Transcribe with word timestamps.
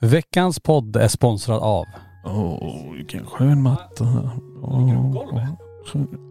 Veckans 0.00 0.60
podd 0.60 0.96
är 0.96 1.08
sponsrad 1.08 1.58
av. 1.62 1.84
Åh, 2.24 2.92
vilken 2.96 3.26
skön 3.26 3.62
matta. 3.62 4.04
På 4.60 4.66
golvet? 5.12 5.48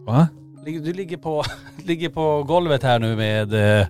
Va? 0.06 0.28
Du 0.64 0.92
ligger 0.92 1.16
på, 1.16 1.42
ligger 1.84 2.08
på 2.08 2.42
golvet 2.42 2.82
här 2.82 2.98
nu 2.98 3.16
med 3.16 3.54
eh, 3.80 3.86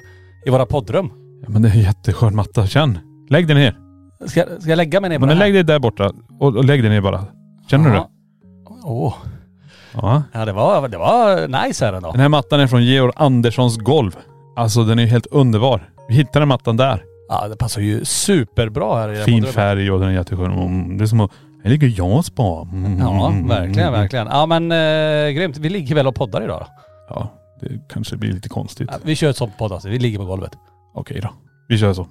i 0.46 0.50
våra 0.50 0.66
poddrum. 0.66 1.10
Ja, 1.42 1.48
men 1.50 1.62
det 1.62 1.68
är 1.68 1.72
en 1.72 1.80
jätteskön 1.80 2.36
matta. 2.36 2.66
Känn. 2.66 2.98
Lägg 3.30 3.46
dig 3.46 3.56
ner. 3.56 3.76
Ska, 4.26 4.44
ska 4.60 4.70
jag 4.70 4.76
lägga 4.76 5.00
mig 5.00 5.10
ner 5.10 5.16
på 5.16 5.20
Men 5.20 5.28
den 5.28 5.38
här? 5.38 5.44
lägg 5.44 5.54
dig 5.54 5.64
där 5.64 5.78
borta 5.78 6.12
och, 6.40 6.56
och 6.56 6.64
lägg 6.64 6.82
dig 6.82 6.90
ner 6.90 7.00
bara. 7.00 7.24
Känner 7.70 7.90
du 7.90 7.96
Ja. 7.96 8.00
det? 8.00 8.08
Åh. 8.84 9.14
Ja. 9.94 10.22
Ja 10.32 10.44
det 10.44 10.52
var, 10.52 10.88
det 10.88 10.98
var 10.98 11.48
nice 11.66 11.84
här 11.86 11.92
ändå. 11.92 12.10
Den 12.12 12.20
här 12.20 12.28
mattan 12.28 12.60
är 12.60 12.66
från 12.66 12.84
Georg 12.84 13.12
Anderssons 13.16 13.76
golv. 13.76 14.16
Alltså 14.56 14.84
den 14.84 14.98
är 14.98 15.06
helt 15.06 15.26
underbar. 15.26 15.90
Vi 16.08 16.14
hittade 16.14 16.46
mattan 16.46 16.76
där. 16.76 17.02
Ja 17.28 17.48
det 17.48 17.56
passar 17.56 17.80
ju 17.80 18.04
superbra 18.04 18.96
här 19.00 19.12
i 19.12 19.16
Fin 19.16 19.44
färg 19.46 19.90
och 19.90 20.00
den 20.00 20.08
är 20.08 20.12
jätteskön. 20.12 20.52
Mm, 20.52 20.98
Det 20.98 21.04
är 21.04 21.06
som 21.06 21.20
att... 21.20 21.30
Här 21.64 21.70
ligger 21.70 21.94
jag 21.96 22.16
och 22.16 22.24
spa. 22.24 22.68
Mm, 22.72 22.98
Ja 22.98 23.28
mm, 23.28 23.48
verkligen, 23.48 23.88
mm. 23.88 24.00
verkligen. 24.00 24.26
Ja 24.30 24.46
men 24.46 24.72
eh, 24.72 25.30
grymt. 25.30 25.56
Vi 25.58 25.68
ligger 25.68 25.94
väl 25.94 26.06
och 26.06 26.14
poddar 26.14 26.42
idag 26.44 26.60
då? 26.60 26.66
Ja, 27.08 27.28
det 27.60 27.68
kanske 27.88 28.16
blir 28.16 28.32
lite 28.32 28.48
konstigt. 28.48 28.88
Ja, 28.92 28.98
vi 29.02 29.16
kör 29.16 29.30
ett 29.30 29.36
sånt 29.36 29.58
poddavsnitt. 29.58 29.94
Vi 29.94 29.98
ligger 29.98 30.18
på 30.18 30.24
golvet. 30.24 30.52
Okej 30.94 31.20
då. 31.20 31.28
Vi 31.68 31.78
kör 31.78 31.92
så. 31.92 32.06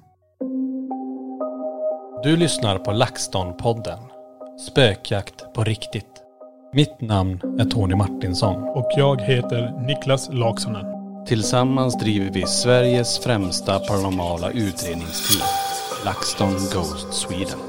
Du 2.24 2.38
lyssnar 2.38 2.78
på 2.78 2.92
LaxTon-podden. 2.92 4.00
Spökjakt 4.72 5.54
på 5.56 5.64
riktigt. 5.64 6.06
Mitt 6.74 7.02
namn 7.02 7.40
är 7.60 7.66
Tony 7.66 7.96
Martinsson. 7.96 8.56
Och 8.64 8.92
jag 8.98 9.22
heter 9.22 9.86
Niklas 9.88 10.30
Laksonen. 10.34 10.86
Tillsammans 11.28 11.98
driver 12.00 12.32
vi 12.32 12.46
Sveriges 12.48 13.20
främsta 13.20 13.80
paranormala 13.80 14.52
utredningsteam. 14.52 15.48
LaxTon 16.06 16.52
Ghost 16.74 17.14
Sweden. 17.14 17.60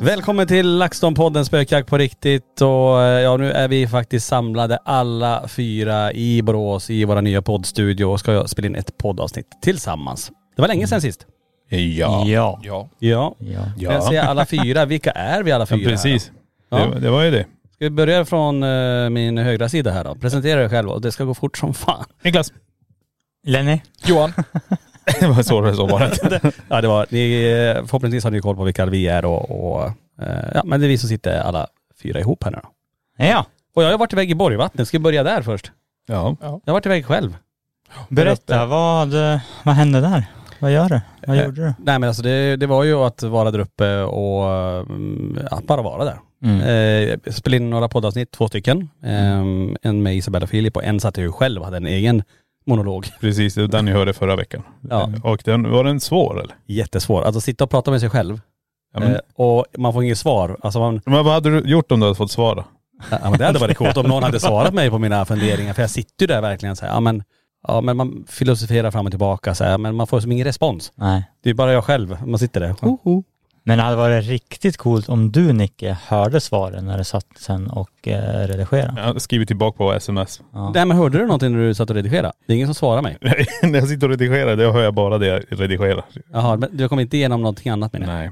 Välkommen 0.00 0.46
till 0.48 0.82
LaxTon-podden 0.82 1.44
Spökjakt 1.44 1.88
på 1.88 1.98
riktigt 1.98 2.60
och 2.60 3.02
eh, 3.02 3.20
ja 3.20 3.36
nu 3.36 3.50
är 3.52 3.68
vi 3.68 3.86
faktiskt 3.88 4.26
samlade 4.26 4.76
alla 4.76 5.48
fyra 5.48 6.12
i 6.12 6.42
Borås 6.42 6.90
i 6.90 7.04
våra 7.04 7.20
nya 7.20 7.42
poddstudio 7.42 8.04
och 8.04 8.20
ska 8.20 8.46
spela 8.46 8.66
in 8.66 8.74
ett 8.74 8.98
poddavsnitt 8.98 9.46
tillsammans. 9.62 10.30
Det 10.56 10.62
var 10.62 10.68
länge 10.68 10.86
sedan 10.86 11.00
sist. 11.00 11.26
Ja. 11.68 12.24
Ja. 12.26 12.60
Ja. 12.62 12.88
Ja. 12.98 13.34
Ja. 13.38 13.60
Jag 13.78 14.02
säga 14.02 14.22
alla 14.22 14.46
fyra, 14.46 14.84
vilka 14.84 15.10
är 15.10 15.42
vi 15.42 15.52
alla 15.52 15.66
Ja, 15.70 15.76
fyra? 15.76 15.90
precis. 15.90 16.32
Här 16.70 16.78
då? 16.80 16.90
Det, 16.90 16.94
Ja. 16.94 17.00
det 17.00 17.10
var 17.10 17.22
ju 17.22 17.30
det. 17.30 17.46
Ska 17.82 17.86
vi 17.86 17.90
börja 17.90 18.24
från 18.24 18.62
eh, 18.62 19.10
min 19.10 19.38
högra 19.38 19.68
sida 19.68 19.90
här 19.90 20.04
då? 20.04 20.14
Presentera 20.14 20.60
dig 20.60 20.68
själv 20.68 20.90
och 20.90 21.00
det 21.00 21.12
ska 21.12 21.24
gå 21.24 21.34
fort 21.34 21.58
som 21.58 21.74
fan. 21.74 22.04
Niklas. 22.22 22.52
Lenny? 23.46 23.80
Johan. 24.04 24.32
det 25.20 25.26
var 25.26 25.42
så 25.42 25.60
det 25.60 25.74
så 25.74 25.86
var 25.86 26.00
det. 26.00 26.52
Ja 26.68 26.80
det 26.80 26.88
var, 26.88 27.06
ni, 27.10 27.42
eh, 27.42 27.84
förhoppningsvis 27.86 28.24
har 28.24 28.30
ni 28.30 28.40
koll 28.40 28.56
på 28.56 28.64
vilka 28.64 28.86
vi 28.86 29.06
är 29.06 29.24
och, 29.24 29.74
och 29.74 29.84
eh, 30.22 30.50
ja 30.54 30.62
men 30.64 30.80
det 30.80 30.86
är 30.86 30.88
vi 30.88 30.98
som 30.98 31.08
sitter 31.08 31.40
alla 31.40 31.66
fyra 32.02 32.20
ihop 32.20 32.44
här 32.44 32.50
nu 32.50 32.58
då. 32.62 32.68
Ja. 33.24 33.46
Och 33.74 33.82
jag 33.82 33.90
har 33.90 33.98
varit 33.98 34.12
iväg 34.12 34.30
i 34.30 34.34
Borgvattnet, 34.34 34.88
ska 34.88 34.98
vi 34.98 35.02
börja 35.02 35.22
där 35.22 35.42
först? 35.42 35.72
Ja. 36.06 36.36
Jag 36.40 36.48
har 36.48 36.72
varit 36.72 36.86
iväg 36.86 37.06
själv. 37.06 37.36
Berätta, 38.08 38.66
vad, 38.66 39.14
vad 39.62 39.74
hände 39.74 40.00
där? 40.00 40.24
Vad 40.58 40.72
gör 40.72 40.88
du? 40.88 41.00
Vad 41.26 41.36
Eh, 41.36 41.44
gjorde 41.44 41.62
du? 41.62 41.74
Nej 41.78 41.98
men 41.98 42.08
alltså 42.08 42.22
det, 42.22 42.56
det 42.56 42.66
var 42.66 42.84
ju 42.84 42.94
att 42.94 43.22
vara 43.22 43.50
där 43.50 43.58
uppe 43.58 44.02
och 44.02 44.50
mm, 44.80 45.38
ja, 45.50 45.60
bara 45.66 45.82
vara 45.82 46.04
där. 46.04 46.18
Mm. 46.42 46.60
Eh, 46.60 47.18
jag 47.24 47.34
spelade 47.34 47.56
in 47.56 47.70
några 47.70 47.88
poddavsnitt, 47.88 48.30
två 48.30 48.48
stycken. 48.48 48.88
Eh, 49.02 49.40
en 49.82 50.02
med 50.02 50.16
Isabella 50.16 50.46
Filip 50.46 50.76
och 50.76 50.84
en 50.84 51.00
satt 51.00 51.16
jag 51.16 51.24
ju 51.24 51.32
själv 51.32 51.60
och 51.60 51.64
hade 51.64 51.76
en 51.76 51.86
egen 51.86 52.22
monolog. 52.66 53.06
Precis, 53.20 53.54
det 53.54 53.60
var 53.60 53.68
den 53.68 53.84
ni 53.84 53.90
hörde 53.92 54.12
förra 54.12 54.36
veckan. 54.36 54.62
Ja. 54.90 55.10
Och 55.22 55.42
den, 55.44 55.70
var 55.70 55.84
den 55.84 56.00
svår 56.00 56.40
eller? 56.40 56.54
Jättesvår. 56.66 57.22
Alltså 57.22 57.40
sitta 57.40 57.64
och 57.64 57.70
prata 57.70 57.90
med 57.90 58.00
sig 58.00 58.10
själv 58.10 58.40
Ja, 58.94 59.00
men, 59.00 59.14
eh, 59.14 59.20
och 59.34 59.66
man 59.78 59.92
får 59.92 60.04
inget 60.04 60.18
svar. 60.18 60.56
Alltså 60.60 60.78
man, 60.78 61.00
men 61.04 61.24
vad 61.24 61.34
hade 61.34 61.50
du 61.50 61.70
gjort 61.70 61.92
om 61.92 62.00
du 62.00 62.06
hade 62.06 62.14
fått 62.16 62.30
svara? 62.30 62.64
ja, 63.10 63.18
men 63.22 63.38
det 63.38 63.44
hade 63.44 63.58
varit 63.58 63.76
coolt 63.76 63.96
om 63.96 64.06
någon 64.06 64.22
hade 64.22 64.40
svarat 64.40 64.74
mig 64.74 64.90
på 64.90 64.98
mina 64.98 65.24
funderingar. 65.24 65.72
För 65.74 65.82
jag 65.82 65.90
sitter 65.90 66.22
ju 66.22 66.26
där 66.26 66.40
verkligen 66.40 66.76
så 66.76 66.86
här, 66.86 66.92
ja 66.92 67.00
men, 67.00 67.22
ja 67.68 67.80
men 67.80 67.96
man 67.96 68.24
filosoferar 68.28 68.90
fram 68.90 69.06
och 69.06 69.12
tillbaka 69.12 69.54
så 69.54 69.64
här, 69.64 69.78
men 69.78 69.94
man 69.94 70.06
får 70.06 70.20
som 70.20 70.32
ingen 70.32 70.44
respons. 70.46 70.92
Nej. 70.94 71.24
Det 71.42 71.50
är 71.50 71.54
bara 71.54 71.72
jag 71.72 71.84
själv, 71.84 72.16
man 72.26 72.38
sitter 72.38 72.60
där. 72.60 72.74
Men 73.64 73.78
det 73.78 73.84
hade 73.84 73.96
varit 73.96 74.26
riktigt 74.26 74.76
coolt 74.76 75.08
om 75.08 75.32
du 75.32 75.52
Nicke 75.52 75.96
hörde 76.06 76.40
svaren 76.40 76.86
när 76.86 76.98
du 76.98 77.04
satt 77.04 77.26
sen 77.36 77.70
och 77.70 78.08
eh, 78.08 78.46
redigerade. 78.46 78.92
Jag 78.96 79.04
hade 79.04 79.20
skrivit 79.20 79.48
tillbaka 79.48 79.76
på 79.76 79.92
sms. 79.92 80.40
Ja. 80.52 80.70
Nej 80.74 80.86
men 80.86 80.96
hörde 80.96 81.18
du 81.18 81.26
någonting 81.26 81.52
när 81.52 81.58
du 81.58 81.74
satt 81.74 81.90
och 81.90 81.96
redigerade? 81.96 82.32
Det 82.46 82.52
är 82.52 82.56
ingen 82.56 82.68
som 82.68 82.74
svarar 82.74 83.02
mig. 83.02 83.18
När 83.62 83.78
jag 83.78 83.88
sitter 83.88 84.06
och 84.06 84.10
redigerar, 84.10 84.56
det 84.56 84.72
hör 84.72 84.82
jag 84.82 84.94
bara 84.94 85.18
det 85.18 85.26
jag 85.26 85.42
redigerar. 85.48 86.04
Jaha, 86.32 86.56
men 86.56 86.76
du 86.76 86.88
kom 86.88 87.00
inte 87.00 87.16
igenom 87.16 87.42
någonting 87.42 87.72
annat 87.72 87.92
menar 87.92 88.06
jag? 88.06 88.14
Nej. 88.16 88.30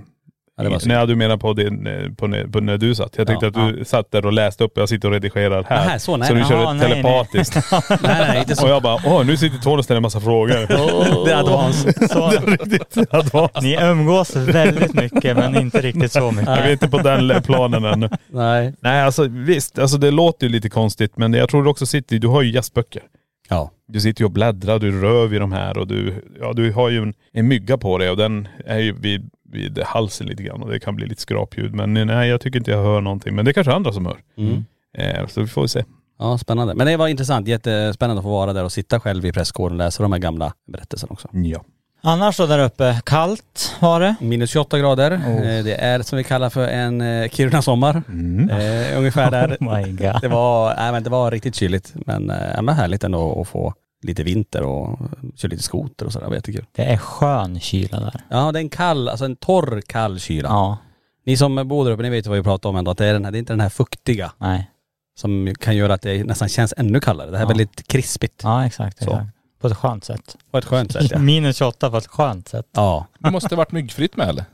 Ja, 0.56 0.62
det 0.65 0.71
var 0.71 0.78
synd. 0.78 0.93
Nej, 0.94 1.06
du 1.06 1.16
menar 1.16 1.37
på, 1.37 1.53
din, 1.53 1.87
eh, 1.87 2.09
på, 2.16 2.27
när- 2.27 2.44
på 2.44 2.61
när 2.61 2.78
du 2.78 2.94
satt. 2.94 3.15
Jag 3.16 3.27
tänkte 3.27 3.50
Ja, 3.55 3.69
att 3.69 3.77
du 3.77 3.84
satt 3.84 4.11
där 4.11 4.27
och 4.27 4.33
läste 4.33 4.65
upp, 4.65 4.72
jag 4.75 4.88
sitter 4.88 5.09
och 5.09 5.15
redigerar 5.15 5.65
här. 5.69 5.84
Nähä, 5.87 5.99
så 5.99 6.16
nej. 6.16 6.28
så 6.28 6.34
du 6.34 6.41
Jaha, 6.41 6.72
nej, 6.72 6.88
nej. 6.88 6.91
telepatiskt. 7.03 7.55
nej, 7.91 7.99
nej, 8.28 8.38
inte 8.38 8.56
så. 8.56 8.65
Och 8.65 8.71
jag 8.71 8.83
bara, 8.83 9.00
åh 9.06 9.27
nu 9.27 9.37
sitter 9.37 9.59
Tony 9.59 9.77
och 9.78 9.84
ställer 9.84 9.97
en 9.97 10.03
massa 10.03 10.21
frågor. 10.21 10.66
Det 11.25 11.33
är 11.33 11.37
advans. 11.37 11.87
Så, 12.12 12.31
Riktigt 12.31 13.15
advans. 13.15 13.50
ni 13.62 13.78
umgås 13.83 14.37
väldigt 14.37 14.94
mycket 14.94 15.37
men 15.37 15.56
inte 15.56 15.81
riktigt 15.81 16.12
så 16.12 16.31
mycket. 16.31 16.47
Jag 16.49 16.59
är 16.59 16.72
inte 16.72 16.88
på 16.88 16.99
den 16.99 17.43
planen 17.43 17.84
ännu. 17.84 18.09
Nej. 18.32 18.75
Nej 18.81 19.03
alltså 19.03 19.28
visst, 19.28 19.78
alltså 19.78 19.99
det 19.99 20.11
låter 20.11 20.47
ju 20.47 20.53
lite 20.53 20.69
konstigt 20.69 21.17
men 21.17 21.32
jag 21.32 21.49
tror 21.49 21.65
du 21.65 21.71
också 21.71 21.87
sitter, 21.87 22.19
du 22.19 22.28
har 22.28 22.43
ju 22.43 22.50
gästböcker. 22.53 23.03
Ja. 23.49 23.71
Du 23.88 24.00
sitter 24.00 24.21
ju 24.22 24.25
och 24.25 24.31
bläddrar, 24.32 24.78
du 24.78 25.00
rör 25.00 25.27
vid 25.27 25.41
de 25.41 25.53
här 25.53 25.78
och 25.78 25.87
du, 25.87 26.15
ja 26.41 26.53
du 26.53 26.72
har 26.72 26.88
ju 26.88 27.03
en, 27.03 27.15
en 27.32 27.49
mygga 27.49 27.78
på 27.78 27.99
dig 27.99 28.11
och 28.11 28.17
den 28.17 28.49
är 28.67 28.78
ju 28.78 28.93
vid, 28.93 29.31
vid 29.53 29.78
halsen 29.78 30.27
lite 30.27 30.43
grann 30.43 30.62
och 30.62 30.71
det 30.71 30.81
kan 30.81 30.97
bli 30.97 31.06
lite 31.06 31.21
skrapljud. 31.22 31.75
Men 31.75 31.94
nej 31.94 32.28
jag 32.28 32.41
tycker 32.41 32.59
inte 32.59 32.71
jag 32.71 32.83
hör 32.83 33.00
någonting. 33.00 33.34
Men 33.34 33.44
det 33.44 33.50
är 33.50 33.53
kanske 33.53 33.72
andra 33.72 33.93
som 33.93 34.06
hör. 34.06 34.19
Mm. 34.38 34.65
Eh, 34.99 35.27
så 35.27 35.41
vi 35.41 35.47
får 35.47 35.66
se. 35.66 35.84
Ja, 36.19 36.38
spännande. 36.38 36.75
Men 36.75 36.87
det 36.87 36.97
var 36.97 37.09
intressant, 37.09 37.49
jättespännande 37.49 38.19
att 38.21 38.25
få 38.25 38.31
vara 38.31 38.53
där 38.53 38.65
och 38.65 38.72
sitta 38.72 39.00
själv 39.00 39.27
i 39.27 39.33
presskåren 39.33 39.72
och 39.72 39.78
läsa 39.78 40.03
de 40.03 40.12
här 40.12 40.19
gamla 40.19 40.53
berättelserna 40.72 41.12
också. 41.12 41.28
Ja. 41.33 41.65
Annars 42.03 42.37
då 42.37 42.47
där 42.47 42.65
uppe, 42.65 43.00
kallt 43.05 43.77
var 43.81 44.00
det. 44.00 44.15
Minus 44.21 44.50
28 44.50 44.78
grader. 44.78 45.11
Oh. 45.16 45.49
Eh, 45.56 45.65
Det 45.65 45.75
är 45.75 46.03
som 46.03 46.17
vi 46.19 46.25
kallar 46.25 46.50
för 46.50 46.69
en 46.69 47.00
eh, 47.00 47.28
Kiruna-sommar. 47.28 48.03
Mm. 48.09 48.50
Eh, 48.50 48.99
ungefär 48.99 49.31
där. 49.31 49.56
Oh 49.61 49.77
my 49.77 49.93
god. 49.93 50.21
Det 50.21 50.28
var, 50.28 50.75
nej, 50.77 50.93
men 50.93 51.03
det 51.03 51.11
var 51.11 51.31
riktigt 51.31 51.55
kyligt. 51.55 51.93
Men, 52.06 52.31
eh, 52.31 52.62
men 52.62 52.75
härligt 52.75 53.05
ändå 53.05 53.41
att 53.41 53.49
få 53.49 53.75
lite 54.03 54.22
vinter 54.22 54.62
och 54.62 54.99
köra 55.37 55.50
lite 55.50 55.62
skoter 55.62 56.06
och 56.06 56.12
sådär. 56.12 56.27
Det 56.27 56.28
var 56.31 56.37
jättekul. 56.37 56.66
Det 56.72 56.83
är 56.84 56.97
skön 56.97 57.61
kyla 57.61 58.00
där. 58.00 58.21
Ja, 58.28 58.53
det 58.53 58.59
är 58.59 58.61
en 58.61 58.69
kall, 58.69 59.09
alltså 59.09 59.25
en 59.25 59.37
torr 59.37 59.81
kall 59.87 60.21
kyla. 60.21 60.49
Ja. 60.49 60.78
Ni 61.27 61.37
som 61.37 61.69
bor 61.69 61.84
där 61.84 61.93
uppe, 61.93 62.03
ni 62.03 62.11
vet 62.11 62.27
ju 62.27 62.28
vad 62.31 62.38
vi 62.38 62.44
pratar 62.44 62.69
om 62.69 62.77
ändå. 62.77 62.91
Att 62.91 62.99
det 62.99 63.06
är, 63.06 63.12
den 63.12 63.25
här, 63.25 63.33
det 63.33 63.38
är 63.38 63.41
inte 63.41 63.53
den 63.53 63.61
här 63.61 63.69
fuktiga 63.69 64.33
Nej. 64.38 64.71
som 65.19 65.55
kan 65.61 65.77
göra 65.77 65.94
att 65.94 66.03
det 66.03 66.25
nästan 66.25 66.49
känns 66.49 66.75
ännu 66.77 67.00
kallare. 67.00 67.31
Det 67.31 67.37
här 67.37 67.44
är 67.44 67.47
Ja. 67.47 67.49
väldigt 67.49 67.88
krispigt. 67.88 68.41
Ja 68.43 68.66
exakt. 68.66 68.99
Så. 68.99 69.05
exakt. 69.11 69.27
På 69.61 69.66
ett 69.66 69.77
skönt 69.77 70.05
sätt. 70.05 70.37
På 70.50 70.59
ett 70.59 70.65
skönt 70.65 70.93
sätt 70.93 71.11
ja. 71.11 71.19
Minus 71.19 71.56
28 71.56 71.91
på 71.91 71.97
ett 71.97 72.06
skönt 72.06 72.49
sätt. 72.49 72.67
Ja, 72.72 73.06
Det 73.19 73.31
måste 73.31 73.56
varit 73.56 73.72
myggfritt 73.72 74.17
med 74.17 74.28
eller? 74.28 74.44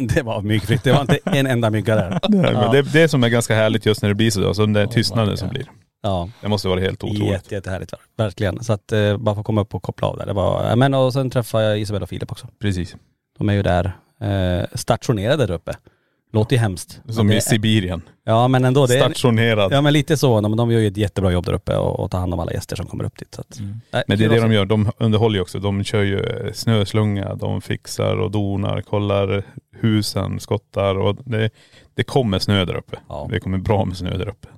det 0.14 0.22
var 0.22 0.42
myggfritt. 0.42 0.84
Det 0.84 0.92
var 0.92 1.00
inte 1.00 1.18
en 1.24 1.46
enda 1.46 1.70
mygga 1.70 1.94
där. 1.96 2.20
Nej, 2.28 2.52
men 2.52 2.72
det, 2.72 2.82
det 2.82 3.08
som 3.08 3.24
är 3.24 3.28
ganska 3.28 3.54
härligt 3.54 3.86
just 3.86 4.02
när 4.02 4.08
det 4.08 4.14
blir 4.14 4.30
så, 4.30 4.46
alltså 4.48 4.62
den 4.62 4.72
där 4.72 4.86
Oh 4.86 4.90
tystnaden 4.90 5.30
my 5.30 5.36
som 5.36 5.48
blir. 5.48 5.70
Ja, 6.02 6.28
Det 6.42 6.48
måste 6.48 6.68
vara 6.68 6.80
helt 6.80 7.04
otroligt. 7.04 7.30
jätte, 7.32 7.54
jättehärligt. 7.54 7.92
Verkligen. 8.16 8.64
Så 8.64 8.72
att 8.72 8.92
eh, 8.92 9.16
bara 9.16 9.34
få 9.34 9.42
komma 9.42 9.60
upp 9.60 9.74
och 9.74 9.82
koppla 9.82 10.08
av 10.08 10.16
där. 10.16 10.26
Det 10.26 10.32
var, 10.32 10.76
men 10.76 10.94
och 10.94 11.12
sen 11.12 11.30
träffade 11.30 11.64
jag 11.64 11.80
Isabella 11.80 12.02
och 12.02 12.08
Filip 12.08 12.32
också. 12.32 12.46
Precis. 12.58 12.96
De 13.38 13.48
är 13.48 13.52
ju 13.52 13.62
där 13.62 13.96
eh, 14.20 14.66
stationerade 14.74 15.46
där 15.46 15.54
uppe. 15.54 15.76
Låter 16.32 16.56
ju 16.56 16.60
hemskt. 16.60 17.00
Som 17.08 17.30
i 17.30 17.34
det, 17.34 17.40
Sibirien. 17.40 18.02
Ja 18.24 18.48
men 18.48 18.64
ändå. 18.64 18.86
Det 18.86 18.98
är, 18.98 19.00
Stationerad. 19.00 19.72
ja 19.72 19.80
men 19.80 19.92
lite 19.92 20.16
så. 20.16 20.40
Men 20.40 20.56
de 20.56 20.70
gör 20.70 20.80
ju 20.80 20.86
ett 20.86 20.96
jättebra 20.96 21.32
jobb 21.32 21.46
där 21.46 21.52
uppe 21.52 21.76
och, 21.76 22.00
och 22.00 22.10
tar 22.10 22.18
hand 22.18 22.34
om 22.34 22.40
alla 22.40 22.52
gäster 22.52 22.76
som 22.76 22.86
kommer 22.86 23.04
upp 23.04 23.18
dit. 23.18 23.34
Så 23.34 23.40
att, 23.40 23.58
Mm. 23.58 23.80
nej, 23.92 24.04
Men 24.08 24.18
det 24.18 24.24
är 24.24 24.28
det 24.28 24.40
de 24.40 24.52
gör. 24.52 24.64
De 24.64 24.90
underhåller 24.98 25.36
ju 25.36 25.42
också. 25.42 25.58
De 25.58 25.84
kör 25.84 26.02
ju 26.02 26.20
eh, 26.20 26.52
snöslunga, 26.52 27.34
de 27.34 27.60
fixar 27.60 28.16
och 28.16 28.30
donar, 28.30 28.80
kollar 28.80 29.42
husen, 29.80 30.40
skottar 30.40 30.94
och 30.98 31.16
det, 31.24 31.50
det 31.94 32.04
kommer 32.04 32.38
snö 32.38 32.64
där 32.64 32.74
uppe. 32.76 32.96
Ja. 33.08 33.26
Det 33.30 33.40
kommer 33.40 33.58
bra 33.58 33.84
med 33.84 33.96
snö 33.96 34.16
där 34.16 34.28
uppe. 34.28 34.48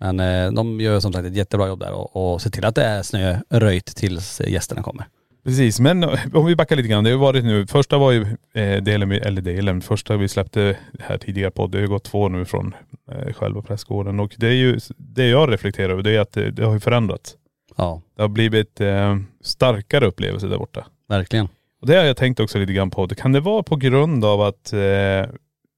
Men 0.00 0.20
eh, 0.20 0.52
de 0.52 0.80
gör 0.80 1.00
som 1.00 1.12
sagt 1.12 1.26
ett 1.26 1.36
jättebra 1.36 1.68
jobb 1.68 1.80
där 1.80 1.92
och, 1.92 2.32
och 2.32 2.42
ser 2.42 2.50
till 2.50 2.64
att 2.64 2.74
det 2.74 2.84
är 2.84 3.02
snöröjt 3.02 3.96
tills 3.96 4.40
gästerna 4.40 4.82
kommer. 4.82 5.06
Precis, 5.44 5.80
men 5.80 6.02
eh, 6.02 6.18
om 6.34 6.46
vi 6.46 6.56
backar 6.56 6.76
lite 6.76 6.88
grann. 6.88 7.04
Det 7.04 7.10
har 7.10 7.18
varit 7.18 7.44
nu, 7.44 7.66
första 7.66 7.98
var 7.98 8.12
ju 8.12 8.26
eh, 8.54 8.82
delen, 8.82 9.12
eller 9.12 9.42
delen, 9.42 9.80
första 9.80 10.16
vi 10.16 10.28
släppte 10.28 10.76
här 11.00 11.18
tidigare 11.18 11.50
på, 11.50 11.66
det 11.66 11.78
har 11.78 11.82
ju 11.82 11.88
gått 11.88 12.04
två 12.04 12.28
nu 12.28 12.44
från 12.44 12.74
eh, 13.10 13.32
själva 13.32 13.62
pressgården 13.62 14.20
och 14.20 14.34
det 14.36 14.46
är 14.46 14.52
ju, 14.52 14.78
det 14.96 15.28
jag 15.28 15.52
reflekterar 15.52 15.90
över 15.90 16.02
det 16.02 16.16
är 16.16 16.20
att 16.20 16.32
det, 16.32 16.50
det 16.50 16.64
har 16.64 16.72
ju 16.72 16.80
förändrats. 16.80 17.36
Ja, 17.76 18.02
Det 18.16 18.22
har 18.22 18.28
blivit 18.28 18.80
eh, 18.80 19.16
starkare 19.44 20.06
upplevelser 20.06 20.48
där 20.48 20.58
borta. 20.58 20.86
verkligen. 21.08 21.48
Och 21.80 21.86
det 21.86 21.96
har 21.96 22.04
jag 22.04 22.16
tänkt 22.16 22.40
också 22.40 22.58
lite 22.58 22.72
grann 22.72 22.90
på. 22.90 23.08
Kan 23.08 23.32
det 23.32 23.40
vara 23.40 23.62
på 23.62 23.76
grund 23.76 24.24
av 24.24 24.40
att 24.40 24.72
eh, 24.72 25.26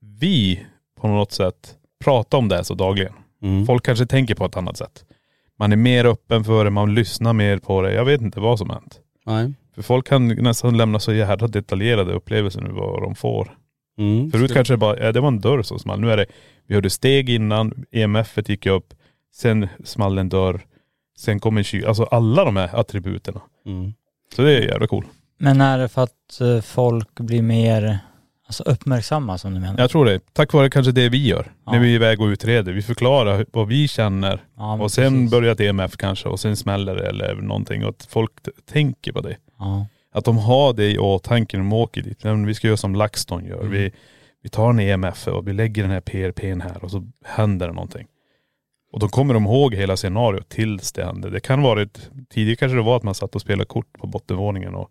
vi 0.00 0.66
på 1.00 1.08
något 1.08 1.32
sätt 1.32 1.74
pratar 2.04 2.38
om 2.38 2.48
det 2.48 2.64
så 2.64 2.74
dagligen? 2.74 3.12
Mm. 3.42 3.66
Folk 3.66 3.84
kanske 3.84 4.06
tänker 4.06 4.34
på 4.34 4.44
ett 4.44 4.56
annat 4.56 4.76
sätt. 4.76 5.04
Man 5.58 5.72
är 5.72 5.76
mer 5.76 6.04
öppen 6.04 6.44
för 6.44 6.64
det, 6.64 6.70
man 6.70 6.94
lyssnar 6.94 7.32
mer 7.32 7.58
på 7.58 7.82
det. 7.82 7.92
Jag 7.92 8.04
vet 8.04 8.20
inte 8.20 8.40
vad 8.40 8.58
som 8.58 8.70
hänt. 8.70 9.00
Nej. 9.26 9.52
För 9.74 9.82
folk 9.82 10.08
kan 10.08 10.28
nästan 10.28 10.76
lämna 10.76 11.00
så 11.00 11.12
jävla 11.12 11.48
detaljerade 11.48 12.12
upplevelser 12.12 12.60
nu 12.60 12.70
vad 12.72 13.02
de 13.02 13.14
får. 13.14 13.56
Mm. 13.98 14.30
Förut 14.30 14.52
kanske 14.52 14.74
det 14.74 14.78
bara, 14.78 14.98
ja, 14.98 15.12
det 15.12 15.20
var 15.20 15.28
en 15.28 15.40
dörr 15.40 15.62
som 15.62 15.78
small. 15.78 16.00
Nu 16.00 16.10
är 16.10 16.16
det, 16.16 16.26
vi 16.66 16.74
hörde 16.74 16.90
steg 16.90 17.30
innan, 17.30 17.84
EMF 17.90 18.38
gick 18.46 18.66
upp, 18.66 18.94
sen 19.34 19.68
small 19.84 20.18
en 20.18 20.28
dörr, 20.28 20.60
sen 21.18 21.40
kom 21.40 21.56
en 21.56 21.64
kyl. 21.64 21.86
Alltså 21.86 22.04
alla 22.04 22.44
de 22.44 22.56
här 22.56 22.80
attributerna. 22.80 23.40
Mm. 23.66 23.92
Så 24.36 24.42
det 24.42 24.56
är 24.56 24.60
jävla 24.60 24.86
cool. 24.86 25.04
Men 25.38 25.60
är 25.60 25.78
det 25.78 25.88
för 25.88 26.02
att 26.02 26.40
eh, 26.40 26.60
folk 26.60 27.20
blir 27.20 27.42
mer 27.42 27.98
alltså 28.60 28.72
uppmärksamma 28.72 29.38
som 29.38 29.54
du 29.54 29.60
menar? 29.60 29.78
Jag 29.78 29.90
tror 29.90 30.04
det. 30.04 30.20
Tack 30.32 30.52
vare 30.52 30.70
kanske 30.70 30.92
det 30.92 31.08
vi 31.08 31.26
gör. 31.26 31.52
Ja. 31.66 31.72
När 31.72 31.78
vi 31.78 31.90
är 31.90 31.94
iväg 31.94 32.20
och 32.20 32.26
utreder. 32.26 32.72
Vi 32.72 32.82
förklarar 32.82 33.46
vad 33.52 33.68
vi 33.68 33.88
känner. 33.88 34.44
Ja, 34.56 34.82
och 34.82 34.90
sen 34.92 35.12
precis. 35.12 35.30
börjar 35.30 35.52
ett 35.52 35.60
EMF 35.60 35.96
kanske 35.96 36.28
och 36.28 36.40
sen 36.40 36.56
smäller 36.56 36.94
det 36.96 37.08
eller 37.08 37.34
någonting. 37.34 37.84
Och 37.84 37.88
att 37.88 38.06
folk 38.10 38.32
tänker 38.72 39.12
på 39.12 39.20
det. 39.20 39.36
Ja. 39.58 39.86
Att 40.14 40.24
de 40.24 40.38
har 40.38 40.72
det 40.72 40.90
i 40.90 40.98
åtanke 40.98 41.56
när 41.56 41.64
de 41.64 41.72
åker 41.72 42.02
dit. 42.02 42.24
Men 42.24 42.46
Vi 42.46 42.54
ska 42.54 42.66
göra 42.66 42.76
som 42.76 42.94
LaxTon 42.94 43.44
gör. 43.44 43.60
Mm. 43.60 43.72
Vi, 43.72 43.92
vi 44.42 44.48
tar 44.48 44.70
en 44.70 44.80
EMF 44.80 45.28
och 45.28 45.48
vi 45.48 45.52
lägger 45.52 45.82
den 45.82 45.92
här 45.92 46.00
PRPn 46.00 46.60
här 46.60 46.84
och 46.84 46.90
så 46.90 47.08
händer 47.24 47.66
det 47.68 47.74
någonting. 47.74 48.06
Och 48.92 49.00
då 49.00 49.08
kommer 49.08 49.34
de 49.34 49.44
ihåg 49.44 49.74
hela 49.74 49.96
scenariot 49.96 50.48
tills 50.48 50.92
det 50.92 51.04
händer. 51.04 51.30
Det 51.30 51.40
kan 51.40 51.62
vara 51.62 51.82
ett, 51.82 52.10
tidigare 52.30 52.56
kanske 52.56 52.76
det 52.76 52.82
var 52.82 52.96
att 52.96 53.02
man 53.02 53.14
satt 53.14 53.34
och 53.34 53.40
spelade 53.40 53.64
kort 53.64 53.98
på 53.98 54.06
bottenvåningen 54.06 54.74
och 54.74 54.90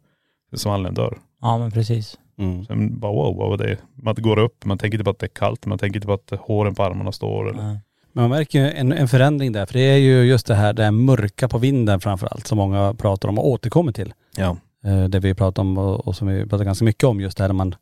det 0.51 0.57
small 0.57 0.85
en 0.85 0.93
dörr. 0.93 1.17
ja, 1.41 1.57
men 1.57 1.71
precis. 1.71 2.17
Sen 2.67 2.99
bara 2.99 3.11
wow, 3.11 3.37
vad 3.37 3.49
var 3.49 3.57
det? 3.57 3.77
Man 3.95 4.15
går 4.17 4.39
upp, 4.39 4.65
man 4.65 4.77
tänker 4.77 4.97
inte 4.97 5.03
på 5.03 5.09
att 5.09 5.19
det 5.19 5.25
är 5.25 5.35
kallt, 5.35 5.65
man 5.65 5.77
tänker 5.77 5.97
inte 5.97 6.07
på 6.07 6.13
att 6.13 6.39
håren 6.39 6.75
på 6.75 6.83
armarna 6.83 7.11
står. 7.11 7.49
Eller. 7.49 7.63
Ja. 7.63 7.77
Men 8.13 8.23
man 8.23 8.29
märker 8.29 8.59
ju 8.59 8.71
en, 8.71 8.91
en 8.91 9.07
förändring 9.07 9.51
där, 9.51 9.65
för 9.65 9.73
det 9.73 9.79
är 9.79 9.97
ju 9.97 10.23
just 10.23 10.47
det 10.47 10.55
här, 10.55 10.73
det 10.73 10.83
här 10.83 10.91
mörka 10.91 11.47
på 11.47 11.57
vinden 11.57 11.99
framför 11.99 12.27
allt, 12.27 12.47
som 12.47 12.57
många 12.57 12.93
pratar 12.93 13.29
om 13.29 13.39
och 13.39 13.47
återkommer 13.47 13.91
till. 13.91 14.13
Ja. 14.35 14.57
Eh, 14.85 15.03
det 15.03 15.19
vi 15.19 15.33
pratar 15.33 15.61
om 15.61 15.77
och, 15.77 16.07
och 16.07 16.15
som 16.15 16.27
vi 16.27 16.45
pratar 16.45 16.65
ganska 16.65 16.85
mycket 16.85 17.03
om, 17.03 17.21
just 17.21 17.37
det 17.37 17.43
här 17.43 17.49
när 17.49 17.53
man, 17.53 17.75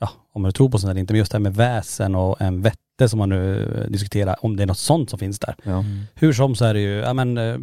ja, 0.00 0.10
om 0.32 0.42
man 0.42 0.52
tror 0.52 0.68
på 0.68 0.78
sånt 0.78 0.90
eller 0.90 1.00
inte, 1.00 1.12
men 1.12 1.18
just 1.18 1.32
det 1.32 1.38
här 1.38 1.42
med 1.42 1.54
väsen 1.54 2.14
och 2.14 2.40
en 2.40 2.62
vette 2.62 3.08
som 3.08 3.18
man 3.18 3.28
nu 3.28 3.62
eh, 3.62 3.90
diskuterar, 3.90 4.36
om 4.40 4.56
det 4.56 4.62
är 4.62 4.66
något 4.66 4.78
sånt 4.78 5.10
som 5.10 5.18
finns 5.18 5.38
där. 5.38 5.54
Ja. 5.62 5.78
Mm. 5.78 6.00
Hur 6.14 6.32
som 6.32 6.54
så 6.54 6.64
är 6.64 6.74
det 6.74 6.80
ju, 6.80 6.96
ja 6.98 7.12
men 7.12 7.38
eh, 7.38 7.56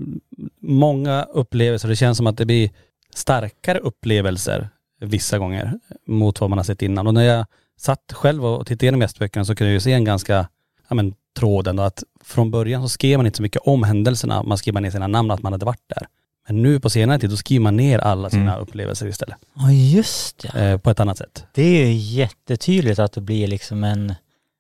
många 0.62 1.24
upplevelser, 1.24 1.90
det 1.90 1.96
känns 1.96 2.18
som 2.18 2.28
att 2.28 2.38
det 2.38 2.46
blir 2.46 2.70
starkare 3.16 3.80
upplevelser 3.80 4.70
vissa 5.00 5.38
gånger 5.38 5.80
mot 6.08 6.42
vad 6.42 6.50
man 6.50 6.60
har 6.60 6.64
sett 6.64 6.82
innan. 6.82 7.08
Och 7.08 7.14
när 7.14 7.24
jag 7.24 7.46
satt 7.78 8.14
själv 8.14 8.46
och 8.46 8.68
tittade 8.68 8.86
igenom 8.86 9.02
gästböckerna 9.02 9.46
så 9.46 9.56
kunde 9.56 9.70
jag 9.70 9.74
ju 9.74 9.80
se 9.80 9.94
en 9.94 10.04
ganska, 10.04 10.48
ja 10.90 10.96
men 10.96 11.14
tråden 11.40 11.76
då, 11.76 11.84
att 11.84 12.04
från 12.24 12.52
början 12.52 12.82
så 12.82 12.90
skrev 12.90 13.20
man 13.20 13.26
inte 13.26 13.38
så 13.38 13.44
mycket 13.44 13.62
om 13.62 13.84
händelserna, 13.84 14.44
man 14.44 14.58
skrev 14.58 14.74
bara 14.74 14.80
ner 14.80 14.92
sina 14.92 15.08
namn, 15.08 15.32
att 15.32 15.42
man 15.42 15.52
hade 15.52 15.66
varit 15.66 15.84
där. 15.88 16.08
Men 16.48 16.62
nu 16.62 16.80
på 16.80 16.90
senare 16.90 17.20
tid, 17.20 17.30
då 17.30 17.38
skriver 17.38 17.64
man 17.64 17.76
ner 17.78 18.00
alla 18.00 18.30
sina 18.30 18.52
Mm. 18.52 18.62
upplevelser 18.62 19.08
istället. 19.08 19.38
Ja, 19.56 19.72
just 19.72 20.44
ja. 20.54 20.60
Eh, 20.60 20.78
på 20.78 20.90
ett 20.90 21.00
annat 21.00 21.18
sätt. 21.18 21.46
Det 21.54 21.62
är 21.64 21.88
ju 21.88 21.94
jättetydligt 21.94 23.00
att 23.00 23.12
det 23.14 23.22
blir 23.22 23.48
liksom 23.48 23.84
en, 23.84 24.14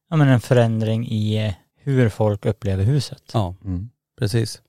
ja, 0.09 0.15
men 0.15 0.27
en 0.27 0.39
förändring 0.41 1.07
i 1.07 1.55
hur 1.83 2.09
folk 2.09 2.45
upplever 2.45 2.83
huset. 2.83 3.23
Ja, 3.33 3.55
Mm. 3.65 3.89
precis. 4.19 4.61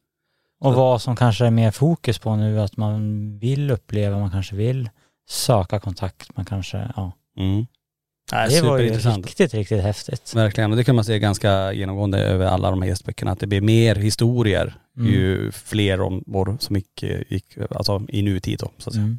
Och 0.61 0.73
Så- 0.73 0.77
vad 0.79 1.03
som 1.03 1.17
kanske 1.17 1.47
är 1.47 1.51
mer 1.51 1.71
fokus 1.71 2.19
på 2.19 2.37
nu, 2.37 2.61
att 2.61 2.77
man 2.77 3.39
vill 3.39 3.71
uppleva, 3.71 4.19
man 4.19 4.31
kanske 4.31 4.57
vill 4.57 4.91
söka 5.29 5.81
kontakt, 5.81 6.37
man 6.37 6.45
kanske, 6.45 6.91
ja. 6.97 7.13
Mm. 7.39 7.67
Nej, 8.33 8.49
det 8.51 8.63
var 8.63 8.79
ju 8.79 8.91
riktigt, 8.91 9.55
riktigt 9.55 9.83
häftigt. 9.83 10.35
Verkligen, 10.35 10.71
och 10.71 10.77
det 10.77 10.85
kan 10.85 10.95
man 10.95 11.05
se 11.05 11.19
ganska 11.19 11.73
genomgående 11.73 12.19
över 12.19 12.47
alla 12.47 12.71
de 12.71 12.83
här 12.83 12.89
gästböckerna, 12.89 13.31
att 13.31 13.41
det 13.41 13.47
blir 13.47 13.61
mer 13.61 13.95
historier 13.95 14.75
Mm. 14.99 15.13
ju 15.13 15.53
fler 15.53 16.01
om 16.01 16.25
år 16.27 16.57
som 16.61 16.77
gick, 16.77 17.03
gick 17.29 17.45
alltså 17.71 18.03
i 18.09 18.23
nutid 18.23 18.59
då, 18.59 18.71
så 18.79 18.91
att 18.91 18.95
säga. 18.95 19.05
Mm. 19.05 19.19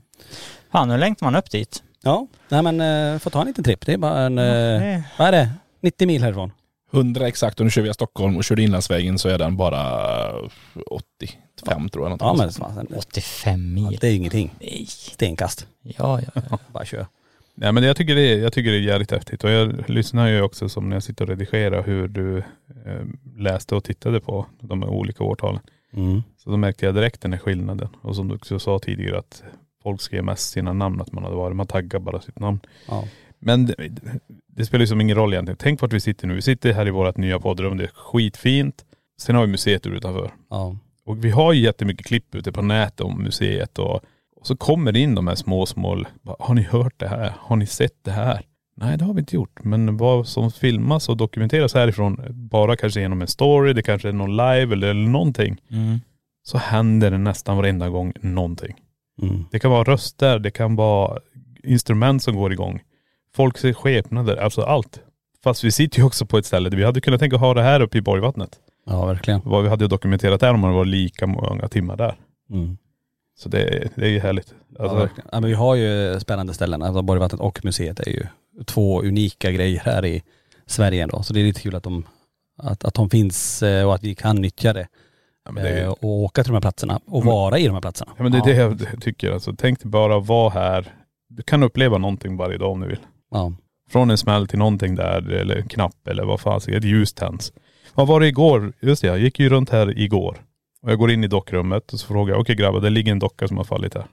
Fan, 0.72 0.88
nu 0.88 0.98
längtar 0.98 1.26
man 1.26 1.36
upp 1.36 1.52
dit. 1.52 1.84
Ja, 2.04 2.28
nej 2.50 2.62
men 2.64 2.82
äh, 3.14 3.20
får 3.20 3.32
ta 3.32 3.42
en 3.42 3.48
liten 3.48 3.64
tripp. 3.64 3.86
Det 3.86 3.94
är 3.94 3.98
bara 3.98 4.22
en, 4.22 4.38
eh, 4.38 5.02
vad 5.18 5.28
är 5.28 5.32
det? 5.32 5.50
90 5.82 6.08
mil 6.08 6.24
härifrån? 6.24 6.52
100 6.92 7.28
exakt 7.28 7.60
och 7.60 7.66
nu 7.66 7.70
kör 7.70 7.82
vi 7.82 7.86
via 7.86 7.94
Stockholm 7.94 8.38
och 8.38 8.44
kör 8.44 8.56
du 8.56 8.64
inlandsvägen 8.64 9.20
så 9.20 9.30
är 9.30 9.38
den 9.38 9.58
bara 9.58 10.32
85 10.92 11.90
tror 11.90 12.10
jag. 12.10 12.18
Ja 12.22 12.34
men 12.34 12.38
någonting. 12.38 12.88
fan, 12.88 12.88
85 12.98 13.78
ja, 13.78 13.90
mil. 13.90 13.98
det 14.02 14.08
är 14.08 14.16
ingenting. 14.16 14.56
Nej. 14.60 14.86
Stenkast. 14.88 15.68
Ja, 15.82 16.22
ja, 16.22 16.42
ja. 16.50 16.58
Bara 16.74 16.86
kör. 16.86 17.06
Nej 17.56 17.72
men 17.72 17.84
jag 17.84 17.98
tycker, 17.98 18.16
det 18.16 18.22
är, 18.22 18.38
jag 18.38 18.54
tycker 18.54 18.72
det 18.72 18.78
är 18.78 18.82
jävligt 18.82 19.12
häftigt 19.12 19.44
och 19.44 19.50
jag 19.50 19.90
lyssnar 19.90 20.28
ju 20.28 20.42
också 20.42 20.70
som 20.70 20.90
när 20.90 20.96
jag 20.96 21.04
sitter 21.04 21.26
och 21.26 21.30
redigerar 21.30 21.84
hur 21.84 22.08
du 22.08 22.38
eh, 22.38 23.06
läste 23.38 23.76
och 23.76 23.84
tittade 23.84 24.20
på 24.20 24.46
de 24.60 24.84
olika 24.84 25.24
årtalen. 25.24 25.60
Mm. 25.94 26.24
Så 26.38 26.50
då 26.50 26.58
märkte 26.58 26.86
jag 26.86 26.96
direkt 26.96 27.22
den 27.22 27.34
här 27.34 27.40
skillnaden. 27.40 27.88
Och 28.02 28.16
som 28.16 28.28
du 28.28 28.36
också 28.36 28.60
sa 28.60 28.80
tidigare 28.80 29.20
att 29.20 29.44
folk 29.84 30.02
skrev 30.02 30.24
mest 30.24 30.50
sina 30.50 30.74
namn 30.74 31.02
att 31.02 31.12
man 31.12 31.24
hade 31.24 31.36
varit, 31.36 31.56
man 31.56 31.68
taggar 31.68 32.00
bara 32.00 32.22
sitt 32.22 32.40
namn. 32.40 32.60
Ja. 32.88 33.08
Men 33.40 33.66
det, 33.66 33.76
det 34.48 34.66
spelar 34.66 34.82
ju 34.82 34.88
som 34.88 35.02
ingen 35.02 35.16
roll 35.16 35.34
egentligen. 35.34 35.58
Tänk 35.58 35.82
vart 35.82 35.94
vi 35.94 36.00
sitter 36.00 36.28
nu. 36.28 36.34
Vi 36.34 36.42
sitter 36.42 36.74
här 36.74 36.88
i 36.88 36.92
vårt 36.92 37.18
nya 37.18 37.40
poddrum, 37.40 37.78
det 37.78 37.84
är 37.84 37.92
skitfint. 37.94 38.86
Sen 39.22 39.36
har 39.36 39.42
vi 39.46 39.52
museet 39.52 39.88
utanför. 39.88 40.32
Ja. 40.50 40.76
Och 41.06 41.26
vi 41.26 41.30
har 41.30 41.54
ju 41.54 41.62
jättemycket 41.62 42.06
klipp 42.06 42.36
ute 42.36 42.52
på 42.52 42.62
nätet 42.62 43.02
om 43.02 43.24
museet 43.24 43.80
och, 43.80 43.96
och 44.36 44.48
så 44.48 44.56
kommer 44.56 44.92
det 44.92 45.00
in 45.00 45.16
de 45.16 45.28
här 45.28 45.36
små, 45.36 45.66
små, 45.66 46.06
bara, 46.22 46.36
har 46.40 46.54
ni 46.56 46.62
hört 46.62 46.94
det 46.98 47.08
här? 47.08 47.34
Har 47.40 47.56
ni 47.56 47.66
sett 47.66 48.04
det 48.04 48.12
här? 48.12 48.46
Nej 48.76 48.98
det 48.98 49.06
har 49.06 49.14
vi 49.14 49.20
inte 49.20 49.36
gjort. 49.36 49.64
Men 49.64 49.98
vad 49.98 50.28
som 50.28 50.52
filmas 50.52 51.10
och 51.10 51.18
dokumenteras 51.18 51.74
härifrån, 51.74 52.22
bara 52.30 52.76
kanske 52.76 53.02
genom 53.02 53.22
en 53.22 53.28
story, 53.28 53.74
det 53.74 53.82
kanske 53.82 54.08
är 54.10 54.14
någon 54.14 54.32
live 54.32 54.74
eller, 54.74 54.88
eller 54.88 55.10
någonting. 55.10 55.62
Mm. 55.72 56.00
Så 56.44 56.58
händer 56.58 57.12
det 57.12 57.18
nästan 57.18 57.58
varenda 57.58 57.90
gång 57.90 58.14
någonting. 58.22 58.76
Mm. 59.22 59.46
Det 59.52 59.60
kan 59.60 59.72
vara 59.72 59.84
röster, 59.84 60.40
det 60.40 60.52
kan 60.52 60.76
vara 60.76 61.20
instrument 61.64 62.24
som 62.24 62.36
går 62.36 62.54
igång. 62.54 62.82
Folk 63.40 63.58
ser 63.58 63.74
skepnader, 63.74 64.38
alltså 64.38 64.62
allt. 64.62 65.00
Fast 65.44 65.64
vi 65.64 65.72
sitter 65.72 66.00
ju 66.00 66.06
också 66.06 66.26
på 66.26 66.38
ett 66.38 66.46
ställe 66.46 66.70
där 66.70 66.78
vi 66.78 66.84
hade 66.84 67.02
kunnat 67.02 67.20
tänka 67.20 67.38
ha 67.38 67.54
det 67.54 67.62
här 67.64 67.82
uppe 67.82 67.98
i 67.98 68.02
Borgvattnet. 68.02 68.60
ja, 68.86 69.06
verkligen. 69.06 69.42
Vad 69.46 69.64
vi 69.64 69.70
hade 69.70 69.88
dokumenterat 69.88 70.40
där 70.42 70.54
om 70.54 70.60
man 70.60 70.74
var 70.74 70.86
lika 70.86 71.28
många 71.28 71.68
timmar 71.68 71.98
där. 71.98 72.16
Mm. 72.52 72.78
Så 73.40 73.50
det, 73.50 73.90
det 73.96 74.06
är 74.06 74.10
ju 74.10 74.20
härligt. 74.20 74.54
Ja, 74.78 74.84
Alltså, 74.84 74.98
verkligen. 74.98 75.30
ja, 75.32 75.40
men 75.40 75.50
vi 75.50 75.56
har 75.56 75.76
ju 75.76 76.20
spännande 76.20 76.54
ställen. 76.54 76.82
Alltså 76.82 77.02
Borgvattnet 77.02 77.42
och 77.42 77.66
museet 77.66 78.00
är 78.00 78.10
ju 78.10 78.26
två 78.66 79.02
unika 79.02 79.52
grejer 79.52 79.80
här 79.80 80.06
i 80.06 80.24
Sverige 80.66 81.04
ändå. 81.04 81.24
Så 81.24 81.34
det 81.34 81.40
är 81.40 81.44
lite 81.44 81.62
kul 81.62 81.76
att 81.76 81.84
de, 81.84 82.06
att, 82.58 82.84
att 82.86 82.94
de 82.94 83.10
finns 83.10 83.64
eh, 83.64 83.88
och 83.88 83.96
att 83.96 84.04
vi 84.04 84.16
kan 84.16 84.36
nyttja 84.36 84.74
det. 84.74 84.88
ja, 85.46 85.52
det, 85.52 85.70
är, 85.70 85.84
Eh, 85.84 85.90
och 85.90 86.04
åka 86.10 86.44
till 86.44 86.52
de 86.52 86.56
här 86.56 86.62
platserna 86.62 87.00
och 87.06 87.26
Men- 87.26 87.34
vara 87.34 87.60
i 87.60 87.66
de 87.68 87.74
här 87.74 87.82
platserna. 87.82 88.12
ja, 88.18 88.24
men 88.24 88.32
det 88.32 88.38
är 88.38 88.46
det 88.46 88.56
jag 88.56 89.02
tycker. 89.02 89.32
Alltså, 89.32 89.54
tänk 89.58 89.80
dig 89.80 89.90
bara 89.92 90.20
vara 90.20 90.50
här. 90.50 90.94
Du 91.30 91.44
kan 91.44 91.64
uppleva 91.64 91.98
någonting 91.98 92.38
varje 92.38 92.58
dag 92.58 92.72
om 92.72 92.80
du 92.82 92.88
vill. 92.88 93.00
Ja. 93.32 93.54
Från 93.90 94.12
en 94.12 94.18
smäll 94.18 94.48
till 94.48 94.60
någonting 94.60 94.96
där 94.96 95.32
eller 95.32 95.62
knapp 95.62 96.08
eller 96.08 96.26
vad 96.26 96.40
fan, 96.40 96.62
ett 96.68 96.84
ljus 96.84 97.14
tänds. 97.14 97.54
Vad 97.96 98.08
var 98.08 98.20
det 98.20 98.28
igår? 98.28 98.74
Just 98.80 99.02
det, 99.02 99.08
jag 99.08 99.20
gick 99.20 99.40
ju 99.40 99.50
runt 99.50 99.70
här 99.70 100.00
igår. 100.00 100.38
Och 100.82 100.92
jag 100.92 101.00
går 101.00 101.12
in 101.12 101.24
i 101.24 101.28
dockrummet 101.28 101.94
och 101.94 102.00
så 102.00 102.08
frågar 102.08 102.34
jag, 102.34 102.42
okej 102.42 102.56
grabbar 102.56 102.80
det 102.80 102.90
ligger 102.90 103.12
en 103.12 103.20
docka 103.20 103.48
som 103.48 103.58
har 103.58 103.64
fallit 103.64 103.94
här. 103.94 104.06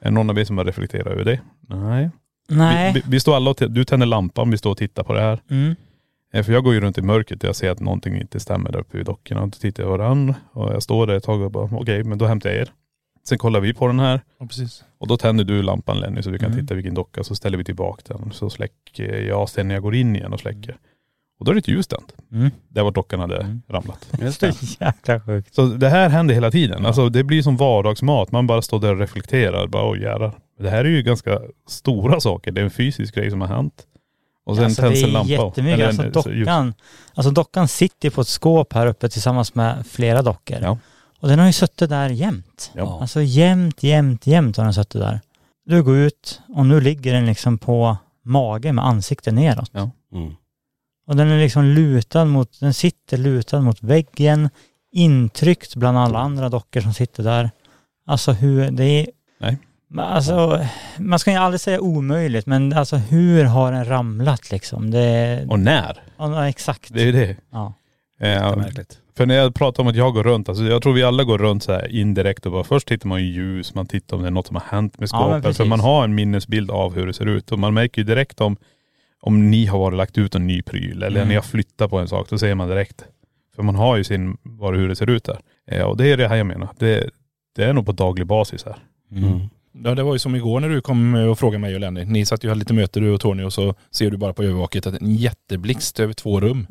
Är 0.00 0.04
det 0.04 0.10
någon 0.10 0.30
av 0.30 0.38
er 0.38 0.44
som 0.44 0.58
har 0.58 0.64
reflekterat 0.64 1.06
över 1.06 1.24
det? 1.24 1.40
Nej. 1.68 2.10
Nej. 2.48 2.92
Vi, 2.92 3.00
vi, 3.00 3.06
vi 3.10 3.20
står 3.20 3.36
alla 3.36 3.50
och 3.50 3.56
du 3.70 3.84
tänder 3.84 4.06
lampan, 4.06 4.50
vi 4.50 4.58
står 4.58 4.70
och 4.70 4.78
tittar 4.78 5.04
på 5.04 5.12
det 5.12 5.20
här. 5.20 5.40
Mm. 5.50 5.76
Eh, 6.32 6.44
För 6.44 6.52
jag 6.52 6.64
går 6.64 6.74
ju 6.74 6.80
runt 6.80 6.98
i 6.98 7.02
mörkret 7.02 7.42
och 7.42 7.48
jag 7.48 7.56
ser 7.56 7.70
att 7.70 7.80
någonting 7.80 8.20
inte 8.20 8.40
stämmer 8.40 8.72
där 8.72 8.78
uppe 8.78 8.96
vid 8.96 9.06
dockorna. 9.06 9.42
Och 9.42 9.48
då 9.48 9.56
tittar 9.56 9.82
jag 9.82 9.90
varann 9.90 10.34
och 10.52 10.74
jag 10.74 10.82
står 10.82 11.06
där 11.06 11.14
ett 11.14 11.24
tag 11.24 11.40
och 11.40 11.50
bara, 11.50 11.68
okej 11.72 12.04
men 12.04 12.18
då 12.18 12.26
hämtar 12.26 12.50
jag 12.50 12.58
er. 12.58 12.72
Sen 13.28 13.38
kollar 13.38 13.60
vi 13.60 13.74
på 13.74 13.86
den 13.86 13.98
här 14.00 14.20
Ja, 14.38 14.46
precis. 14.46 14.84
och 14.98 15.06
då 15.06 15.16
tänder 15.16 15.44
du 15.44 15.62
lampan 15.62 16.00
Lenny 16.00 16.22
så 16.22 16.30
vi 16.30 16.38
kan 16.38 16.52
Mm. 16.52 16.60
titta 16.60 16.74
vilken 16.74 16.94
docka 16.94 17.24
så 17.24 17.34
ställer 17.34 17.58
vi 17.58 17.64
tillbaka 17.64 18.02
den. 18.18 18.30
Så 18.32 18.50
släcker 18.50 19.20
jag 19.22 19.48
sen 19.48 19.68
när 19.68 19.74
jag 19.74 19.82
går 19.82 19.94
in 19.94 20.16
igen 20.16 20.32
och 20.32 20.40
släcker. 20.40 20.76
Och 21.38 21.44
då 21.44 21.50
är 21.50 21.54
det 21.54 21.58
ett 21.58 21.68
ljus 21.68 21.86
tänt. 21.86 22.12
Mm. 22.32 22.50
Där 22.68 22.82
var 22.82 22.90
dockan 22.90 23.20
hade 23.20 23.36
Mm. 23.36 23.62
ramlat. 23.68 24.08
Just 24.20 24.40
det. 24.40 24.54
jäkla 24.80 25.20
sjukt. 25.20 25.54
Så 25.54 25.66
det 25.66 25.88
här 25.88 26.08
händer 26.08 26.34
hela 26.34 26.50
tiden. 26.50 26.86
Alltså 26.86 27.08
det 27.08 27.24
blir 27.24 27.42
som 27.42 27.56
vardagsmat. 27.56 28.32
Man 28.32 28.46
bara 28.46 28.62
står 28.62 28.80
där 28.80 28.92
och 28.92 28.98
reflekterar. 28.98 29.66
Bara 29.66 29.90
oj 29.90 30.02
jävlar. 30.02 30.32
Det 30.60 30.70
här 30.70 30.84
är 30.84 30.88
ju 30.88 31.02
ganska 31.02 31.40
stora 31.68 32.20
saker. 32.20 32.52
Det 32.52 32.60
är 32.60 32.64
en 32.64 32.70
fysisk 32.70 33.14
grej 33.14 33.30
som 33.30 33.40
har 33.40 33.48
hänt. 33.48 33.82
Och 34.46 34.56
sen 34.56 34.64
alltså, 34.64 34.82
tänds 34.82 35.00
det 35.00 35.04
en 35.06 35.10
är 35.10 35.12
lampa. 35.12 35.30
jättemycket. 35.32 35.78
Eller 35.78 35.86
Alltså, 35.86 36.02
en- 36.02 36.22
så 36.22 36.30
ljus. 36.30 36.38
dockan, 36.46 36.74
alltså 37.14 37.30
dockan 37.30 37.68
sitter 37.68 38.10
på 38.10 38.20
ett 38.20 38.28
skåp 38.28 38.72
här 38.72 38.86
uppe 38.86 39.08
tillsammans 39.08 39.54
med 39.54 39.86
flera 39.86 40.22
dockor. 40.22 40.58
Ja. 40.62 40.78
Och 41.20 41.28
den 41.28 41.38
har 41.38 41.46
ju 41.46 41.52
suttit 41.52 41.90
där 41.90 42.08
jämt. 42.08 42.70
Ja. 42.74 42.98
Alltså 43.00 43.22
jämt, 43.22 43.82
jämt, 43.82 44.26
jämt 44.26 44.56
har 44.56 44.64
den 44.64 44.74
suttit 44.74 45.00
där. 45.00 45.20
Du 45.66 45.82
går 45.82 45.96
ut 45.96 46.40
och 46.48 46.66
nu 46.66 46.80
ligger 46.80 47.12
den 47.14 47.26
liksom 47.26 47.58
på 47.58 47.96
mage 48.24 48.72
med 48.72 48.86
ansiktet 48.86 49.34
neråt. 49.34 49.74
Mm. 49.74 50.34
Och 51.06 51.16
den 51.16 51.28
är 51.28 51.38
liksom 51.38 51.64
lutad 51.64 52.24
mot, 52.24 52.60
den 52.60 52.74
sitter 52.74 53.16
lutad 53.16 53.60
mot 53.60 53.82
väggen, 53.82 54.50
intryckt 54.92 55.76
bland 55.76 55.98
alla 55.98 56.18
andra 56.18 56.48
dockor 56.48 56.80
som 56.80 56.94
sitter 56.94 57.22
där. 57.22 57.50
Alltså 58.06 58.32
hur, 58.32 58.70
det 58.70 58.84
är... 58.84 59.06
Nej. 59.40 59.58
Alltså, 59.98 60.66
man 60.98 61.18
ska 61.18 61.30
ju 61.30 61.36
aldrig 61.36 61.60
säga 61.60 61.80
omöjligt, 61.80 62.46
men 62.46 62.72
alltså 62.72 62.96
hur 62.96 63.44
har 63.44 63.72
den 63.72 63.84
ramlat 63.84 64.50
liksom? 64.50 64.90
Det, 64.90 65.46
Och 65.48 65.60
när? 65.60 66.02
ja, 66.18 66.48
exakt. 66.48 66.94
Det 66.94 67.00
är 67.00 67.06
ju 67.06 67.12
det. 67.12 67.36
Ja. 67.50 67.74
Eh, 68.20 68.56
Märkligt. 68.56 68.98
För 69.18 69.26
när 69.26 69.34
jag 69.34 69.54
pratar 69.54 69.82
om 69.82 69.88
att 69.88 69.96
jag 69.96 70.14
går 70.14 70.22
runt, 70.24 70.48
alltså 70.48 70.64
jag 70.64 70.82
tror 70.82 70.92
vi 70.92 71.02
alla 71.02 71.24
går 71.24 71.38
runt 71.38 71.62
så 71.62 71.72
här 71.72 71.92
indirekt 71.96 72.46
och 72.46 72.52
bara 72.52 72.64
först 72.64 72.88
tittar 72.88 73.08
man 73.08 73.22
ju 73.22 73.26
ljus, 73.32 73.74
man 73.74 73.86
tittar 73.86 74.16
om 74.16 74.22
det 74.22 74.28
är 74.28 74.32
något 74.32 74.46
som 74.46 74.56
har 74.56 74.62
hänt 74.62 74.98
med 74.98 75.08
Ja, 75.12 75.18
skåpet. 75.18 75.42
för 75.42 75.48
precis. 75.50 75.66
man 75.66 75.80
har 75.80 76.04
en 76.04 76.14
minnesbild 76.14 76.70
av 76.70 76.94
hur 76.94 77.06
det 77.06 77.12
ser 77.12 77.26
ut 77.26 77.52
och 77.52 77.58
man 77.58 77.74
märker 77.74 78.02
ju 78.02 78.06
direkt 78.06 78.40
om, 78.40 78.56
om 79.20 79.50
ni 79.50 79.66
har 79.66 79.78
varit 79.78 79.96
lagt 79.96 80.18
ut 80.18 80.34
en 80.34 80.46
ny 80.46 80.62
pryl 80.62 81.02
eller 81.02 81.16
Mm. 81.20 81.28
ni 81.28 81.34
har 81.34 81.42
flyttat 81.42 81.90
på 81.90 81.98
en 81.98 82.08
sak, 82.08 82.26
då 82.30 82.38
ser 82.38 82.54
man 82.54 82.68
direkt. 82.68 83.04
För 83.56 83.62
man 83.62 83.74
har 83.74 83.96
ju 83.96 84.04
sin, 84.04 84.36
vad 84.42 84.76
hur 84.76 84.88
det 84.88 84.96
ser 84.96 85.10
ut 85.10 85.24
där. 85.24 85.38
Eh, 85.70 85.82
och 85.82 85.96
det 85.96 86.06
är 86.12 86.16
det 86.16 86.28
här 86.28 86.36
jag 86.36 86.46
menar. 86.46 86.68
Det, 86.78 87.10
det 87.56 87.64
är 87.64 87.72
nog 87.72 87.86
på 87.86 87.92
daglig 87.92 88.26
basis 88.26 88.64
här. 88.64 88.76
Mm. 89.12 89.40
Ja 89.84 89.94
det 89.94 90.02
var 90.02 90.12
ju 90.12 90.18
som 90.18 90.34
igår 90.36 90.60
när 90.60 90.68
du 90.68 90.80
kom 90.80 91.14
och 91.14 91.38
frågade 91.38 91.58
mig 91.58 91.74
och 91.74 91.80
Lenny. 91.80 92.04
Ni 92.04 92.24
satt 92.26 92.44
ju 92.44 92.48
och 92.48 92.50
hade 92.50 92.58
lite 92.58 92.74
möte 92.74 93.00
du 93.00 93.10
och 93.10 93.20
Tony 93.20 93.42
och 93.42 93.52
så 93.52 93.74
ser 93.90 94.10
du 94.10 94.16
bara 94.16 94.32
på 94.32 94.42
övervaket 94.42 94.86
att 94.86 95.00
en 95.02 95.14
jätteblixt 95.14 96.00
över 96.00 96.12
två 96.12 96.40
rum. 96.40 96.66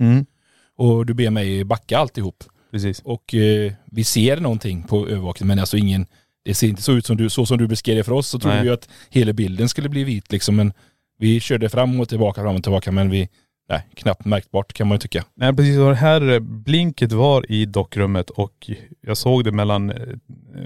Och 0.77 1.05
du 1.05 1.13
ber 1.13 1.29
mig 1.29 1.63
backa 1.63 1.97
alltihop. 1.97 2.43
Precis. 2.71 2.99
Och 2.99 3.33
eh, 3.33 3.73
vi 3.85 4.03
ser 4.03 4.37
någonting 4.37 4.83
på 4.83 5.07
övervakningen 5.07 5.47
men 5.47 5.59
alltså 5.59 5.77
ingen, 5.77 6.05
det 6.45 6.53
ser 6.53 6.67
inte 6.67 6.81
så 6.81 6.91
ut 6.91 7.05
som 7.05 7.17
du, 7.17 7.29
så 7.29 7.45
som 7.45 7.57
du 7.57 7.67
beskrev 7.67 7.95
det 7.95 8.03
för 8.03 8.11
oss 8.11 8.27
så 8.27 8.39
trodde 8.39 8.61
vi 8.61 8.69
att 8.69 8.89
hela 9.09 9.33
bilden 9.33 9.69
skulle 9.69 9.89
bli 9.89 10.03
vit 10.03 10.31
liksom 10.31 10.55
men 10.55 10.73
vi 11.19 11.39
körde 11.39 11.69
fram 11.69 11.99
och 11.99 12.09
tillbaka, 12.09 12.41
fram 12.41 12.55
och 12.55 12.63
tillbaka 12.63 12.91
men 12.91 13.09
vi, 13.09 13.29
nej 13.69 13.87
knappt 13.95 14.25
märkbart 14.25 14.73
kan 14.73 14.87
man 14.87 14.95
ju 14.95 14.99
tycka. 14.99 15.25
Nej 15.35 15.55
precis, 15.55 15.77
och 15.77 15.89
det 15.89 15.95
här 15.95 16.31
eh, 16.31 16.39
blinket 16.39 17.11
var 17.11 17.51
i 17.51 17.65
dockrummet 17.65 18.29
och 18.29 18.69
jag 19.01 19.17
såg 19.17 19.43
det 19.43 19.51
mellan 19.51 19.89
eh, 19.89 19.97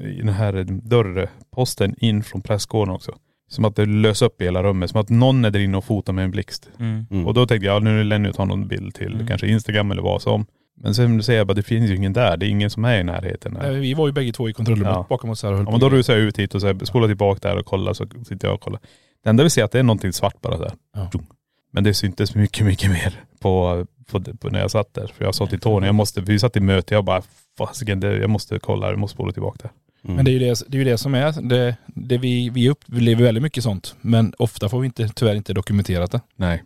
i 0.06 0.18
den 0.18 0.34
här 0.34 0.64
dörrposten 0.90 1.96
in 1.98 2.24
från 2.24 2.42
prästgården 2.42 2.96
också. 2.96 3.16
Som 3.52 3.66
att 3.66 3.76
det 3.76 3.86
lös 3.86 4.22
upp 4.22 4.42
i 4.42 4.46
hela 4.46 4.64
rummet, 4.64 4.90
som 4.90 5.02
att 5.02 5.10
någon 5.10 5.46
är 5.46 5.52
där 5.52 5.60
inne 5.60 5.78
och 5.78 5.86
fotar 5.86 6.14
med 6.14 6.24
en 6.26 6.32
blixt. 6.32 6.70
Mm. 6.80 7.28
Och 7.28 7.34
då 7.34 7.46
tänkte 7.48 7.66
jag, 7.66 7.76
ja, 7.76 7.80
nu 7.80 7.94
är 7.94 7.98
det 7.98 8.04
Lenny 8.04 8.30
att 8.30 8.36
ta 8.36 8.46
någon 8.46 8.68
bild 8.68 8.94
till 8.96 9.14
Mm. 9.14 9.28
kanske 9.28 9.48
Instagram 9.48 9.92
eller 9.92 10.02
vad 10.02 10.22
som. 10.22 10.46
Men 10.78 10.96
sen 10.96 11.24
säger 11.24 11.40
jag 11.40 11.48
bara, 11.48 11.54
det 11.54 11.64
finns 11.64 11.90
ju 11.92 11.96
ingen 11.96 12.14
där. 12.14 12.38
Det 12.38 12.46
är 12.46 12.50
ingen 12.50 12.70
som 12.70 12.86
är 12.86 13.00
i 13.00 13.04
närheten. 13.04 13.54
Nej, 13.54 13.62
Här. 13.74 13.80
vi 13.80 13.94
var 13.94 14.08
ju 14.08 14.14
bägge 14.14 14.32
två 14.34 14.50
i 14.50 14.54
kontrollrummet 14.54 14.94
Ja. 14.96 15.06
bakom 15.10 15.30
oss 15.30 15.44
här 15.44 15.52
och 15.52 15.58
höll 15.58 15.66
Ja, 15.68 15.72
men 15.72 15.80
då 15.80 15.90
rusar 15.90 16.14
jag 16.14 16.22
ut 16.24 16.40
hit 16.40 16.56
och 16.56 16.62
så 16.62 16.80
spolar 16.84 17.08
tillbaka 17.08 17.48
där 17.50 17.58
och 17.58 17.66
kollar 17.66 17.94
så 17.94 18.06
sitter 18.28 18.48
jag 18.48 18.56
och 18.56 18.62
kollar. 18.62 18.80
Det 19.24 19.30
enda 19.30 19.44
vi 19.44 19.50
ser 19.50 19.62
är 19.62 19.66
att 19.66 19.72
det 19.72 19.80
är 19.80 19.84
någonting 19.84 20.14
svart 20.14 20.42
bara 20.42 20.58
där. 20.58 20.72
Ja. 20.96 21.10
Men 21.74 21.84
det 21.84 21.94
syntes 21.94 22.36
mycket, 22.36 22.66
mycket 22.66 22.90
mer 22.92 23.20
på, 23.40 23.86
på, 24.12 24.22
på 24.22 24.50
när 24.50 24.60
jag 24.60 24.72
satt 24.72 24.94
där. 24.94 25.12
För 25.18 25.26
jag 25.26 25.36
sa 25.36 25.48
till 25.48 25.60
Tony, 25.60 25.86
jag 25.86 25.96
måste, 25.96 26.22
vi 26.22 26.40
satt 26.40 26.58
i 26.58 26.60
möte, 26.60 26.94
jag 26.94 27.06
bara 27.06 27.22
fasiken, 27.58 28.02
jag 28.02 28.30
måste 28.30 28.60
kolla, 28.60 28.90
jag 28.90 29.00
måste 29.00 29.14
spola 29.14 29.32
tillbaka 29.32 29.58
där. 29.62 29.72
Mm. 30.04 30.16
Men 30.16 30.26
det 30.26 30.32
är 30.32 30.34
ju 30.34 30.40
det, 30.40 30.64
det, 30.68 30.82
är 30.82 30.86
det 30.86 30.98
som 30.98 31.16
är, 31.16 31.42
det, 31.50 31.76
det 31.88 32.18
vi, 32.18 32.50
vi 32.50 32.70
upplever 32.70 33.24
väldigt 33.24 33.44
mycket 33.44 33.64
sånt. 33.64 33.96
Men 34.02 34.34
ofta 34.38 34.70
får 34.70 34.80
vi 34.80 34.86
inte, 34.86 35.08
tyvärr 35.08 35.36
inte 35.36 35.54
dokumenterat 35.54 36.12
det. 36.12 36.22
Nej. 36.36 36.64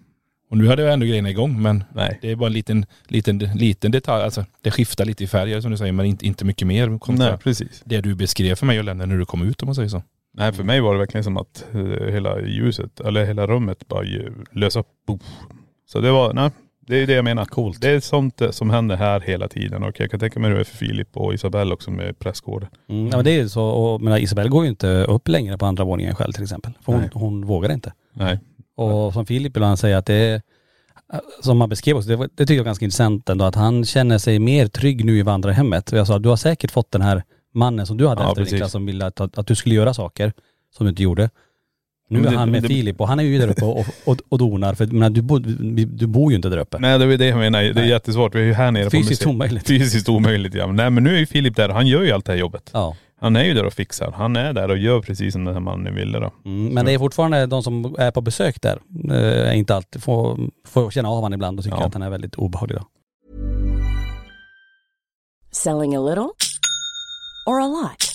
Och 0.49 0.57
nu 0.57 0.67
hade 0.67 0.81
jag 0.81 0.93
ändå 0.93 1.05
grejerna 1.05 1.29
igång 1.29 1.61
men 1.61 1.83
Nej. 1.93 2.19
det 2.21 2.31
är 2.31 2.35
bara 2.35 2.47
en 2.47 2.53
liten, 2.53 2.85
liten, 3.07 3.37
liten 3.37 3.91
detalj. 3.91 4.23
Alltså 4.23 4.45
det 4.61 4.71
skiftar 4.71 5.05
lite 5.05 5.23
i 5.23 5.27
färger 5.27 5.61
som 5.61 5.71
du 5.71 5.77
säger 5.77 5.91
men 5.91 6.05
inte, 6.05 6.25
inte 6.25 6.45
mycket 6.45 6.67
mer. 6.67 7.11
Nej, 7.11 7.37
precis. 7.37 7.81
Det 7.85 8.01
du 8.01 8.15
beskrev 8.15 8.55
för 8.55 8.65
mig 8.65 8.79
och 8.79 8.85
Lennon 8.85 9.09
när 9.09 9.17
du 9.17 9.25
kom 9.25 9.41
ut 9.41 9.61
om 9.61 9.65
man 9.65 9.75
säger 9.75 9.89
så. 9.89 10.03
Nej 10.33 10.53
för 10.53 10.63
mig 10.63 10.81
var 10.81 10.93
det 10.93 10.99
verkligen 10.99 11.23
som 11.23 11.37
att 11.37 11.65
eh, 11.73 12.13
hela 12.13 12.41
ljuset, 12.41 12.99
eller 12.99 13.25
hela 13.25 13.47
rummet 13.47 13.87
bara 13.87 14.05
lös 14.51 14.75
upp. 14.75 14.87
Så 15.85 15.99
det 15.99 16.11
var, 16.11 16.33
nej, 16.33 16.51
det 16.87 16.95
är 16.95 17.07
det 17.07 17.13
jag 17.13 17.23
menar. 17.25 17.45
Coolt. 17.45 17.81
Det 17.81 17.89
är 17.89 17.99
sånt 17.99 18.41
eh, 18.41 18.51
som 18.51 18.69
händer 18.69 18.95
här 18.95 19.19
hela 19.19 19.47
tiden 19.47 19.83
och 19.83 19.99
jag 19.99 20.11
kan 20.11 20.19
tänka 20.19 20.39
mig 20.39 20.49
hur 20.49 20.55
det 20.55 20.61
är 20.61 20.63
för 20.63 20.77
Filip 20.77 21.17
och 21.17 21.33
Isabelle 21.33 21.73
också 21.73 21.91
med 21.91 22.19
prästgården. 22.19 22.69
Mm. 22.89 23.07
Ja 23.07 23.15
men 23.15 23.25
det 23.25 23.31
är 23.31 23.37
ju 23.41 23.49
så, 23.49 23.63
och 23.63 24.01
men 24.01 24.17
Isabelle 24.17 24.49
går 24.49 24.63
ju 24.63 24.69
inte 24.69 24.87
upp 24.87 25.27
längre 25.27 25.57
på 25.57 25.65
andra 25.65 25.83
våningen 25.83 26.15
själv 26.15 26.31
till 26.33 26.43
exempel. 26.43 26.71
För 26.85 26.91
hon, 26.93 27.09
hon 27.13 27.45
vågar 27.45 27.71
inte. 27.71 27.93
Nej. 28.13 28.39
Och 28.77 29.13
som 29.13 29.25
Filip 29.25 29.57
ibland 29.57 29.79
säger 29.79 29.97
att 29.97 30.05
det 30.05 30.13
är, 30.13 30.41
som 31.41 31.61
han 31.61 31.69
beskrev 31.69 31.97
också, 31.97 32.09
det, 32.09 32.15
var- 32.15 32.29
det 32.35 32.45
tycker 32.45 32.53
jag 32.53 32.61
är 32.61 32.65
ganska 32.65 32.85
intressant 32.85 33.29
ändå, 33.29 33.45
att 33.45 33.55
han 33.55 33.85
känner 33.85 34.17
sig 34.17 34.39
mer 34.39 34.67
trygg 34.67 35.05
nu 35.05 35.17
i 35.17 35.21
vandrarhemmet. 35.21 35.91
Och 35.91 35.97
jag 35.97 36.07
sa, 36.07 36.19
du 36.19 36.29
har 36.29 36.35
säkert 36.35 36.71
fått 36.71 36.91
den 36.91 37.01
här 37.01 37.23
mannen 37.53 37.85
som 37.85 37.97
du 37.97 38.07
hade 38.07 38.21
Ja, 38.21 38.29
efter 38.29 38.41
precis. 38.41 38.53
Niklas 38.53 38.71
som 38.71 38.85
ville 38.85 39.05
att, 39.05 39.21
att, 39.21 39.37
att 39.37 39.47
du 39.47 39.55
skulle 39.55 39.75
göra 39.75 39.93
saker 39.93 40.33
som 40.77 40.85
du 40.85 40.89
inte 40.89 41.03
gjorde. 41.03 41.29
Nu 42.09 42.19
är 42.19 42.31
det- 42.31 42.37
han 42.37 42.51
med 42.51 42.61
det- 42.63 42.67
Filip 42.67 43.01
och 43.01 43.07
han 43.07 43.19
är 43.19 43.23
ju 43.23 43.37
där 43.37 43.47
uppe 43.47 43.65
och, 43.65 43.85
och, 44.05 44.17
och 44.29 44.37
donar 44.37 44.73
för 44.73 44.85
men, 44.85 45.13
du, 45.13 45.21
bo, 45.21 45.39
du 45.39 46.07
bor 46.07 46.31
ju 46.31 46.35
inte 46.35 46.49
där 46.49 46.57
uppe. 46.57 46.79
Nej 46.79 46.99
det 46.99 47.05
är 47.13 47.17
det 47.17 47.25
jag 47.25 47.37
menar, 47.37 47.61
det 47.61 47.69
är 47.69 47.73
Nej. 47.73 47.89
jättesvårt. 47.89 48.35
Vi 48.35 48.39
är 48.39 48.43
ju 48.45 48.53
här 48.53 48.71
nere 48.71 48.83
på 48.83 48.89
Fysiskt 48.89 49.09
museet. 49.09 49.27
omöjligt. 49.27 49.67
Fysiskt 49.67 50.09
omöjligt 50.09 50.53
ja. 50.53 50.67
Men 50.67 50.75
Nej 50.75 50.89
men 50.89 51.03
nu 51.03 51.15
är 51.15 51.19
ju 51.19 51.25
Filip 51.25 51.55
där, 51.55 51.69
han 51.69 51.87
gör 51.87 52.01
ju 52.03 52.11
allt 52.11 52.25
det 52.25 52.31
här 52.31 52.39
jobbet. 52.39 52.69
Ja. 52.73 52.95
Han 53.21 53.35
är 53.35 53.43
ju 53.43 53.53
där 53.53 53.65
och 53.65 53.73
fixar. 53.73 54.11
Han 54.17 54.35
är 54.35 54.53
där 54.53 54.69
och 54.71 54.77
gör 54.77 55.01
precis 55.01 55.33
som 55.33 55.45
den 55.45 55.53
här 55.53 55.61
mannen 55.61 55.95
ville 55.95 56.19
då. 56.19 56.31
Mm, 56.45 56.73
men 56.73 56.85
det 56.85 56.91
är 56.93 56.97
fortfarande 56.99 57.45
de 57.45 57.63
som 57.63 57.95
är 57.99 58.11
på 58.11 58.21
besök 58.21 58.61
där, 58.61 58.79
eh, 59.11 59.49
är 59.49 59.53
inte 59.53 59.75
alltid, 59.75 60.03
får, 60.03 60.39
får 60.67 60.91
känna 60.91 61.09
av 61.09 61.15
honom 61.15 61.33
ibland 61.33 61.59
och 61.59 61.65
tycker 61.65 61.77
Ja. 61.77 61.85
att 61.85 61.93
han 61.93 62.03
är 62.03 62.09
väldigt 62.09 62.35
obehaglig 62.35 62.77
då. 62.77 62.85
Selling 65.51 65.95
a 65.95 65.99
little 66.09 66.29
or 67.47 67.61
a 67.61 67.67
lot? 67.67 68.14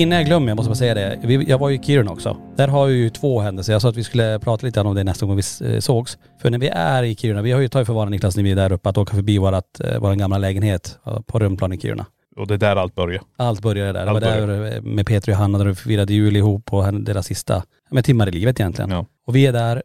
Innan 0.00 0.18
jag 0.18 0.26
glömmer, 0.26 0.48
jag 0.48 0.56
måste 0.56 0.68
bara 0.68 0.74
säga 0.74 0.94
det. 0.94 1.18
Jag 1.48 1.58
var 1.58 1.68
ju 1.68 1.76
i 1.76 1.78
Kiruna 1.78 2.10
också. 2.10 2.36
Där 2.56 2.68
har 2.68 2.86
vi 2.86 2.94
ju 2.94 3.10
två 3.10 3.40
händelser. 3.40 3.72
Jag 3.72 3.82
sa 3.82 3.88
att 3.88 3.96
vi 3.96 4.04
skulle 4.04 4.38
prata 4.38 4.66
lite 4.66 4.80
om 4.80 4.94
det 4.94 5.04
nästa 5.04 5.26
gång 5.26 5.36
vi 5.36 5.74
eh, 5.74 5.80
sågs. 5.80 6.18
För 6.42 6.50
när 6.50 6.58
vi 6.58 6.68
är 6.68 7.02
i 7.02 7.16
Kiruna, 7.16 7.42
vi 7.42 7.52
har 7.52 7.60
ju 7.60 7.68
tagit 7.68 7.86
för 7.86 7.94
vana 7.94 8.10
Niklas 8.10 8.36
när 8.36 8.42
vi 8.42 8.50
är 8.50 8.56
där 8.56 8.72
uppe 8.72 8.88
att 8.88 8.98
åka 8.98 9.14
förbi 9.14 9.38
vårat, 9.38 9.80
eh, 9.84 9.98
vår 10.00 10.14
gamla 10.14 10.38
lägenhet 10.38 10.98
eh, 11.06 11.20
på 11.20 11.38
Rönnplan 11.38 11.72
i 11.72 11.78
Kiruna. 11.78 12.06
Och 12.36 12.46
det 12.46 12.54
är 12.54 12.58
där 12.58 12.76
allt 12.76 12.94
börjar. 12.94 13.22
Allt 13.36 13.62
började 13.62 13.92
där. 13.92 14.06
Det 14.06 14.12
var 14.12 14.20
Allt 14.20 14.22
där 14.22 14.80
med 14.80 15.06
Peter 15.06 15.32
och 15.32 15.34
Johanna 15.34 15.58
där 15.58 15.64
vi 15.64 15.74
firade 15.74 16.14
jul 16.14 16.36
ihop 16.36 16.72
och 16.72 16.94
deras 16.94 17.26
sista, 17.26 17.62
med 17.90 18.04
timmar 18.04 18.28
i 18.28 18.32
livet 18.32 18.60
egentligen. 18.60 18.90
Ja. 18.90 19.06
Och 19.26 19.36
vi 19.36 19.46
är 19.46 19.52
där, 19.52 19.82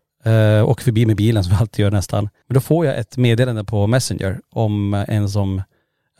åker 0.63 0.84
förbi 0.84 1.05
med 1.05 1.15
bilen 1.15 1.43
som 1.43 1.51
vi 1.51 1.57
alltid 1.60 1.84
gör 1.84 1.91
nästan. 1.91 2.29
Men 2.48 2.53
då 2.53 2.60
får 2.60 2.86
jag 2.86 3.00
ett 3.00 3.17
meddelande 3.17 3.63
på 3.63 3.88
Messenger 3.88 4.39
om 4.51 4.93
en 5.07 5.29
som 5.29 5.62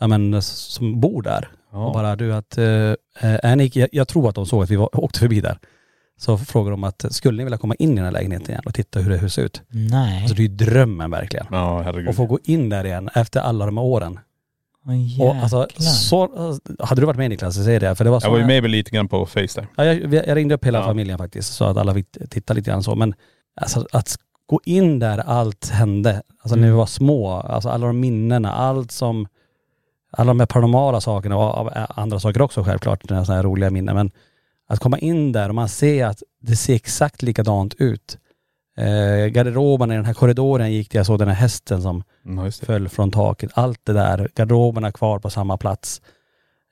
ja 0.00 0.06
men 0.06 0.42
som 0.42 1.00
bor 1.00 1.22
där. 1.22 1.48
Ja. 1.72 1.86
Och 1.86 1.92
bara 1.92 2.16
du 2.16 2.34
att, 2.34 2.58
eh, 2.58 2.64
är 3.20 3.56
ni, 3.56 3.70
jag, 3.74 3.88
jag 3.92 4.08
tror 4.08 4.28
att 4.28 4.34
de 4.34 4.46
såg 4.46 4.62
att 4.62 4.70
vi 4.70 4.76
var, 4.76 5.00
åkte 5.04 5.18
förbi 5.18 5.40
där. 5.40 5.58
Så 6.18 6.38
frågade 6.38 6.70
de 6.72 6.84
att, 6.84 7.04
skulle 7.10 7.36
ni 7.38 7.44
vilja 7.44 7.58
komma 7.58 7.74
in 7.74 7.92
i 7.92 7.94
den 7.94 8.04
här 8.04 8.12
lägenheten 8.12 8.50
igen 8.50 8.62
och 8.66 8.74
titta 8.74 9.00
hur 9.00 9.10
det 9.10 9.30
ser 9.30 9.42
ut? 9.42 9.62
Nej. 9.68 10.20
Alltså 10.20 10.34
det 10.34 10.40
är 10.42 10.48
ju 10.48 10.54
drömmen 10.54 11.10
verkligen. 11.10 11.46
Ja 11.50 11.82
herregud. 11.82 12.08
Och 12.08 12.14
få 12.16 12.26
gå 12.26 12.38
in 12.44 12.68
där 12.68 12.84
igen 12.86 13.10
efter 13.14 13.40
alla 13.40 13.66
de 13.66 13.76
här 13.76 13.84
åren. 13.84 14.18
Åh, 15.20 15.28
Och 15.28 15.36
alltså, 15.36 15.66
så, 15.78 16.28
hade 16.80 17.00
du 17.02 17.06
varit 17.06 17.16
med 17.18 17.30
Niklas, 17.30 17.54
så 17.54 17.64
säger 17.64 17.80
det. 17.80 17.94
För 17.94 18.04
det 18.04 18.10
var 18.10 18.20
så 18.20 18.26
Jag 18.26 18.30
var 18.32 18.38
ju 18.38 18.46
med 18.46 18.62
väl 18.62 18.70
lite 18.70 18.90
grann 18.90 19.08
på 19.08 19.26
Facetime. 19.26 19.66
Ja, 19.76 19.84
jag, 19.84 20.14
jag 20.14 20.36
ringde 20.36 20.54
upp 20.54 20.64
hela 20.64 20.78
Ja. 20.78 20.84
familjen 20.84 21.18
faktiskt 21.18 21.54
så 21.54 21.64
att 21.64 21.76
alla 21.76 21.94
fick 21.94 22.06
titta 22.30 22.54
lite 22.54 22.70
grann 22.70 22.82
så. 22.82 22.94
Men 22.94 23.14
alltså 23.60 23.86
att 23.92 24.16
gå 24.46 24.60
in 24.64 24.98
där 24.98 25.18
allt 25.18 25.68
hände, 25.68 26.22
alltså 26.42 26.56
när 26.56 26.66
vi 26.68 26.74
var 26.74 26.86
små, 26.86 27.30
alltså 27.32 27.68
alla 27.68 27.86
de 27.86 28.00
minnena, 28.00 28.52
allt 28.52 28.90
som, 28.92 29.26
alla 30.16 30.30
de 30.30 30.40
här 30.40 30.46
paranormala 30.46 31.00
sakerna 31.00 31.36
och 31.36 31.42
av- 31.54 31.70
andra 31.88 32.20
saker 32.20 32.42
också 32.42 32.64
självklart, 32.64 33.02
sådana 33.08 33.24
här 33.34 33.42
roliga 33.42 33.70
minnen. 33.70 33.94
Men 33.96 34.10
att 34.68 34.78
komma 34.78 34.98
in 34.98 35.32
där 35.32 35.48
och 35.48 35.54
man 35.54 35.68
ser 35.68 36.06
att 36.06 36.22
det 36.42 36.56
ser 36.56 36.74
exakt 36.74 37.22
likadant 37.22 37.74
ut. 37.74 38.18
Eh, 38.78 39.26
garderoben 39.26 39.92
i 39.92 39.94
den 39.96 40.04
här 40.04 40.14
korridoren 40.14 40.72
gick 40.72 40.88
till, 40.88 40.96
jag 40.98 41.06
såg 41.06 41.18
den 41.18 41.28
här 41.28 41.34
hästen 41.34 41.82
som 41.82 42.02
det. 42.22 42.52
föll 42.66 42.88
från 42.88 43.10
taket. 43.10 43.50
Allt 43.54 43.80
det 43.84 43.92
där, 43.92 44.28
garderoberna 44.34 44.92
kvar 44.92 45.18
på 45.18 45.30
samma 45.30 45.56
plats. 45.56 46.00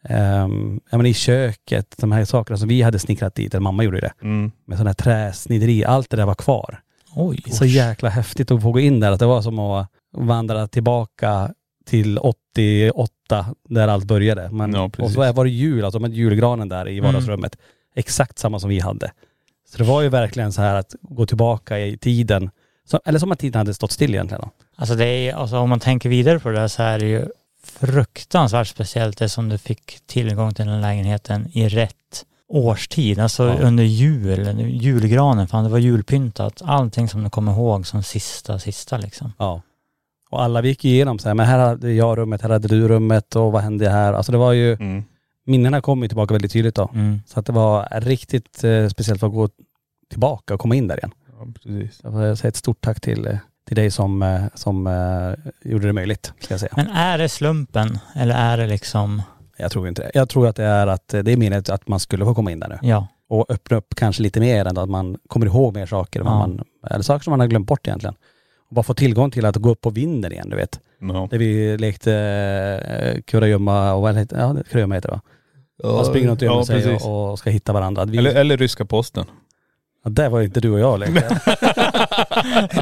Um, 0.09 0.81
ja 0.91 0.97
men 0.97 1.07
i 1.07 1.15
köket, 1.15 1.95
de 1.99 2.13
här 2.13 2.25
sakerna 2.25 2.57
som 2.57 2.69
vi 2.69 2.83
hade 2.83 2.99
snickrat 2.99 3.35
dit, 3.35 3.55
eller 3.55 3.63
mamma 3.63 3.85
gjorde 3.85 4.01
det, 4.01 4.13
Mm. 4.23 4.53
med 4.67 4.79
sådana 4.79 4.89
här 4.91 4.95
träsnidderi, 4.95 5.85
allt 5.85 6.11
det 6.11 6.17
där 6.17 6.27
var 6.27 6.35
kvar. 6.35 6.81
Oj. 7.17 7.43
Så 7.51 7.65
jäkla 7.65 8.09
häftigt 8.09 8.51
att 8.51 8.63
få 8.63 8.73
gå 8.73 8.81
in 8.81 9.01
där, 9.01 9.13
att 9.13 9.19
det 9.21 9.27
var 9.27 9.43
som 9.43 9.59
att 9.59 9.89
vandra 10.17 10.69
tillbaka 10.69 11.51
till 11.87 12.19
88 12.19 13.14
där 13.69 13.89
allt 13.89 14.05
började. 14.05 14.51
Men, 14.51 14.73
Ja, 14.75 14.91
och 14.99 15.11
så 15.11 15.33
var 15.33 15.45
det 15.45 15.51
jul, 15.51 15.85
alltså 15.85 15.99
med 16.01 16.15
julgranen 16.15 16.69
där 16.69 16.89
i 16.89 17.01
vardagsrummet. 17.01 17.57
Exakt 17.97 18.39
samma 18.39 18.61
som 18.61 18.71
vi 18.71 18.81
hade. 18.81 19.13
Så 19.69 19.79
det 19.79 19.85
var 19.85 20.03
ju 20.03 20.09
verkligen 20.09 20.53
så 20.53 20.63
här 20.63 20.75
att 20.75 20.95
gå 21.01 21.27
tillbaka 21.27 21.79
i 21.79 21.97
tiden, 21.99 22.51
så, 22.85 23.01
eller 23.05 23.19
som 23.19 23.33
att 23.33 23.39
tiden 23.39 23.59
hade 23.59 23.75
stått 23.75 23.93
still 23.93 24.15
egentligen. 24.15 24.41
Då. 24.43 24.51
Alltså 24.77 24.95
det 24.95 25.07
är, 25.07 25.35
alltså 25.35 25.59
om 25.59 25.71
man 25.71 25.81
tänker 25.81 26.09
vidare 26.09 26.41
på 26.41 26.49
det 26.49 26.59
där 26.59 26.69
så 26.69 26.83
är 26.83 26.99
det 26.99 27.07
ju 27.07 27.27
fruktansvärt 27.65 28.67
speciellt 28.67 29.19
det 29.19 29.29
som 29.29 29.49
du 29.49 29.59
fick 29.59 29.99
tillgång 30.07 30.55
till 30.55 30.67
den 30.67 30.81
lägenheten 30.81 31.49
i 31.53 31.69
rätt 31.69 32.25
årstid. 32.49 33.19
Alltså 33.19 33.45
Ja. 33.49 33.55
under 33.67 33.85
jul, 33.85 34.61
julgranen, 34.61 35.49
fan 35.49 35.65
det 35.65 35.71
var 35.71 35.79
julpyntat. 35.79 36.63
Allting 36.65 37.09
som 37.09 37.25
du 37.25 37.31
kommer 37.31 37.53
ihåg 37.53 37.87
som 37.87 38.03
sista, 38.03 38.59
sista 38.59 38.97
liksom. 38.97 39.33
Ja. 39.39 39.63
Och 40.35 40.43
alla 40.43 40.61
vi 40.61 40.69
gick 40.69 40.85
igenom 40.85 41.19
så 41.19 41.29
här, 41.29 41.35
men 41.35 41.47
här 41.47 41.59
hade 41.59 41.93
jag 41.93 42.19
rummet, 42.19 42.43
här 42.43 42.49
hade 42.51 42.69
du 42.69 42.89
rummet 42.89 43.37
och 43.37 43.53
vad 43.53 43.63
hände 43.63 43.89
här? 43.91 44.13
Alltså 44.13 44.33
det 44.33 44.39
var 44.39 44.53
ju, 44.53 44.73
Mm. 44.73 45.05
minnena 45.47 45.81
kom 45.81 46.03
ju 46.03 46.09
tillbaka 46.09 46.35
väldigt 46.35 46.53
tydligt 46.53 46.75
då. 46.75 46.91
Mm. 46.95 47.21
Så 47.27 47.41
att 47.41 47.47
det 47.47 47.53
var 47.53 47.89
riktigt 48.01 48.65
eh, 48.65 48.89
speciellt 48.89 49.21
för 49.21 49.27
att 49.27 49.33
gå 49.33 49.49
tillbaka 50.11 50.55
och 50.55 50.61
komma 50.61 50.75
in 50.75 50.89
där 50.89 50.97
igen. 50.97 51.11
Ja, 51.39 51.47
precis. 51.63 52.01
Jag 52.03 52.13
får 52.13 52.35
säga 52.35 52.49
ett 52.49 52.57
stort 52.57 52.81
tack 52.81 53.01
till, 53.01 53.27
eh, 53.27 53.37
till 53.67 53.77
dig 53.77 53.91
som, 53.91 54.23
eh, 54.23 54.43
som 54.55 54.87
eh, 54.87 55.53
gjorde 55.71 55.87
det 55.87 55.93
möjligt, 55.93 56.33
ska 56.41 56.55
jag 56.55 56.61
säga. 56.61 56.73
Men 56.77 56.87
är 56.89 57.19
det 57.19 57.29
slumpen 57.29 57.99
eller 58.15 58.35
är 58.35 58.57
det 58.57 58.67
liksom, 58.67 59.23
Jag 59.57 59.71
tror 59.71 59.89
inte 59.89 60.03
det. 60.03 60.11
Jag 60.15 60.29
tror 60.29 60.47
att 60.49 60.57
det 60.57 60.65
är 60.65 60.87
att 60.87 61.15
eh, 61.15 61.21
det 61.21 61.33
är 61.33 61.37
meningen 61.37 61.65
att 61.69 61.89
man 61.89 62.01
skulle 62.01 62.25
få 62.25 62.35
komma 62.35 62.51
in 62.53 62.61
där 62.61 62.69
nu. 62.69 62.79
ja, 62.83 63.07
Och 63.29 63.47
öppna 63.51 63.77
upp 63.77 63.95
kanske 63.97 64.23
lite 64.23 64.41
mer 64.41 64.65
än 64.67 64.79
att 64.79 64.91
man 64.91 65.19
kommer 65.29 65.47
ihåg 65.47 65.75
mer 65.75 65.87
saker. 65.87 66.21
Ja. 66.21 66.25
Man, 66.25 66.65
eller 66.91 67.03
saker 67.03 67.25
som 67.25 67.31
man 67.31 67.41
har 67.41 67.47
glömt 67.47 67.67
bort 67.67 67.87
egentligen. 67.89 68.15
Bara 68.75 68.83
få 68.83 68.95
tillgång 68.95 69.31
till 69.31 69.47
att 69.47 69.57
gå 69.57 69.71
upp 69.71 69.81
på 69.81 69.91
vinden 69.91 70.33
igen, 70.33 70.49
du 70.51 70.57
vet. 70.57 70.81
Ja. 71.01 71.29
Där 71.31 71.39
vi 71.39 71.79
lekte 71.79 72.13
eh, 72.89 73.21
kurragömma 73.23 73.93
och 73.95 74.03
vad 74.03 74.17
heter, 74.17 74.39
ja, 74.39 74.57
kurragömma 74.71 74.95
heter 74.95 75.09
det 75.09 75.15
va? 75.15 75.21
Man 75.97 76.05
springer 76.05 76.29
runt 76.29 76.43
och 76.43 76.47
gömmer 76.47 76.59
ja, 76.59 76.65
sig 76.65 76.83
precis. 76.83 77.07
och, 77.07 77.31
och 77.33 77.39
ska 77.39 77.51
hitta 77.51 77.73
varandra. 77.73 78.05
Vi, 78.05 78.19
Eller, 78.19 78.35
eller 78.35 78.57
ryska 78.57 78.85
posten. 78.85 79.25
ja, 80.05 80.11
där 80.11 80.29
var 80.29 80.39
ju 80.39 80.45
inte 80.45 80.61
du 80.61 80.71
och 80.71 80.79
jag 80.79 81.01
längre. 81.01 81.21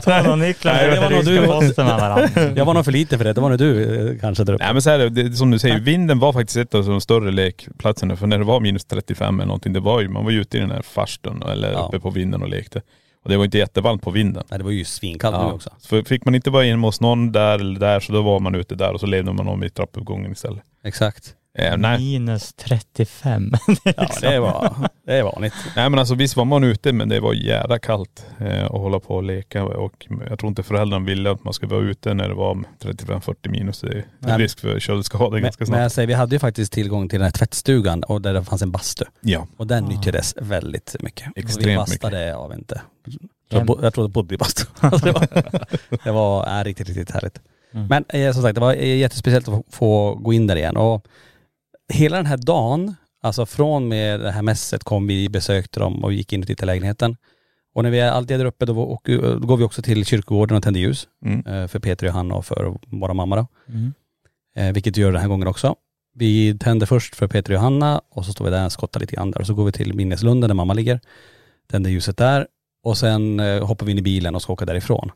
Tom 0.03 0.31
och 0.33 0.39
Niklas 0.39 0.75
Nej, 0.75 0.91
det 0.91 1.01
var 1.01 1.11
nog 1.11 1.25
du. 1.25 1.47
posten 1.47 1.87
med 1.87 1.97
varandra. 2.01 2.53
jag 2.57 2.65
var 2.65 2.75
nog 2.75 2.85
för 2.85 2.93
lite 2.93 3.19
för 3.19 3.25
det. 3.25 3.33
Det 3.33 3.41
var 3.41 3.49
nog 3.49 3.59
du 3.59 4.11
eh, 4.13 4.19
kanske 4.21 4.45
där 4.45 4.53
uppe. 4.55 4.65
Nej 4.65 4.73
men 4.73 4.83
så 4.83 4.91
här, 4.91 4.99
är 4.99 5.09
det, 5.11 5.23
det, 5.29 5.37
som 5.37 5.51
du 5.51 5.59
säger, 5.59 5.81
vinden 5.81 6.19
var 6.19 6.33
faktiskt 6.33 6.57
ett 6.57 6.75
av 6.75 6.85
de 6.87 7.01
större 7.01 7.31
lekplatserna. 7.33 8.17
För 8.17 8.27
när 8.27 8.39
det 8.39 8.45
var 8.45 8.61
minus 8.61 8.85
35 8.85 9.35
eller 9.41 9.47
någonting, 9.47 9.73
det 9.73 9.81
var 9.81 10.01
ju, 10.01 10.09
man 10.09 10.25
var 10.25 10.31
ju 10.31 10.41
ute 10.41 10.57
i 10.57 10.61
den 10.61 10.71
här 10.71 10.83
farstun 10.83 11.43
eller 11.43 11.73
Ja. 11.73 11.87
uppe 11.89 12.01
på 12.01 12.11
vinden 12.11 12.43
och 12.43 12.49
lekte. 12.49 12.83
Och 13.23 13.29
det 13.31 13.37
var 13.37 13.45
inte 13.45 13.59
jättevarmt 13.59 14.03
på 14.03 14.11
vinden. 14.11 14.45
Nej 14.51 14.59
det 14.59 14.65
var 14.65 14.71
ju 14.71 14.85
svinkallt 14.85 15.47
nu 15.47 15.53
också. 15.53 15.71
För 15.81 16.03
fick 16.03 16.25
man 16.25 16.35
inte 16.35 16.51
vara 16.51 16.65
inne 16.65 16.87
hos 16.87 17.01
någon 17.01 17.33
där 17.33 17.59
eller 17.59 17.81
där 17.81 18.01
så 18.01 18.13
då 18.13 18.23
var 18.23 18.41
man 18.41 18.55
ute 18.55 18.75
där 18.75 18.93
och 18.93 19.01
så 19.01 19.07
levde 19.07 19.33
man 19.33 19.49
om 19.49 19.65
i 19.65 19.71
trappuppgången 19.71 20.33
istället. 20.33 20.63
Exakt. 20.85 21.35
Eh, 21.59 21.77
nej. 21.77 21.99
Minus 21.99 22.53
35. 22.53 23.53
Ja 23.85 24.09
det 24.21 24.41
var, 24.41 24.91
det 25.07 25.13
är 25.15 25.23
vanligt. 25.23 25.55
nej 25.77 25.91
men 25.91 25.99
alltså 25.99 26.15
visst 26.15 26.37
var 26.37 26.45
man 26.45 26.65
ute 26.65 26.93
men 26.93 27.09
det 27.09 27.21
var 27.21 27.35
jävla 27.35 27.79
kallt 27.79 28.27
eh, 28.41 28.65
att 28.65 28.71
hålla 28.71 29.01
på 29.01 29.15
och 29.15 29.23
leka 29.23 29.65
och 29.65 30.07
jag 30.29 30.39
tror 30.39 30.49
inte 30.49 30.63
föräldrarna 30.63 31.05
ville 31.07 31.31
att 31.31 31.45
man 31.45 31.53
skulle 31.53 31.75
vara 31.75 31.85
ute 31.85 32.15
när 32.15 32.29
det 32.29 32.35
var 32.35 32.65
35-40 32.83 33.49
minus. 33.49 33.81
Det 33.81 33.89
är 33.89 34.05
Nej. 34.19 34.39
risk 34.39 34.61
för 34.61 34.81
köldskador 34.81 35.31
Men, 35.31 35.43
ganska 35.43 35.63
men 35.63 35.67
snabbt. 35.67 35.83
jag 35.83 35.93
säger, 35.93 36.07
vi 36.07 36.15
hade 36.15 36.35
ju 36.35 36.39
faktiskt 36.39 36.73
tillgång 36.73 37.09
till 37.09 37.19
den 37.19 37.25
här 37.25 37.33
tvättstugan 37.33 38.03
och 38.03 38.23
där 38.23 38.35
det 38.35 38.45
fanns 38.45 38.63
en 38.63 38.71
bastu. 38.71 39.05
Ja. 39.21 39.47
Och 39.57 39.67
den 39.67 39.85
nyttjades 39.85 40.35
väldigt 40.41 40.97
mycket. 41.01 41.27
Och 41.27 41.33
vi 41.37 41.43
Extremt 41.43 41.79
bastade, 41.79 42.27
jag 42.27 42.49
vet 42.49 42.59
inte. 42.59 42.83
Jag, 43.49 43.67
bo, 43.67 43.79
jag 43.83 44.11
bodde 44.11 44.35
i 44.35 44.39
bastu. 44.39 44.65
Alltså 44.81 45.07
det 45.07 45.13
var, 45.13 45.27
det 46.05 46.11
var 46.13 46.45
är 46.47 46.65
riktigt, 46.65 46.89
riktigt 46.89 47.11
härligt. 47.11 47.41
Mm. 47.75 47.87
Men 47.87 48.05
eh, 48.09 48.33
som 48.33 48.43
sagt, 48.43 48.55
det 48.55 48.61
var 48.61 48.75
eh, 48.75 48.97
jättespeciellt 48.97 49.49
att 49.49 49.55
få, 49.55 49.65
få 49.71 50.15
gå 50.15 50.33
in 50.33 50.47
där 50.47 50.57
igen. 50.57 50.77
Och 50.77 51.07
hela 51.93 52.17
den 52.17 52.27
här 52.27 52.37
dagen, 52.37 52.95
alltså 53.23 53.47
från 53.47 53.89
med 53.89 54.21
det 54.21 54.31
här 54.31 54.43
mässet 54.43 54.85
kom 54.85 55.07
vi, 55.07 55.29
besökte 55.29 55.81
dem 55.81 56.05
och 56.05 56.13
gick 56.13 56.33
in 56.33 56.41
och 56.41 56.47
tittade 56.47 56.73
i 56.73 56.75
lägenheten. 56.75 57.17
Och 57.75 57.83
när 57.83 57.91
vi 57.91 58.01
är 58.01 58.11
alltid 58.11 58.41
där 58.41 58.45
uppe 58.45 58.67
då, 58.67 58.83
och, 58.83 59.09
då 59.41 59.47
går 59.47 59.57
vi 59.57 59.65
också 59.65 59.83
till 59.83 60.05
kyrkogården 60.05 60.57
och 60.57 60.63
tänder 60.63 60.81
ljus. 60.81 61.09
Mm. 61.25 61.47
eh, 61.47 61.69
För 61.69 61.79
Peter 61.79 62.07
och 62.07 62.09
Johanna 62.09 62.35
och 62.35 62.47
för 62.47 62.79
våra 62.87 63.15
mamma 63.15 63.37
då. 63.37 63.47
Mm. 63.69 63.93
Eh, 64.57 64.73
vilket 64.73 64.97
vi 64.97 65.01
gör 65.01 65.13
den 65.13 65.21
här 65.21 65.29
gången 65.29 65.49
också. 65.49 65.75
Vi 66.15 66.59
tänder 66.59 66.87
först 66.87 67.17
för 67.17 67.29
Peter 67.29 67.53
och 67.53 67.55
Johanna 67.55 68.03
och 68.11 68.25
så 68.25 68.33
står 68.33 68.45
vi 68.45 68.51
där 68.51 68.65
och 68.65 68.73
skottar 68.73 69.01
lite 69.01 69.17
grann 69.17 69.31
där. 69.31 69.41
Och 69.41 69.47
så 69.47 69.55
går 69.55 69.65
vi 69.65 69.73
till 69.73 69.95
minneslunden 69.95 70.49
där 70.49 70.55
mamma 70.55 70.75
ligger. 70.75 71.01
Tänder 71.71 71.91
ljuset 71.91 72.17
där. 72.17 72.47
Och 72.83 72.99
sen 72.99 73.41
eh, 73.41 73.67
hoppar 73.67 73.87
vi 73.87 73.93
in 73.93 73.99
i 73.99 74.03
bilen 74.03 74.35
och 74.35 74.43
ska 74.43 74.53
åka 74.53 74.65
därifrån. 74.65 75.11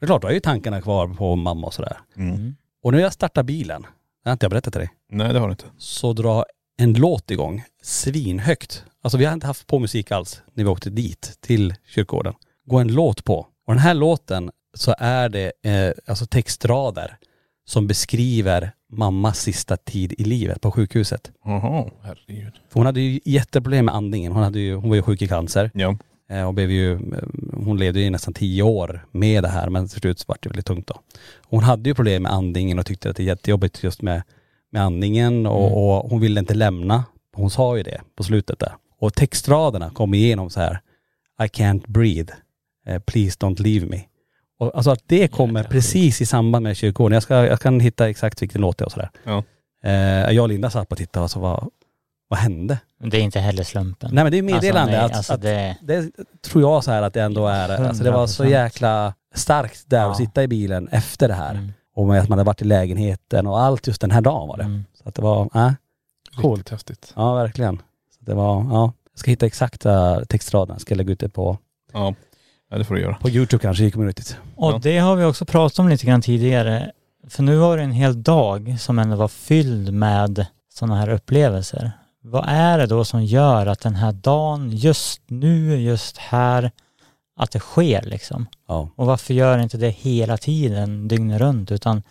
Det 0.00 0.04
är 0.04 0.06
klart, 0.06 0.22
då 0.22 0.28
är 0.28 0.32
ju 0.32 0.40
tankarna 0.40 0.82
kvar 0.82 1.08
på 1.08 1.36
mamma 1.36 1.66
och 1.66 1.74
sådär. 1.74 1.96
Mm. 2.16 2.54
Och 2.82 2.92
när 2.92 2.98
jag 2.98 3.12
startar 3.12 3.42
bilen, 3.42 3.86
det 4.22 4.28
har 4.30 4.32
inte 4.32 4.44
jag 4.44 4.50
berättat 4.50 4.72
till 4.72 4.80
dig, 4.80 4.90
Nej 5.10 5.32
det 5.32 5.38
har 5.38 5.46
du 5.48 5.52
inte. 5.52 5.64
så 5.78 6.12
drar 6.12 6.44
en 6.78 6.92
låt 6.92 7.30
igång 7.30 7.64
svinhögt. 7.82 8.84
Alltså 9.02 9.18
vi 9.18 9.24
har 9.24 9.32
inte 9.32 9.46
haft 9.46 9.66
på 9.66 9.78
musik 9.78 10.10
alls 10.10 10.42
när 10.54 10.64
vi 10.64 10.70
åkte 10.70 10.90
dit 10.90 11.38
till 11.40 11.74
kyrkogården. 11.86 12.34
Går 12.66 12.80
en 12.80 12.92
låt 12.94 13.24
på. 13.24 13.38
Och 13.66 13.74
den 13.74 13.78
här 13.78 13.94
låten 13.94 14.50
så 14.74 14.94
är 14.98 15.28
det 15.28 15.52
eh, 15.64 15.92
alltså 16.06 16.26
textrader 16.26 17.16
som 17.64 17.86
beskriver 17.86 18.72
mammas 18.92 19.40
sista 19.40 19.76
tid 19.76 20.12
i 20.18 20.24
livet 20.24 20.60
på 20.60 20.70
sjukhuset. 20.70 21.30
Jaha. 21.44 21.90
Herregud. 22.02 22.52
För 22.68 22.80
hon 22.80 22.86
hade 22.86 23.00
ju 23.00 23.20
jätteproblem 23.24 23.84
med 23.84 23.94
andningen. 23.94 24.32
Hon, 24.32 24.42
hade 24.42 24.60
ju, 24.60 24.74
hon 24.74 24.88
var 24.88 24.96
ju 24.96 25.02
sjuk 25.02 25.22
i 25.22 25.28
cancer. 25.28 25.70
Ja. 25.74 25.96
Eh, 26.32 26.46
och 26.46 26.54
blev 26.54 26.70
ju, 26.70 26.98
hon 27.52 27.78
levde 27.78 28.00
ju 28.00 28.10
nästan 28.10 28.34
tio 28.34 28.62
år 28.62 29.06
med 29.10 29.42
det 29.42 29.48
här 29.48 29.70
men 29.70 29.88
till 29.88 30.00
slut 30.00 30.28
var 30.28 30.36
det 30.40 30.48
väldigt 30.48 30.66
tungt 30.66 30.86
då. 30.86 31.00
Hon 31.42 31.62
hade 31.62 31.90
ju 31.90 31.94
problem 31.94 32.22
med 32.22 32.32
andningen 32.32 32.78
och 32.78 32.86
tyckte 32.86 33.10
att 33.10 33.16
det 33.16 33.22
är 33.22 33.24
jättejobbigt 33.24 33.82
just 33.82 34.02
med, 34.02 34.22
med 34.70 34.82
andningen 34.82 35.46
och, 35.46 35.96
och 35.96 36.10
hon 36.10 36.20
ville 36.20 36.40
inte 36.40 36.54
lämna. 36.54 37.04
Hon 37.36 37.50
sa 37.50 37.76
ju 37.76 37.82
det 37.82 38.00
på 38.16 38.22
slutet 38.22 38.58
där. 38.58 38.72
Och 38.98 39.14
textraderna 39.14 39.90
kom 39.90 40.14
igenom 40.14 40.50
så 40.50 40.60
här. 40.60 40.80
I 41.42 41.46
can't 41.46 41.84
breathe. 41.88 42.32
Eh, 42.86 42.98
please 42.98 43.38
don't 43.38 43.62
leave 43.62 43.86
me. 43.86 44.00
Och 44.58 44.76
alltså 44.76 44.90
att 44.90 45.02
det 45.06 45.28
kommer 45.28 45.64
precis 45.64 46.20
i 46.20 46.26
samband 46.26 46.62
med 46.62 46.76
kyrkogården. 46.76 47.14
Jag, 47.14 47.22
ska, 47.22 47.46
jag 47.46 47.60
kan 47.60 47.80
hitta 47.80 48.10
exakt 48.10 48.42
vilken 48.42 48.60
låt 48.60 48.78
det 48.78 48.82
är 48.82 48.86
och 48.86 48.92
sådär. 48.92 49.10
Ja. 49.24 49.44
Eh, 49.84 50.34
jag 50.34 50.42
och 50.42 50.48
Linda 50.48 50.70
satt 50.70 50.88
på 50.88 50.92
och 50.92 50.98
tittade 50.98 51.24
och 51.24 51.30
så 51.30 51.40
vad, 51.40 51.70
vad 52.32 52.38
hände? 52.40 52.78
Det 53.04 53.16
är 53.16 53.22
inte 53.22 53.40
heller 53.40 53.64
slumpen. 53.64 54.10
Nej 54.12 54.24
men 54.24 54.30
det 54.32 54.38
är 54.38 54.42
meddelande 54.42 54.80
Alltså, 54.80 54.96
nej, 54.98 55.04
att, 55.04 55.16
alltså 55.16 55.32
att 55.32 55.42
det- 55.42 55.76
det 55.82 56.10
tror 56.42 56.62
jag 56.62 56.84
så 56.84 56.90
här 56.90 57.02
att 57.02 57.14
det 57.14 57.22
ändå 57.22 57.46
är, 57.46 57.68
alltså 57.86 58.04
det 58.04 58.10
var 58.10 58.26
så 58.26 58.44
100%. 58.44 58.50
jäkla 58.50 59.14
starkt 59.34 59.82
där 59.86 59.98
Ja. 60.02 60.10
att 60.10 60.16
sitta 60.16 60.42
i 60.42 60.48
bilen 60.48 60.88
efter 60.88 61.28
det 61.28 61.34
här. 61.34 61.50
Mm. 61.54 61.72
Och 61.94 62.06
med 62.06 62.20
att 62.20 62.28
man 62.28 62.38
hade 62.38 62.46
varit 62.46 62.62
i 62.62 62.64
lägenheten 62.64 63.46
och 63.46 63.60
allt 63.60 63.86
just 63.86 64.00
den 64.00 64.10
här 64.10 64.20
dagen 64.20 64.48
var 64.48 64.56
det. 64.56 64.62
Mm. 64.64 64.84
Så 65.02 65.08
att 65.08 65.14
det 65.14 65.22
var, 65.22 65.42
äh, 65.54 65.72
Coolt. 66.36 66.58
Riktigt 66.58 66.70
häftigt. 66.72 67.12
ja 67.16 67.34
verkligen. 67.34 67.76
Så 68.18 68.24
det 68.24 68.34
var, 68.34 68.64
ja. 68.70 68.92
Jag 69.12 69.18
ska 69.18 69.30
hitta 69.30 69.46
exakta 69.46 70.24
textraderna, 70.24 70.78
ska 70.78 70.94
lägga 70.94 71.12
ut 71.12 71.20
det 71.20 71.28
på, 71.28 71.58
Ja. 71.92 72.14
ja 72.70 72.78
det 72.78 72.84
får 72.84 72.94
du 72.94 73.00
göra. 73.00 73.14
på 73.14 73.28
youtube 73.30 73.62
kanske 73.62 73.84
i 73.84 73.90
communityt. 73.90 74.36
Och 74.56 74.72
Ja. 74.72 74.80
det 74.82 74.98
har 74.98 75.16
vi 75.16 75.24
också 75.24 75.44
pratat 75.44 75.78
om 75.78 75.88
lite 75.88 76.06
grann 76.06 76.22
tidigare. 76.22 76.92
För 77.28 77.42
nu 77.42 77.56
var 77.56 77.76
det 77.76 77.82
en 77.82 77.92
hel 77.92 78.22
dag 78.22 78.76
som 78.80 78.98
ändå 78.98 79.16
var 79.16 79.28
fylld 79.28 79.92
med 79.94 80.46
sådana 80.74 80.96
här 80.96 81.08
upplevelser. 81.08 81.92
Vad 82.24 82.44
är 82.48 82.78
det 82.78 82.86
då 82.86 83.04
som 83.04 83.24
gör 83.24 83.66
att 83.66 83.80
den 83.80 83.94
här 83.94 84.12
dagen, 84.12 84.70
just 84.70 85.22
nu, 85.26 85.76
just 85.80 86.18
här, 86.18 86.70
att 87.36 87.50
det 87.50 87.58
sker 87.58 88.02
liksom? 88.02 88.46
Ja. 88.68 88.88
Och 88.96 89.06
varför 89.06 89.34
gör 89.34 89.58
inte 89.58 89.76
det 89.76 89.90
hela 89.90 90.36
tiden, 90.36 91.08
dygnet 91.08 91.40
runt, 91.40 91.72
utan 91.72 92.02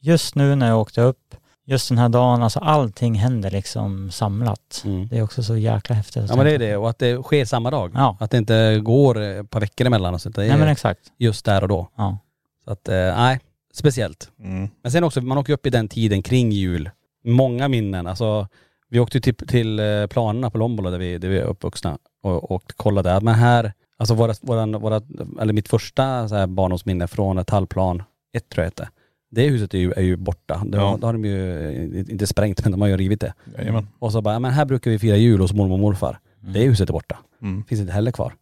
just 0.00 0.34
nu 0.34 0.54
när 0.54 0.68
jag 0.68 0.80
åkte 0.80 1.00
upp, 1.00 1.34
just 1.66 1.88
den 1.88 1.98
här 1.98 2.08
dagen, 2.08 2.42
alltså 2.42 2.58
allting 2.58 3.14
händer 3.14 3.50
liksom 3.50 4.10
samlat. 4.10 4.82
Mm. 4.84 5.08
Det 5.08 5.18
är 5.18 5.22
också 5.22 5.42
så 5.42 5.56
jäkla 5.56 5.94
häftigt. 5.94 6.24
Ja 6.28 6.36
men 6.36 6.46
det 6.46 6.52
är 6.52 6.58
det 6.58 6.76
och 6.76 6.90
att 6.90 6.98
det 6.98 7.22
sker 7.22 7.44
samma 7.44 7.70
dag. 7.70 7.92
Ja. 7.94 8.16
Att 8.20 8.30
det 8.30 8.38
inte 8.38 8.80
går 8.80 9.20
ett 9.20 9.50
par 9.50 9.60
veckor 9.60 9.86
emellan 9.86 10.14
och 10.14 10.20
sånt. 10.20 10.36
Det 10.36 10.44
är 10.44 10.48
Nej 10.48 10.58
men 10.58 10.68
exakt. 10.68 11.00
just 11.18 11.44
där 11.44 11.62
och 11.62 11.68
då. 11.68 11.88
Ja. 11.96 12.18
Så 12.64 12.70
att, 12.70 12.88
eh, 12.88 12.94
nej, 12.94 13.40
speciellt. 13.74 14.30
Mm. 14.38 14.68
Men 14.82 14.92
sen 14.92 15.04
också, 15.04 15.20
man 15.20 15.38
åker 15.38 15.52
upp 15.52 15.66
i 15.66 15.70
den 15.70 15.88
tiden 15.88 16.22
kring 16.22 16.52
jul. 16.52 16.90
Många 17.24 17.68
minnen. 17.68 18.06
Alltså, 18.06 18.48
vi 18.90 19.00
åkte 19.00 19.16
ju 19.16 19.20
till, 19.20 19.34
till 19.34 19.78
eh, 19.78 20.06
planerna 20.06 20.50
på 20.50 20.58
Lombola 20.58 20.90
där 20.90 20.98
vi, 20.98 21.18
där 21.18 21.28
vi 21.28 21.38
är 21.38 21.44
uppvuxna 21.44 21.98
och, 22.22 22.50
och 22.50 22.72
kollade. 22.76 23.20
Men 23.20 23.34
här, 23.34 23.72
alltså 23.96 24.14
våra, 24.14 24.34
våra, 24.42 24.66
våra, 24.66 25.02
eller 25.40 25.52
mitt 25.52 25.68
första 25.68 26.28
så 26.28 26.34
här 26.34 26.46
barndomsminne 26.46 27.06
från 27.06 27.44
Tallplan 27.44 28.02
1 28.36 28.48
tror 28.48 28.62
jag 28.62 28.66
hette. 28.66 28.88
Det 29.30 29.48
huset 29.48 29.74
är 29.74 29.78
ju, 29.78 29.92
är 29.92 30.02
ju 30.02 30.16
borta. 30.16 30.62
Det, 30.66 30.78
Ja. 30.78 30.88
har, 30.88 30.98
det 30.98 31.06
har 31.06 31.12
de 31.12 31.24
ju 31.24 31.66
eh, 31.92 32.10
inte 32.12 32.26
sprängt 32.26 32.62
men 32.64 32.72
de 32.72 32.80
har 32.80 32.88
ju 32.88 32.96
rivit 32.96 33.20
det. 33.20 33.34
Jajamän. 33.58 33.88
Och 33.98 34.12
så 34.12 34.22
bara, 34.22 34.34
ja, 34.34 34.38
men 34.38 34.50
här 34.50 34.64
brukar 34.64 34.90
vi 34.90 34.98
fira 34.98 35.16
jul 35.16 35.40
hos 35.40 35.52
mormor 35.52 35.74
och 35.74 35.80
morfar. 35.80 36.18
Det 36.40 36.60
huset 36.60 36.88
är 36.88 36.92
borta. 36.92 37.18
Mm. 37.42 37.64
Finns 37.64 37.80
inte 37.80 37.92
heller 37.92 38.10
kvar. 38.12 38.32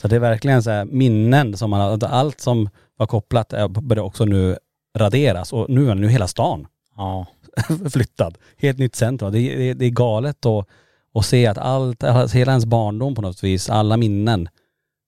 Så 0.00 0.08
det 0.08 0.16
är 0.16 0.20
verkligen 0.20 0.62
så 0.62 0.70
här 0.70 0.84
minnen 0.84 1.56
som 1.56 1.70
man 1.70 2.00
allt 2.04 2.40
som 2.40 2.68
var 2.96 3.06
kopplat 3.06 3.54
börjar 3.82 4.04
också 4.04 4.24
nu 4.24 4.56
raderas 4.98 5.52
och 5.52 5.70
nu 5.70 5.90
är 5.90 5.94
nu 5.94 6.08
hela 6.08 6.26
stan 6.26 6.66
Ja. 6.96 7.26
flyttad. 7.92 8.38
Helt 8.58 8.78
nytt 8.78 8.96
centrum. 8.96 9.32
Det, 9.32 9.38
är- 9.40 9.56
det, 9.58 9.64
är- 9.70 9.74
det 9.74 9.84
är 9.86 9.90
galet 9.90 10.46
att, 10.46 10.66
att 11.14 11.26
se 11.26 11.46
att 11.46 11.58
allt, 11.58 12.04
alltså 12.04 12.36
hela 12.38 12.52
ens 12.52 12.66
barndom 12.66 13.14
på 13.14 13.22
något 13.22 13.44
vis, 13.44 13.70
alla 13.70 13.96
minnen 13.96 14.48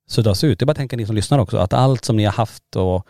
suddas 0.08 0.44
ut. 0.44 0.58
Det 0.58 0.62
är 0.62 0.66
bara 0.66 0.70
att 0.70 0.76
tänka 0.76 0.96
ni 0.96 1.06
som 1.06 1.16
lyssnar 1.16 1.38
också, 1.38 1.56
att 1.58 1.72
allt 1.72 2.04
som 2.04 2.16
ni 2.16 2.24
har 2.24 2.32
haft 2.32 2.76
och 2.76 3.06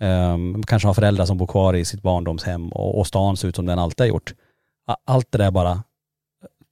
ehm, 0.00 0.62
kanske 0.62 0.88
har 0.88 0.94
föräldrar 0.94 1.24
som 1.26 1.38
bor 1.38 1.46
kvar 1.46 1.74
i 1.74 1.84
sitt 1.84 2.02
barndomshem 2.02 2.68
och, 2.68 2.98
och 2.98 3.06
stan 3.06 3.36
ser 3.36 3.48
ut 3.48 3.56
som 3.56 3.66
den 3.66 3.78
alltid 3.78 4.00
har 4.00 4.08
gjort. 4.08 4.34
Allt 5.06 5.26
det 5.32 5.38
där 5.38 5.50
bara 5.50 5.82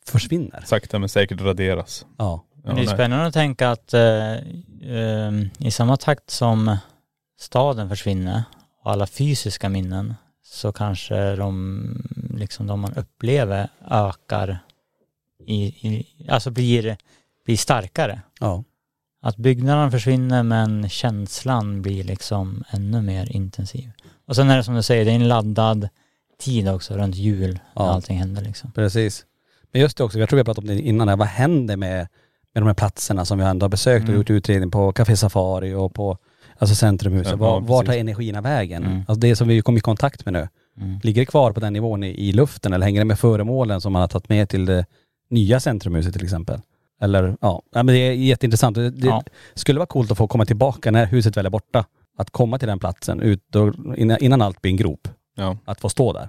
försvinner. 0.06 0.62
Sakta 0.66 0.98
men 0.98 1.08
säkert 1.08 1.40
raderas. 1.40 2.06
Ja. 2.18 2.42
Men 2.64 2.76
det 2.76 2.82
är 2.82 2.86
spännande 2.86 3.26
att 3.26 3.34
tänka 3.34 3.70
att 3.70 3.94
eh, 3.94 4.32
eh, 4.32 5.32
i 5.58 5.70
samma 5.70 5.96
takt 5.96 6.30
som 6.30 6.76
staden 7.40 7.88
försvinner 7.88 8.42
och 8.82 8.90
alla 8.92 9.06
fysiska 9.06 9.68
minnen 9.68 10.14
så 10.48 10.72
kanske 10.72 11.36
de, 11.36 11.84
liksom 12.34 12.66
de 12.66 12.80
man 12.80 12.94
upplever 12.94 13.68
ökar 13.90 14.58
i, 15.46 15.64
i 15.64 16.06
alltså 16.28 16.50
blir, 16.50 16.96
blir 17.44 17.56
starkare. 17.56 18.20
Ja. 18.40 18.64
Att 19.22 19.36
byggnaderna 19.36 19.90
försvinner 19.90 20.42
men 20.42 20.88
känslan 20.88 21.82
blir 21.82 22.04
liksom 22.04 22.64
ännu 22.70 23.02
mer 23.02 23.32
intensiv. 23.36 23.90
Och 24.26 24.36
sen 24.36 24.50
är 24.50 24.56
det 24.56 24.64
som 24.64 24.74
du 24.74 24.82
säger, 24.82 25.04
det 25.04 25.10
är 25.10 25.14
en 25.14 25.28
laddad 25.28 25.88
tid 26.38 26.68
också 26.68 26.94
runt 26.94 27.14
jul 27.16 27.52
när 27.52 27.60
Ja. 27.84 27.90
allting 27.90 28.18
händer 28.18 28.42
liksom. 28.42 28.72
Precis. 28.72 29.24
Men 29.72 29.80
just 29.82 29.96
det 29.96 30.04
också, 30.04 30.18
jag 30.18 30.28
tror 30.28 30.36
vi 30.36 30.40
har 30.40 30.44
pratat 30.44 30.64
om 30.64 30.66
det 30.68 30.80
innan, 30.80 31.08
här, 31.08 31.16
vad 31.16 31.26
händer 31.28 31.76
med, 31.76 32.08
med 32.54 32.62
de 32.62 32.66
här 32.66 32.74
platserna 32.74 33.24
som 33.24 33.38
vi 33.38 33.44
ändå 33.44 33.64
har 33.64 33.68
besökt 33.70 34.02
och 34.02 34.08
Mm. 34.08 34.20
gjort 34.20 34.30
utredning 34.30 34.70
på 34.70 34.92
Café 34.92 35.16
Safari 35.16 35.74
och 35.74 35.94
på 35.94 36.18
alltså 36.58 36.74
Centrumhuset. 36.74 37.30
Ja, 37.30 37.36
var, 37.36 37.60
var 37.60 37.84
tar 37.84 37.92
energierna 37.92 38.40
vägen? 38.40 38.84
Mm. 38.84 38.98
Alltså 38.98 39.14
det 39.14 39.36
som 39.36 39.48
vi 39.48 39.62
kom 39.62 39.76
i 39.76 39.80
kontakt 39.80 40.24
med 40.24 40.32
nu. 40.32 40.48
Mm. 40.80 41.00
Ligger 41.02 41.22
det 41.22 41.26
kvar 41.26 41.52
på 41.52 41.60
den 41.60 41.72
nivån 41.72 42.04
i, 42.04 42.08
i 42.28 42.32
luften 42.32 42.72
eller 42.72 42.86
hänger 42.86 43.00
det 43.00 43.04
med 43.04 43.18
föremålen 43.18 43.80
som 43.80 43.92
man 43.92 44.00
har 44.00 44.08
tagit 44.08 44.28
med 44.28 44.48
till 44.48 44.66
det 44.66 44.86
nya 45.30 45.60
Centrumhuset 45.60 46.12
till 46.12 46.24
exempel? 46.24 46.60
Eller 47.00 47.36
ja, 47.40 47.62
ja 47.74 47.82
men 47.82 47.86
det 47.94 47.98
är 47.98 48.12
jätteintressant. 48.12 48.74
Det, 48.76 48.92
Ja. 48.96 49.22
skulle 49.54 49.78
vara 49.78 49.86
coolt 49.86 50.10
att 50.10 50.18
få 50.18 50.28
komma 50.28 50.44
tillbaka 50.44 50.90
när 50.90 51.06
huset 51.06 51.36
väl 51.36 51.46
är 51.46 51.50
borta. 51.50 51.84
Att 52.18 52.30
komma 52.30 52.58
till 52.58 52.68
den 52.68 52.78
platsen 52.78 53.20
ut 53.20 53.40
innan, 53.96 54.18
innan 54.20 54.42
allt 54.42 54.62
blir 54.62 54.70
en 54.70 54.76
grop. 54.76 55.08
Ja. 55.36 55.56
Att 55.64 55.80
få 55.80 55.88
stå 55.88 56.12
där 56.12 56.28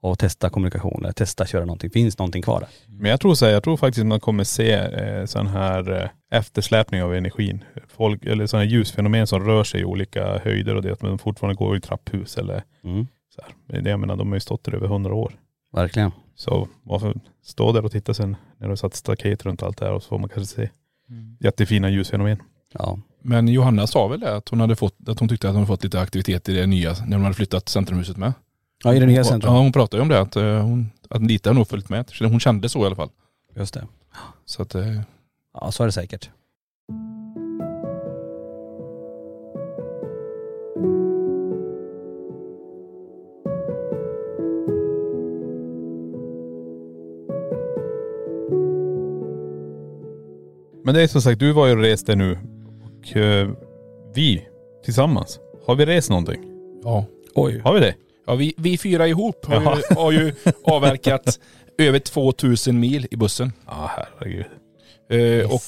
och 0.00 0.18
testa 0.18 0.50
kommunikationer, 0.50 1.12
testa 1.12 1.46
köra 1.46 1.64
någonting. 1.64 1.90
Finns 1.90 2.18
någonting 2.18 2.42
kvar 2.42 2.60
där? 2.60 2.68
Men 3.00 3.10
jag 3.10 3.20
tror 3.20 3.34
så 3.34 3.46
här, 3.46 3.52
jag 3.52 3.62
tror 3.62 3.76
faktiskt 3.76 4.06
man 4.06 4.20
kommer 4.20 4.44
se 4.44 4.72
eh, 4.72 5.24
sån 5.24 5.46
här 5.46 6.02
eh, 6.02 6.38
eftersläpning 6.38 7.02
av 7.02 7.14
energin. 7.14 7.64
Folk, 7.88 8.24
eller 8.24 8.46
sådana 8.46 8.64
här 8.64 8.70
ljusfenomen 8.72 9.26
som 9.26 9.44
rör 9.44 9.64
sig 9.64 9.80
i 9.80 9.84
olika 9.84 10.38
höjder 10.38 10.74
och 10.74 10.82
det 10.82 10.92
att 10.92 11.02
man 11.02 11.18
fortfarande 11.18 11.54
går 11.54 11.76
i 11.76 11.80
trapphus 11.80 12.36
eller 12.38 12.62
Mm. 12.84 13.06
så 13.34 13.42
här. 13.42 13.80
Det 13.82 13.90
jag 13.90 14.00
menar, 14.00 14.16
de 14.16 14.28
har 14.28 14.36
ju 14.36 14.40
stått 14.40 14.64
där 14.64 14.74
över 14.74 14.86
hundra 14.88 15.14
år. 15.14 15.32
Verkligen. 15.72 16.10
Så 16.36 16.68
varför 16.82 17.14
stå 17.44 17.72
där 17.72 17.84
och 17.84 17.92
titta 17.92 18.14
sen 18.14 18.36
när 18.58 18.66
du 18.66 18.70
har 18.70 18.76
satt 18.76 18.94
staket 18.94 19.44
runt 19.46 19.62
allt 19.62 19.78
det 19.78 19.84
här 19.86 19.92
och 19.92 20.02
så 20.02 20.08
får 20.08 20.18
man 20.18 20.28
kanske 20.28 20.54
se 20.56 20.68
Mm. 21.10 21.36
jättefina 21.40 21.90
ljusfenomen. 21.90 22.42
Ja. 22.72 22.98
Men 23.22 23.48
Johanna 23.48 23.86
sa 23.86 24.06
väl 24.08 24.20
det, 24.20 24.36
att 24.36 24.48
hon, 24.48 24.60
hade 24.60 24.76
fått, 24.76 24.94
att 25.08 25.18
hon 25.18 25.28
tyckte 25.28 25.48
att 25.48 25.54
hon 25.54 25.60
hade 25.60 25.66
fått 25.66 25.84
lite 25.84 26.00
aktivitet 26.00 26.48
i 26.48 26.54
det 26.54 26.66
nya, 26.66 26.92
när 27.06 27.16
de 27.16 27.22
hade 27.22 27.34
flyttat 27.34 27.68
centrumhuset 27.68 28.16
med. 28.16 28.32
Ja 28.84 28.94
i 28.94 28.98
det 28.98 29.06
nya 29.06 29.16
Ja, 29.16 29.24
centrum. 29.24 29.54
hon 29.54 29.72
pratade 29.72 29.96
ju 29.96 30.02
om 30.02 30.08
det, 30.08 30.20
att, 30.20 30.36
eh, 30.36 30.60
hon, 30.60 30.90
att 31.08 31.22
lite 31.22 31.48
har 31.48 31.54
nog 31.54 31.68
följt 31.68 31.88
med. 31.88 32.10
Så 32.10 32.24
Hon 32.26 32.40
kände 32.40 32.68
så 32.68 32.82
i 32.82 32.86
alla 32.86 32.96
fall. 32.96 33.10
Just 33.56 33.74
det. 33.74 33.86
Så 34.44 34.62
att, 34.62 34.74
eh, 34.74 35.00
Ja 35.60 35.72
så 35.72 35.82
är 35.82 35.86
det 35.86 35.92
säkert. 35.92 36.30
Men 50.84 50.94
det 50.94 51.02
är 51.02 51.06
som 51.06 51.22
sagt, 51.22 51.40
du 51.40 51.52
var 51.52 51.66
ju 51.66 51.72
och 51.72 51.78
reste 51.82 52.14
nu 52.16 52.38
och 52.84 53.16
eh, 53.16 53.48
vi 54.14 54.44
tillsammans, 54.84 55.40
har 55.66 55.74
vi 55.74 55.86
rest 55.86 56.10
någonting? 56.10 56.40
ja. 56.82 57.04
Oj. 57.34 57.60
Har 57.64 57.74
vi 57.74 57.80
det? 57.80 57.94
Ja, 58.28 58.34
vi, 58.34 58.54
vi 58.56 58.78
fyra 58.78 59.08
ihop 59.08 59.46
har 59.46 59.76
ju, 59.76 59.82
har 59.96 60.12
ju 60.12 60.32
avverkat 60.64 61.38
över 61.78 61.98
2000 61.98 62.80
mil 62.80 63.06
i 63.10 63.16
bussen. 63.16 63.52
Ja 63.66 63.90
herregud. 63.96 64.44
Eh, 65.10 65.52
och, 65.54 65.60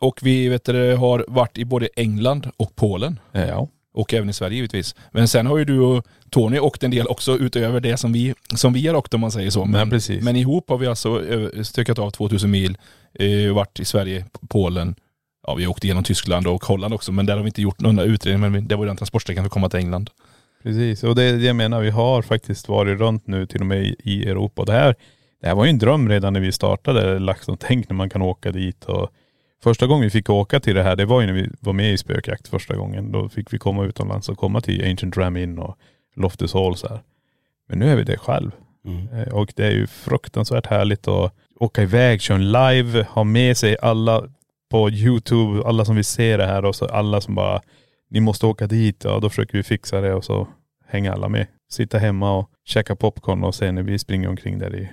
och 0.00 0.18
vi 0.22 0.48
vet 0.48 0.64
du, 0.64 0.94
har 0.96 1.24
varit 1.28 1.58
i 1.58 1.64
både 1.64 1.88
England 1.96 2.50
och 2.56 2.76
Polen. 2.76 3.18
Ja. 3.32 3.68
Och 3.94 4.14
även 4.14 4.28
i 4.30 4.32
Sverige 4.32 4.56
givetvis. 4.56 4.94
Men 5.12 5.28
sen 5.28 5.46
har 5.46 5.58
ju 5.58 5.64
du 5.64 5.80
och 5.80 6.04
Tony 6.30 6.58
åkt 6.58 6.82
en 6.82 6.90
del 6.90 7.06
också 7.06 7.38
utöver 7.38 7.80
det 7.80 7.96
som 7.96 8.12
vi, 8.12 8.34
som 8.54 8.72
vi 8.72 8.86
har 8.86 8.94
åkt 8.94 9.14
om 9.14 9.20
man 9.20 9.30
säger 9.32 9.50
så. 9.50 9.60
Men, 9.64 9.70
Men 9.70 9.90
precis. 9.90 10.22
men 10.24 10.36
ihop 10.36 10.68
har 10.68 10.78
vi 10.78 10.86
alltså 10.86 11.22
ö- 11.24 11.64
stökat 11.64 11.98
av 11.98 12.10
2000 12.10 12.50
mil, 12.50 12.78
eh, 13.18 13.54
varit 13.54 13.80
i 13.80 13.84
Sverige, 13.84 14.24
Polen, 14.48 14.94
ja 15.46 15.54
vi 15.54 15.64
har 15.64 15.70
åkt 15.70 15.84
igenom 15.84 16.04
Tyskland 16.04 16.46
och 16.46 16.64
Holland 16.64 16.94
också 16.94 17.12
men 17.12 17.26
där 17.26 17.36
har 17.36 17.42
vi 17.42 17.46
inte 17.48 17.62
gjort 17.62 17.80
någon 17.80 17.98
utredning 17.98 18.52
men 18.52 18.68
det 18.68 18.76
var 18.76 18.84
ju 18.84 18.88
den 18.88 18.96
transportsträckan 18.96 19.44
för 19.44 19.46
att 19.46 19.52
komma 19.52 19.68
till 19.68 19.78
England. 19.80 20.10
Precis, 20.64 21.04
och 21.04 21.14
det 21.14 21.22
är 21.22 21.32
det 21.32 21.44
jag 21.44 21.56
menar. 21.56 21.80
Vi 21.80 21.90
har 21.90 22.22
faktiskt 22.22 22.68
varit 22.68 22.98
runt 22.98 23.26
nu 23.26 23.46
till 23.46 23.60
och 23.60 23.66
med 23.66 23.94
i- 23.98 24.28
Europa. 24.28 24.64
Det 24.64 24.72
här, 24.72 24.94
det 25.40 25.46
här 25.46 25.54
var 25.54 25.64
ju 25.64 25.70
en 25.70 25.78
dröm 25.78 26.08
redan 26.08 26.32
när 26.32 26.40
vi 26.40 26.52
startade 26.52 27.18
LaxTon. 27.18 27.56
Tänk 27.60 27.88
när 27.88 27.96
man 27.96 28.10
kan 28.10 28.22
åka 28.22 28.52
dit. 28.52 28.84
Och 28.84 29.10
första 29.62 29.86
gången 29.86 30.02
vi 30.04 30.10
fick 30.10 30.30
åka 30.30 30.60
till 30.60 30.74
det 30.74 30.82
här, 30.82 30.96
det 30.96 31.04
var 31.04 31.20
ju 31.20 31.26
när 31.26 31.32
vi 31.34 31.50
var 31.60 31.72
med 31.72 31.92
i 31.92 31.96
spökjakt 31.98 32.48
första 32.48 32.76
gången. 32.76 33.12
Då 33.12 33.28
fick 33.28 33.52
vi 33.52 33.58
komma 33.58 33.84
utomlands 33.84 34.28
och 34.28 34.38
komma 34.38 34.60
till 34.60 34.84
Ancient 34.90 35.16
Ram 35.16 35.36
Inn 35.36 35.58
och 35.58 35.76
Loftus 36.16 36.54
Hall 36.54 36.76
så 36.76 36.88
här. 36.88 37.00
Men 37.68 37.78
nu 37.78 37.88
är 37.92 37.96
vi 37.96 38.02
det 38.04 38.18
själv. 38.18 38.50
Mm. 38.86 39.08
Eh, 39.08 39.34
Och 39.34 39.52
det 39.56 39.66
är 39.66 39.70
ju 39.70 39.86
fruktansvärt 39.86 40.66
härligt 40.66 41.08
att 41.08 41.32
åka 41.60 41.82
iväg, 41.82 42.20
köra 42.20 42.36
en 42.38 42.52
live, 42.52 43.06
ha 43.10 43.24
med 43.24 43.56
sig 43.56 43.76
alla 43.82 44.22
på 44.70 44.90
YouTube, 44.90 45.62
alla 45.68 45.84
som 45.84 45.94
vill 45.94 46.04
se 46.04 46.36
det 46.36 46.46
här 46.46 46.64
och 46.64 46.76
så 46.76 46.86
alla 46.86 47.20
som 47.20 47.34
bara, 47.34 47.60
ni 48.10 48.20
måste 48.20 48.46
åka 48.46 48.66
dit. 48.66 49.04
Ja, 49.04 49.18
då 49.20 49.28
försöker 49.28 49.58
vi 49.58 49.62
fixa 49.62 50.00
det 50.00 50.14
och 50.14 50.24
så 50.24 50.48
hänger 50.88 51.12
alla 51.12 51.28
med. 51.28 51.46
Sitta 51.70 51.98
hemma 51.98 52.38
och 52.38 52.50
käka 52.64 52.96
popcorn 52.96 53.44
och 53.44 53.54
sen 53.54 53.74
när 53.74 53.82
vi 53.82 53.98
springer 53.98 54.28
omkring 54.28 54.58
där 54.58 54.76
i, 54.76 54.90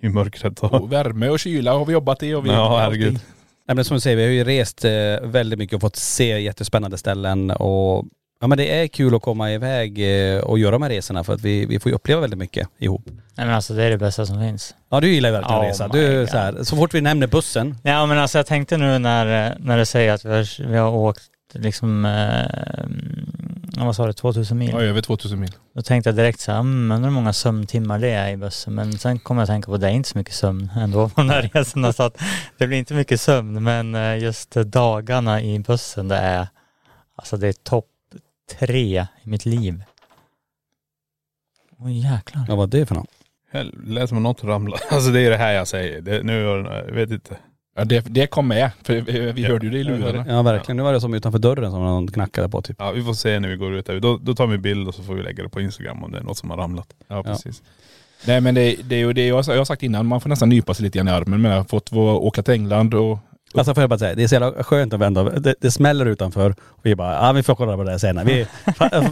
i 0.00 0.08
mörkret. 0.08 0.58
Och, 0.60 0.74
Och 0.74 0.92
värme 0.92 1.28
och 1.28 1.38
kyla 1.38 1.72
har 1.72 1.84
vi 1.84 1.92
jobbat 1.92 2.22
i 2.22 2.34
och 2.34 2.46
vi 2.46 2.50
Ja, 2.50 2.78
herregud. 2.78 3.20
Nej 3.68 3.74
men 3.76 3.84
som 3.84 3.94
du 3.94 4.00
säger, 4.00 4.16
vi 4.16 4.22
har 4.22 4.30
ju 4.30 4.44
rest 4.44 4.84
eh, 4.84 4.90
väldigt 5.22 5.58
mycket 5.58 5.74
och 5.74 5.80
fått 5.80 5.96
se 5.96 6.40
jättespännande 6.40 6.98
ställen 6.98 7.50
och 7.50 8.04
ja 8.40 8.46
men 8.46 8.58
det 8.58 8.80
är 8.82 8.86
kul 8.86 9.14
att 9.14 9.22
komma 9.22 9.52
iväg 9.52 9.98
eh, 10.34 10.40
och 10.40 10.58
göra 10.58 10.70
de 10.70 10.82
här 10.82 10.90
resorna 10.90 11.24
för 11.24 11.32
att 11.32 11.40
vi, 11.40 11.66
vi 11.66 11.80
får 11.80 11.90
ju 11.90 11.96
uppleva 11.96 12.20
väldigt 12.20 12.38
mycket 12.38 12.68
ihop. 12.78 13.02
Nej 13.06 13.46
men 13.46 13.54
alltså 13.54 13.74
det 13.74 13.84
är 13.84 13.90
det 13.90 13.98
bästa 13.98 14.26
som 14.26 14.40
finns. 14.40 14.74
Ja 14.90 15.00
du 15.00 15.08
gillar 15.08 15.28
ju 15.28 15.32
verkligen 15.32 15.60
Oh 15.60 15.64
att 15.64 15.70
resa. 15.70 15.88
Du, 15.88 16.26
så, 16.26 16.36
här, 16.36 16.62
så 16.62 16.76
fort 16.76 16.94
vi 16.94 17.00
nämner 17.00 17.26
bussen, 17.26 17.78
Ja 17.82 18.06
men 18.06 18.18
alltså 18.18 18.38
jag 18.38 18.46
tänkte 18.46 18.76
nu 18.76 18.98
när, 18.98 19.56
när 19.58 19.78
du 19.78 19.84
säger 19.84 20.12
att 20.12 20.24
vi 20.24 20.28
har, 20.28 20.68
vi 20.68 20.76
har 20.76 20.90
åkt 20.90 21.22
liksom, 21.54 22.04
eh, 22.04 23.84
vad 23.84 23.96
sa 23.96 24.06
du, 24.06 24.12
2000 24.12 24.58
mil? 24.58 24.70
Ja, 24.70 24.80
över 24.80 25.00
2000 25.00 25.40
mil. 25.40 25.52
Då 25.74 25.82
tänkte 25.82 26.08
jag 26.08 26.16
direkt 26.16 26.40
så 26.40 26.52
här, 26.52 26.60
mm, 26.60 26.90
undrar 26.90 27.10
hur 27.10 27.14
många 27.14 27.32
sömntimmar 27.32 27.98
det 27.98 28.08
är 28.08 28.30
i 28.30 28.36
bussen. 28.36 28.74
Men 28.74 28.98
sen 28.98 29.18
kom 29.18 29.36
jag 29.36 29.42
att 29.42 29.48
tänka 29.48 29.66
på 29.66 29.74
att 29.74 29.80
det 29.80 29.86
är 29.86 29.90
inte 29.90 30.08
så 30.08 30.18
mycket 30.18 30.34
sömn 30.34 30.70
ändå 30.76 31.08
på 31.08 31.20
de 31.20 31.30
här 31.30 31.50
resorna. 31.52 31.92
Så 31.92 32.02
att 32.02 32.20
det 32.58 32.66
blir 32.66 32.78
inte 32.78 32.94
mycket 32.94 33.20
sömn. 33.20 33.62
Men 33.62 33.94
eh, 33.94 34.18
just 34.18 34.50
dagarna 34.50 35.42
i 35.42 35.58
bussen, 35.58 36.08
det 36.08 36.16
är, 36.16 36.48
alltså 37.16 37.36
det 37.36 37.48
är 37.48 37.52
topp 37.52 37.86
tre 38.58 39.06
i 39.22 39.28
mitt 39.28 39.46
liv. 39.46 39.82
Oj 41.78 41.98
jäklar. 41.98 42.44
ja 42.48 42.54
vad 42.54 42.74
är 42.74 42.78
det 42.78 42.86
för 42.86 42.94
något? 42.94 43.10
Hell, 43.52 43.74
lät 43.86 44.08
som 44.08 44.22
något 44.22 44.44
ramla. 44.44 44.78
Alltså 44.90 45.10
det 45.10 45.20
är 45.20 45.30
det 45.30 45.36
här 45.36 45.52
jag 45.52 45.68
säger. 45.68 46.00
Det, 46.00 46.22
nu, 46.22 46.40
jag 46.86 46.94
vet 46.94 47.10
inte. 47.10 47.36
Ja, 47.76 47.84
det, 47.84 48.00
det 48.08 48.26
kom 48.26 48.48
med, 48.48 48.70
för 48.82 49.00
vi, 49.00 49.32
vi 49.32 49.44
hörde 49.44 49.66
ju 49.66 49.72
det 49.72 49.78
i 49.78 49.84
lurarna. 49.84 50.24
Ja 50.28 50.42
verkligen, 50.42 50.76
nu 50.76 50.82
var 50.82 50.92
det 50.92 51.00
som 51.00 51.14
utanför 51.14 51.38
dörren 51.38 51.70
som 51.70 51.80
någon 51.84 52.08
knackade 52.08 52.48
på 52.48 52.62
typ. 52.62 52.76
Ja 52.78 52.90
vi 52.90 53.02
får 53.02 53.14
se 53.14 53.40
när 53.40 53.48
vi 53.48 53.56
går 53.56 53.74
ut 53.74 53.86
där. 53.86 54.00
Då, 54.00 54.18
då 54.22 54.34
tar 54.34 54.46
vi 54.46 54.58
bild 54.58 54.88
och 54.88 54.94
så 54.94 55.02
får 55.02 55.14
vi 55.14 55.22
lägga 55.22 55.42
det 55.42 55.48
på 55.48 55.60
Instagram 55.60 56.04
om 56.04 56.12
det 56.12 56.18
är 56.18 56.22
något 56.22 56.36
som 56.38 56.50
har 56.50 56.56
ramlat. 56.56 56.86
Ja, 57.08 57.22
precis. 57.22 57.62
Nej 58.26 58.40
men 58.40 58.54
det, 58.54 58.76
det 58.84 58.94
är 58.94 58.98
ju 59.00 59.12
det 59.12 59.26
jag, 59.26 59.36
har- 59.42 59.52
jag 59.52 59.60
har 59.60 59.64
sagt 59.64 59.82
innan, 59.82 60.06
man 60.06 60.20
får 60.20 60.28
nästan 60.28 60.48
nypa 60.48 60.74
sig 60.74 60.82
lite 60.84 60.98
grann 60.98 61.08
i 61.08 61.10
armen. 61.10 61.40
Men 61.42 61.50
jag 61.50 61.58
har 61.58 61.64
fått 61.64 61.92
åka 61.92 62.42
till 62.42 62.54
England 62.54 62.94
och 62.94 63.18
Alltså 63.58 63.74
får 63.74 63.82
jag 63.82 63.90
bara 63.90 63.98
säga, 63.98 64.14
det 64.14 64.22
är 64.22 64.28
så 64.28 64.34
jävla 64.34 64.64
skönt 64.64 64.94
att 64.94 65.00
vända. 65.00 65.22
Det, 65.24 65.54
det 65.60 65.70
smäller 65.70 66.06
utanför 66.06 66.50
och 66.60 66.78
vi 66.82 66.96
bara, 66.96 67.12
ja 67.26 67.32
vi 67.32 67.42
får 67.42 67.54
kolla 67.54 67.76
på 67.76 67.84
det 67.84 67.90
där 67.90 67.98
senare. 67.98 68.24
Vi 68.24 68.46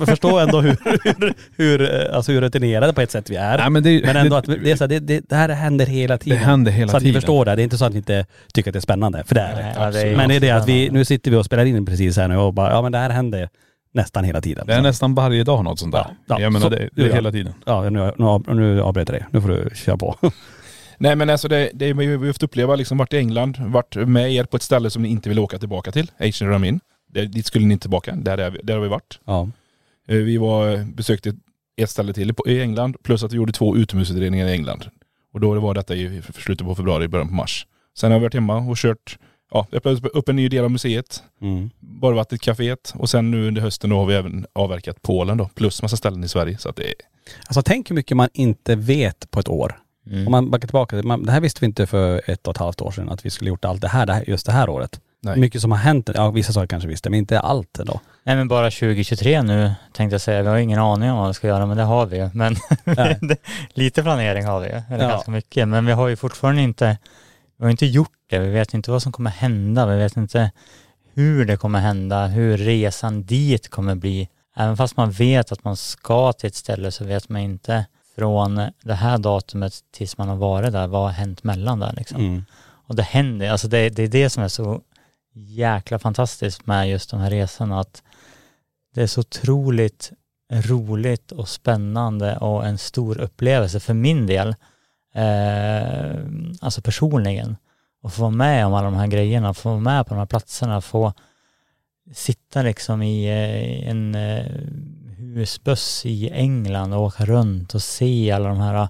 förstår 0.07 0.41
ändå 0.41 0.61
hur, 0.61 0.77
hur, 1.05 1.35
hur, 1.57 1.95
eh, 2.11 2.17
alltså 2.17 2.33
hur 2.33 2.41
rutinerade 2.41 2.93
på 2.93 3.01
ett 3.01 3.11
sätt 3.11 3.31
vi 3.31 3.37
är. 3.37 3.59
Nej, 3.59 3.71
men 3.71 3.83
det, 3.83 4.03
Men 4.07 4.17
ändå 4.17 4.41
det, 4.41 4.55
att 4.55 4.65
det, 4.65 4.71
är 4.71 4.77
så 4.77 4.85
här, 4.85 4.89
det, 4.89 4.99
det, 5.01 5.29
det 5.29 5.37
här 5.37 5.49
händer 5.49 5.87
hela 5.87 6.15
det 6.15 6.19
tiden. 6.19 6.39
händer 6.39 6.73
hela 6.73 6.91
så 6.91 6.97
att 6.97 7.03
ni 7.03 7.09
tiden. 7.09 7.21
förstår 7.21 7.45
det. 7.45 7.57
Det 7.57 7.63
är 7.63 7.65
inte 7.65 7.79
så 7.79 7.85
att 7.85 7.93
ni 7.93 7.99
inte 7.99 8.27
tycker 8.55 8.71
att 8.71 8.73
det 8.73 8.79
är 8.79 8.81
spännande, 8.81 9.25
för 9.27 9.35
det 9.35 9.41
är 9.41 9.57
det. 9.57 9.63
Nej, 9.63 9.75
ja, 9.79 9.91
det 9.91 10.01
är 10.03 10.17
men 10.17 10.29
det 10.29 10.35
är 10.37 10.41
det 10.41 10.51
att 10.51 10.69
vi, 10.69 10.91
nu 10.91 11.05
sitter 11.05 11.31
vi 11.31 11.37
och 11.37 11.45
spelar 11.45 11.65
in 11.65 11.87
precis 11.87 12.17
här 12.17 12.29
nu 12.29 12.37
och 12.37 12.55
bara, 12.55 12.71
ja 12.71 12.83
men 12.83 12.93
det 12.93 12.99
här 12.99 13.11
händer 13.11 13.49
nästan 13.95 14.25
hela 14.25 14.41
tiden. 14.41 14.67
Det 14.67 14.75
är 14.75 14.83
nästan 14.83 15.15
varje 15.15 15.45
dag 15.45 15.65
något 15.65 15.79
sånt 15.79 15.93
där. 15.93 16.07
Ja, 16.09 16.15
ja, 16.27 16.41
jag 16.41 16.53
menar 16.53 16.65
så- 16.65 16.71
det, 16.71 16.89
det 16.93 17.03
är 17.03 17.09
ja. 17.09 17.15
hela 17.15 17.33
tiden. 17.33 17.55
Ja, 17.67 17.83
nu, 17.91 18.13
nu, 18.17 18.55
nu 18.55 18.83
avbryter 18.83 19.13
jag 19.13 19.23
dig. 19.23 19.29
Nu 19.31 19.41
får 19.41 19.49
du 19.49 19.71
köra 19.75 19.97
på. 19.97 20.17
Nej 20.99 21.17
men 21.17 21.31
alltså 21.31 21.49
det, 21.49 21.71
det 21.75 21.93
vi 21.93 22.07
har 22.17 22.33
fått 22.33 22.43
uppleva 22.43 22.77
liksom 22.77 22.99
varit 22.99 23.13
i 23.13 23.17
England, 23.17 23.57
varit 23.59 23.95
med 23.97 24.33
er 24.33 24.45
på 24.45 24.57
ett 24.57 24.63
ställe 24.63 24.91
som 24.91 25.03
ni 25.03 25.09
inte 25.09 25.29
vill 25.29 25.39
åka 25.39 25.59
tillbaka 25.59 25.93
till, 25.93 26.11
Asian 26.19 26.51
Ramin. 26.51 26.81
Det, 27.09 27.27
dit 27.27 27.47
skulle 27.47 27.67
ni 27.67 27.73
inte 27.73 27.83
tillbaka, 27.83 28.15
där, 28.17 28.39
är 28.39 28.51
vi, 28.51 28.59
där 28.63 28.75
har 28.75 28.83
vi 28.83 28.89
varit. 28.89 29.21
Ja. 29.25 29.49
Eh, 30.09 30.17
Vi 30.17 30.37
var, 30.37 30.85
besökte 30.95 31.35
ett 31.77 31.91
ställe 31.91 32.13
till 32.13 32.35
i 32.47 32.61
England, 32.61 32.97
plus 33.03 33.25
att 33.25 33.33
vi 33.33 33.37
gjorde 33.37 33.53
två 33.53 33.77
utomhusutredningar 33.77 34.47
i 34.49 34.53
England. 34.53 34.87
Och 35.33 35.41
då 35.41 35.61
var 35.61 35.75
detta 35.75 35.95
i 35.95 36.23
slutet 36.39 36.67
på 36.67 36.75
februari, 36.75 37.09
början 37.09 37.29
på 37.29 37.35
mars. 37.35 37.67
Sen 37.99 38.13
har 38.13 38.19
vi 38.19 38.23
varit 38.23 38.35
hemma 38.35 38.57
och 38.57 38.77
kört, 38.77 39.19
ja, 39.53 39.67
öppnat 39.73 40.05
upp 40.05 40.29
en 40.29 40.37
ny 40.37 40.49
del 40.49 40.65
av 40.65 40.71
museet, 40.71 41.23
Mm. 41.43 41.71
Borgvattnet-caféet 41.81 42.93
och 42.95 43.11
sen 43.11 43.31
nu 43.31 43.49
under 43.49 43.63
hösten 43.63 43.91
då 43.91 43.97
har 43.97 44.07
vi 44.07 44.15
även 44.15 44.47
avverkat 44.53 45.03
Polen 45.03 45.37
då, 45.39 45.49
plus 45.55 45.83
massa 45.83 45.97
ställen 45.97 46.25
i 46.25 46.29
Sverige. 46.29 46.59
Så 46.59 46.69
att 46.69 46.77
det 46.77 46.85
är, 46.89 46.95
Alltså 47.47 47.63
tänk 47.63 47.91
hur 47.91 47.95
mycket 47.97 48.17
man 48.17 48.29
inte 48.33 48.77
vet 48.77 49.31
på 49.31 49.41
ett 49.41 49.49
år. 49.49 49.79
Mm. 50.07 50.27
Om 50.27 50.31
man 50.31 50.51
backar 50.51 50.69
tillbaka, 50.69 50.97
man, 51.03 51.23
det 51.27 51.33
här 51.33 51.41
visste 51.41 51.61
vi 51.61 51.67
inte 51.67 51.87
för 51.87 52.31
ett 52.31 52.47
och 52.47 52.55
ett 52.55 52.59
halvt 52.59 52.81
år 52.81 52.91
sedan 52.91 53.09
att 53.09 53.27
vi 53.27 53.31
skulle 53.31 53.51
gjort 53.51 53.65
allt 53.65 53.81
det 53.81 53.89
här, 53.89 54.07
det 54.07 54.13
här 54.13 54.25
just 54.27 54.47
det 54.47 54.53
här 54.53 54.69
året. 54.69 55.01
nej. 55.21 55.39
Mycket 55.39 55.61
som 55.61 55.71
har 55.71 55.79
hänt, 55.79 56.11
ja 56.15 56.31
vissa 56.31 56.53
saker 56.53 56.67
kanske 56.67 56.89
visste, 56.89 57.11
men 57.11 57.19
inte 57.19 57.41
allt 57.41 57.79
ändå. 57.79 58.01
Nej 58.25 58.37
men 58.37 58.49
bara 58.49 58.71
2023 58.71 59.43
nu 59.43 59.73
tänkte 59.93 60.15
jag 60.15 60.21
säga. 60.21 60.43
Vi 60.43 60.49
har 60.49 60.57
ingen 60.57 60.79
aning 60.79 61.11
om 61.11 61.19
vad 61.19 61.29
vi 61.29 61.35
ska 61.35 61.47
göra 61.47 61.67
men 61.67 61.77
det 61.77 61.83
har 61.83 62.07
vi 62.07 62.17
ju. 62.17 62.31
Men 62.35 62.57
lite 63.75 64.03
planering 64.03 64.45
har 64.45 64.61
vi 64.61 64.67
ju. 64.67 64.83
Eller 64.91 65.05
Ja. 65.05 65.11
ganska 65.11 65.31
mycket. 65.31 65.69
Men 65.69 65.87
vi 65.87 65.93
har 65.93 66.09
ju 66.09 66.17
fortfarande 66.17 66.63
inte, 66.63 66.99
vi 67.59 67.65
har 67.65 67.71
inte 67.71 67.87
gjort 67.87 68.11
det. 68.31 68.39
Vi 68.39 68.51
vet 68.51 68.75
inte 68.75 68.91
vad 68.91 69.03
som 69.03 69.13
kommer 69.13 69.31
hända. 69.31 69.87
Vi 69.87 69.97
vet 69.97 70.17
inte 70.17 70.51
hur 71.15 71.45
det 71.45 71.57
kommer 71.57 71.79
hända. 71.81 72.27
Hur 72.27 72.57
resan 72.57 73.23
dit 73.23 73.69
kommer 73.71 73.95
bli. 73.95 74.29
Även 74.57 74.77
fast 74.77 74.97
man 74.97 75.11
vet 75.11 75.53
att 75.53 75.65
man 75.65 75.77
ska 75.77 76.33
till 76.33 76.47
ett 76.49 76.55
ställe 76.55 76.91
så 76.91 77.05
vet 77.05 77.29
man 77.29 77.41
inte 77.41 77.85
från 78.15 78.71
det 78.83 78.95
här 78.95 79.19
datumet 79.19 79.75
tills 79.91 80.19
man 80.19 80.29
har 80.29 80.37
varit 80.37 80.73
där, 80.73 80.87
vad 80.87 81.03
har 81.03 81.11
hänt 81.11 81.45
mellan 81.45 81.81
där 81.81 81.93
liksom. 81.97 82.21
Mm. 82.21 82.45
Och 82.87 82.97
det 82.97 83.03
händer, 83.03 83.51
alltså 83.51 83.69
det, 83.69 83.89
det 83.89 84.03
är 84.03 84.09
det 84.09 84.31
som 84.31 84.43
är 84.43 84.49
så 84.49 84.81
jäkla 85.35 85.99
fantastiskt 85.99 86.67
med 86.67 86.91
just 86.91 87.11
de 87.11 87.21
här 87.21 87.31
resorna 87.31 87.81
att 87.81 88.03
det 88.95 89.03
är 89.03 89.07
så 89.07 89.21
otroligt 89.21 90.13
roligt 90.53 91.33
och 91.33 91.49
spännande 91.49 92.37
och 92.37 92.67
en 92.67 92.79
stor 92.79 93.21
upplevelse 93.21 93.81
för 93.81 93.95
min 93.95 94.27
del. 94.27 94.55
Eh, 95.15 96.17
alltså 96.61 96.83
personligen. 96.83 97.57
Att 98.03 98.15
få 98.15 98.23
vara 98.23 98.31
med 98.31 98.67
om 98.67 98.75
alla 98.75 98.85
de 98.85 98.95
här 98.95 99.07
grejerna, 99.07 99.55
få 99.55 99.69
vara 99.69 99.81
med 99.81 100.07
på 100.07 100.15
de 100.15 100.19
här 100.19 100.27
platserna, 100.27 100.81
få 100.81 101.13
sitta 102.15 102.63
liksom 102.63 103.03
i 103.03 103.27
eh, 103.27 103.91
en 103.91 104.15
eh, 104.15 104.47
husbuss 105.23 106.03
i 106.07 106.31
England 106.31 106.95
och 106.95 107.03
åka 107.03 107.25
runt 107.25 107.75
och 107.75 107.83
se 107.83 108.31
alla 108.33 108.49
de 108.49 108.59
här 108.61 108.89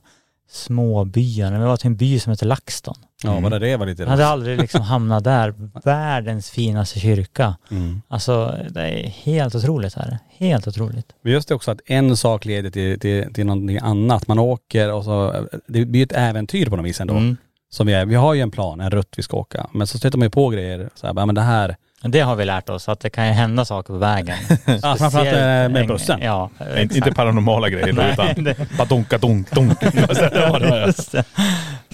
små 0.51 1.05
byarna. 1.05 1.59
Vi 1.59 1.65
var 1.65 1.77
till 1.77 1.87
en 1.87 1.97
by 1.97 2.19
som 2.21 2.31
heter 2.31 2.47
LaxTon. 2.47 2.95
Ja, 3.25 3.31
Mm. 3.31 3.43
bara 3.43 3.59
det 3.59 3.77
var 3.77 3.87
lite 3.87 4.03
Jag 4.03 4.11
hade 4.11 4.27
aldrig 4.27 4.59
liksom 4.61 4.81
hamnat 4.81 5.25
där. 5.25 5.55
Världens 5.85 6.51
finaste 6.51 7.01
kyrka. 7.01 7.57
mm. 7.71 8.03
Alltså 8.09 8.57
det 8.71 8.81
är 8.83 9.09
helt 9.09 9.55
otroligt 9.55 9.95
här. 9.95 10.19
Helt 10.39 10.69
otroligt. 10.69 11.13
Men 11.23 11.33
just 11.33 11.49
det 11.49 11.55
också 11.55 11.71
att 11.71 11.81
en 11.87 12.17
sak 12.17 12.45
leder 12.45 12.71
till, 12.71 13.01
till, 13.01 13.35
till 13.35 13.47
någonting 13.47 13.79
annat. 13.79 14.29
Man 14.29 14.39
åker 14.39 14.93
och 14.93 15.05
så, 15.05 15.47
det 15.69 15.85
blir 15.85 16.03
ett 16.03 16.13
äventyr 16.13 16.67
på 16.67 16.77
något 16.77 16.87
vis 16.87 17.01
ändå. 17.01 17.15
Mm. 17.15 17.37
Som 17.71 17.87
vi, 17.87 17.93
är, 17.93 18.07
vi 18.07 18.15
har 18.15 18.35
ju 18.35 18.41
en 18.41 18.51
plan, 18.51 18.81
en 18.81 18.91
rutt 18.91 19.15
vi 19.17 19.23
ska 19.23 19.37
åka. 19.37 19.67
Men 19.73 19.87
så 19.87 19.99
stöter 19.99 20.19
man 20.19 20.27
ju 20.27 20.31
på 20.31 20.49
grejer, 20.49 20.91
så 20.95 21.07
här, 21.07 21.27
men 21.27 21.35
det 21.35 21.41
här, 21.41 21.77
Det 22.03 22.21
har 22.21 22.37
vi 22.37 22.45
lärt 22.45 22.69
oss 22.69 22.89
att 22.89 23.01
det 23.01 23.11
kan 23.11 23.27
ju 23.27 23.33
hända 23.33 23.65
saker 23.65 23.93
på 23.95 23.99
vägen. 23.99 24.37
ja, 24.83 24.97
framförallt 24.99 25.29
eh, 25.29 25.33
med 25.33 25.71
Speciellt- 25.71 25.89
bussen. 25.89 26.21
Ja, 26.23 26.51
Inte, 26.61 26.73
exakt. 26.73 26.97
inte 26.97 27.13
paranormala 27.13 27.69
grejer 27.69 27.93
Nej, 27.93 28.13
utan 28.13 28.45
det- 28.45 28.77
bara 28.79 28.85
donka 28.85 29.19
donk 29.19 29.51
donk. 29.51 29.79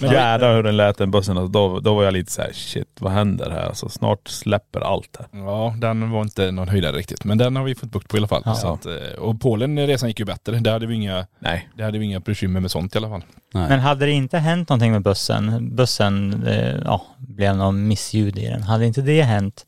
Jädrar 0.01 0.55
hur 0.55 0.63
den 0.63 0.77
lät 0.77 0.97
den 0.97 1.11
bussen. 1.11 1.37
Alltså, 1.37 1.51
då, 1.51 1.79
då 1.79 1.95
var 1.95 2.03
jag 2.03 2.13
lite 2.13 2.31
så 2.31 2.41
här: 2.41 2.51
shit 2.53 2.87
vad 2.99 3.11
händer 3.11 3.49
här? 3.51 3.65
Alltså, 3.67 3.89
snart 3.89 4.27
släpper 4.27 4.79
allt 4.81 5.17
här. 5.19 5.39
Ja, 5.45 5.75
den 5.77 6.11
var 6.11 6.21
inte 6.21 6.51
någon 6.51 6.67
höjdare 6.67 6.95
riktigt. 6.95 7.23
Men 7.23 7.37
den 7.37 7.55
har 7.55 7.63
vi 7.63 7.75
fått 7.75 7.91
bukt 7.91 8.07
på 8.09 8.17
i 8.17 8.19
alla 8.19 8.27
fall. 8.27 8.41
Ja. 8.45 8.55
Så 8.55 8.73
att, 8.73 8.85
eh, 8.85 8.91
och 9.19 9.41
Polen, 9.41 9.87
resan 9.87 10.09
gick 10.09 10.19
ju 10.19 10.25
bättre. 10.25 10.59
Där 10.59 10.71
hade 10.71 10.85
vi 10.85 10.95
inga, 10.95 11.25
Nej. 11.39 11.69
där 11.75 11.83
hade 11.85 11.99
vi 11.99 12.05
inga 12.05 12.19
bekymmer 12.19 12.59
med 12.59 12.71
sånt 12.71 12.95
i 12.95 12.97
alla 12.97 13.09
fall. 13.09 13.23
Nej. 13.53 13.69
Men 13.69 13.79
hade 13.79 14.05
det 14.05 14.11
inte 14.11 14.37
hänt 14.37 14.69
någonting 14.69 14.91
med 14.91 15.01
bussen, 15.01 15.75
bussen, 15.75 16.43
eh, 16.47 16.75
ja, 16.85 17.01
blev 17.17 17.55
något 17.55 17.75
missljud 17.75 18.37
i 18.37 18.45
den. 18.45 18.63
Hade 18.63 18.85
inte 18.85 19.01
det 19.01 19.21
hänt, 19.21 19.65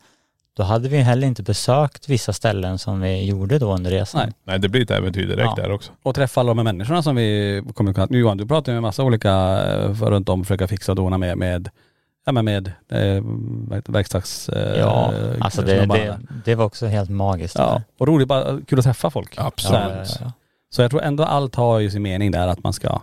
då 0.57 0.63
hade 0.63 0.89
vi 0.89 0.97
heller 0.97 1.27
inte 1.27 1.43
besökt 1.43 2.09
vissa 2.09 2.33
ställen 2.33 2.79
som 2.79 3.01
vi 3.01 3.25
gjorde 3.25 3.59
då 3.59 3.73
under 3.73 3.91
resan. 3.91 4.21
Nej. 4.25 4.33
Nej 4.43 4.59
det 4.59 4.69
blir 4.69 4.81
ett 4.81 4.91
äventyr 4.91 5.27
direkt 5.27 5.53
Ja. 5.57 5.63
där 5.63 5.71
också. 5.71 5.91
Och 6.03 6.15
träffa 6.15 6.41
alla 6.41 6.49
de 6.49 6.57
här 6.57 6.63
människorna 6.63 7.03
som 7.03 7.15
vi 7.15 7.63
kommer 7.73 7.93
kunna... 7.93 8.07
Nu 8.09 8.19
Johan, 8.19 8.37
du 8.37 8.45
pratar 8.47 8.71
ju 8.71 8.73
med 8.75 8.81
massa 8.81 9.03
olika 9.03 9.29
eh, 9.65 9.93
för 9.93 10.11
runt 10.11 10.29
om, 10.29 10.43
försöka 10.43 10.67
fixa 10.67 10.91
och 10.91 10.95
dona 10.95 11.17
med, 11.17 11.37
med, 11.37 11.69
ja 12.25 12.31
men 12.31 12.45
med 12.45 12.67
eh, 12.91 13.23
verkstads... 13.85 14.49
Eh, 14.49 14.79
Ja, 14.79 15.13
alltså 15.39 15.61
det, 15.61 15.85
det, 15.85 16.19
det 16.45 16.55
var 16.55 16.65
också 16.65 16.87
helt 16.87 17.09
magiskt. 17.09 17.55
Ja, 17.57 17.81
och 17.99 18.07
roligt, 18.07 18.27
bara 18.27 18.61
kul 18.67 18.79
att 18.79 18.85
träffa 18.85 19.09
folk. 19.09 19.33
Absolut. 19.37 19.81
Ja, 19.81 20.05
ja. 20.19 20.31
så 20.69 20.81
jag 20.81 20.91
tror 20.91 21.01
ändå 21.01 21.23
allt 21.23 21.55
har 21.55 21.79
ju 21.79 21.89
sin 21.91 22.01
mening 22.01 22.31
där 22.31 22.47
att 22.47 22.63
man 22.63 22.73
ska... 22.73 23.01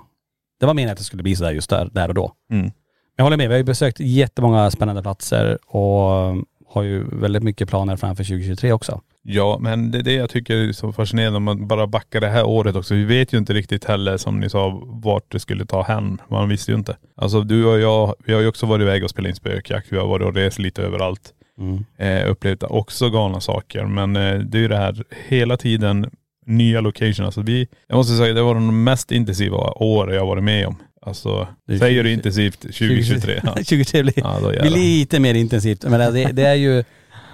Det 0.61 0.66
var 0.66 0.74
meningen 0.74 0.92
att 0.92 0.98
det 0.98 1.04
skulle 1.04 1.22
bli 1.22 1.37
sådär 1.37 1.52
just 1.52 1.70
där, 1.70 1.88
där 1.92 2.08
och 2.08 2.14
då. 2.14 2.32
Mm. 2.52 2.70
Jag 3.16 3.24
håller 3.24 3.37
med, 3.37 3.48
vi 3.48 3.54
har 3.54 3.58
ju 3.58 3.64
besökt 3.64 4.00
jättemånga 4.00 4.70
spännande 4.70 5.02
platser 5.02 5.58
och 5.66 6.37
har 6.68 6.83
ju 6.83 7.04
väldigt 7.12 7.42
mycket 7.42 7.68
planer 7.68 7.96
framför 7.96 8.24
2023 8.24 8.72
också. 8.72 9.00
Ja 9.22 9.59
men 9.61 9.90
det 9.90 9.98
är 9.98 10.02
det 10.02 10.12
jag 10.12 10.31
tycker 10.31 10.57
är 10.57 10.72
så 10.72 10.92
fascinerande 10.92 11.37
om 11.37 11.42
man 11.42 11.66
bara 11.66 11.87
backar 11.87 12.20
det 12.20 12.28
här 12.28 12.46
året 12.46 12.76
också. 12.76 12.94
Vi 12.94 13.04
vet 13.04 13.33
ju 13.33 13.38
inte 13.38 13.54
riktigt 13.54 13.85
heller 13.85 14.16
som 14.16 14.40
ni 14.40 14.50
sa 14.50 14.83
vart 14.85 15.33
det 15.33 15.40
skulle 15.40 15.66
ta 15.66 15.83
hän. 15.83 16.20
Man 16.28 16.48
visste 16.48 16.72
ju 16.72 16.78
inte. 16.78 16.96
Alltså 17.16 17.40
du 17.40 17.64
och 17.64 17.81
jag, 17.81 18.14
vi 18.24 18.33
har 18.33 18.40
ju 18.40 18.48
också 18.48 18.66
varit 18.66 18.83
iväg 18.83 19.04
och 19.04 19.11
spelat 19.11 19.28
in 19.28 19.35
spökjakt. 19.35 19.92
Vi 19.92 19.96
har 19.96 20.07
varit 20.07 20.26
och 20.26 20.35
rest 20.35 20.59
lite 20.59 20.83
överallt. 20.83 21.33
Mm. 21.59 21.85
Eh, 21.96 22.31
upplevt 22.31 22.62
också 22.62 23.11
galna 23.11 23.40
saker. 23.40 23.85
Men 23.85 24.16
eh, 24.16 24.38
det 24.38 24.59
är 24.59 24.62
ju 24.62 24.68
det 24.68 24.76
här 24.76 25.04
hela 25.28 25.57
tiden 25.57 26.11
nya 26.46 26.81
location. 26.81 27.26
Alltså 27.26 27.42
vi, 27.42 27.68
jag 27.87 27.96
måste 27.96 28.16
säga 28.16 28.35
det 28.35 28.42
var 28.42 28.54
de 28.54 28.85
mest 28.85 29.12
intensiva 29.12 29.57
år 29.70 30.12
jag 30.12 30.26
varit 30.26 30.44
med 30.44 30.66
om. 30.66 30.76
Alltså, 31.02 31.48
säger 31.78 32.02
du 32.02 32.08
20 32.08 32.14
intensivt 32.14 32.61
2023? 32.61 33.40
Ja, 33.44 33.52
2023 33.54 34.02
blir, 34.02 34.12
ja 34.16 34.38
då 34.42 34.48
blir 34.48 34.70
lite 34.70 35.20
mer 35.20 35.34
intensivt. 35.34 35.84
Men 35.84 36.14
det, 36.14 36.32
det 36.32 36.42
är 36.42 36.54
ju, 36.54 36.84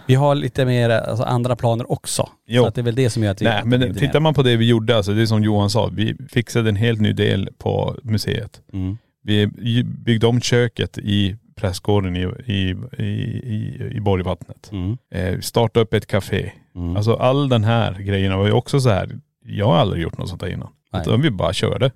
vi 0.06 0.14
har 0.14 0.34
lite 0.34 0.64
mer 0.64 0.90
alltså, 0.90 1.24
andra 1.24 1.56
planer 1.56 1.92
också. 1.92 2.28
Jo. 2.46 2.62
Så 2.62 2.68
att 2.68 2.74
det 2.74 2.80
är 2.80 2.82
väl 2.82 2.94
det 2.94 3.10
som 3.10 3.22
gör 3.22 3.30
att 3.30 3.42
vi... 3.42 3.44
Nej 3.44 3.62
men 3.64 3.94
tittar 3.94 4.20
man 4.20 4.34
på 4.34 4.42
det 4.42 4.56
vi 4.56 4.68
gjorde, 4.68 4.96
alltså 4.96 5.12
det 5.12 5.22
är 5.22 5.26
som 5.26 5.44
Johan 5.44 5.70
sa, 5.70 5.90
vi 5.92 6.16
fixade 6.30 6.68
en 6.68 6.76
helt 6.76 7.00
ny 7.00 7.12
del 7.12 7.48
på 7.58 7.96
museet. 8.02 8.60
Mm. 8.72 8.98
Vi 9.22 9.84
byggde 9.84 10.26
om 10.26 10.40
köket 10.40 10.98
i 10.98 11.36
prästgården 11.56 12.16
i, 12.16 12.20
i, 12.46 12.76
i, 12.98 13.04
i, 13.04 13.90
i 13.94 14.00
Borgvattnet. 14.00 14.70
Mm. 14.72 14.96
Eh, 15.10 15.40
starta 15.40 15.80
upp 15.80 15.94
ett 15.94 16.06
café. 16.06 16.52
Mm. 16.74 16.96
Alltså 16.96 17.14
all 17.14 17.48
den 17.48 17.64
här 17.64 17.94
grejerna 17.94 18.36
var 18.36 18.46
ju 18.46 18.52
också 18.52 18.80
så 18.80 18.88
här. 18.90 19.10
jag 19.46 19.66
har 19.66 19.76
aldrig 19.76 20.02
gjort 20.02 20.18
något 20.18 20.28
sånt 20.28 20.42
här 20.42 20.48
innan. 20.48 20.68
Nej. 20.92 21.02
Utan 21.02 21.22
vi 21.22 21.30
bara 21.30 21.52
körde. 21.52 21.90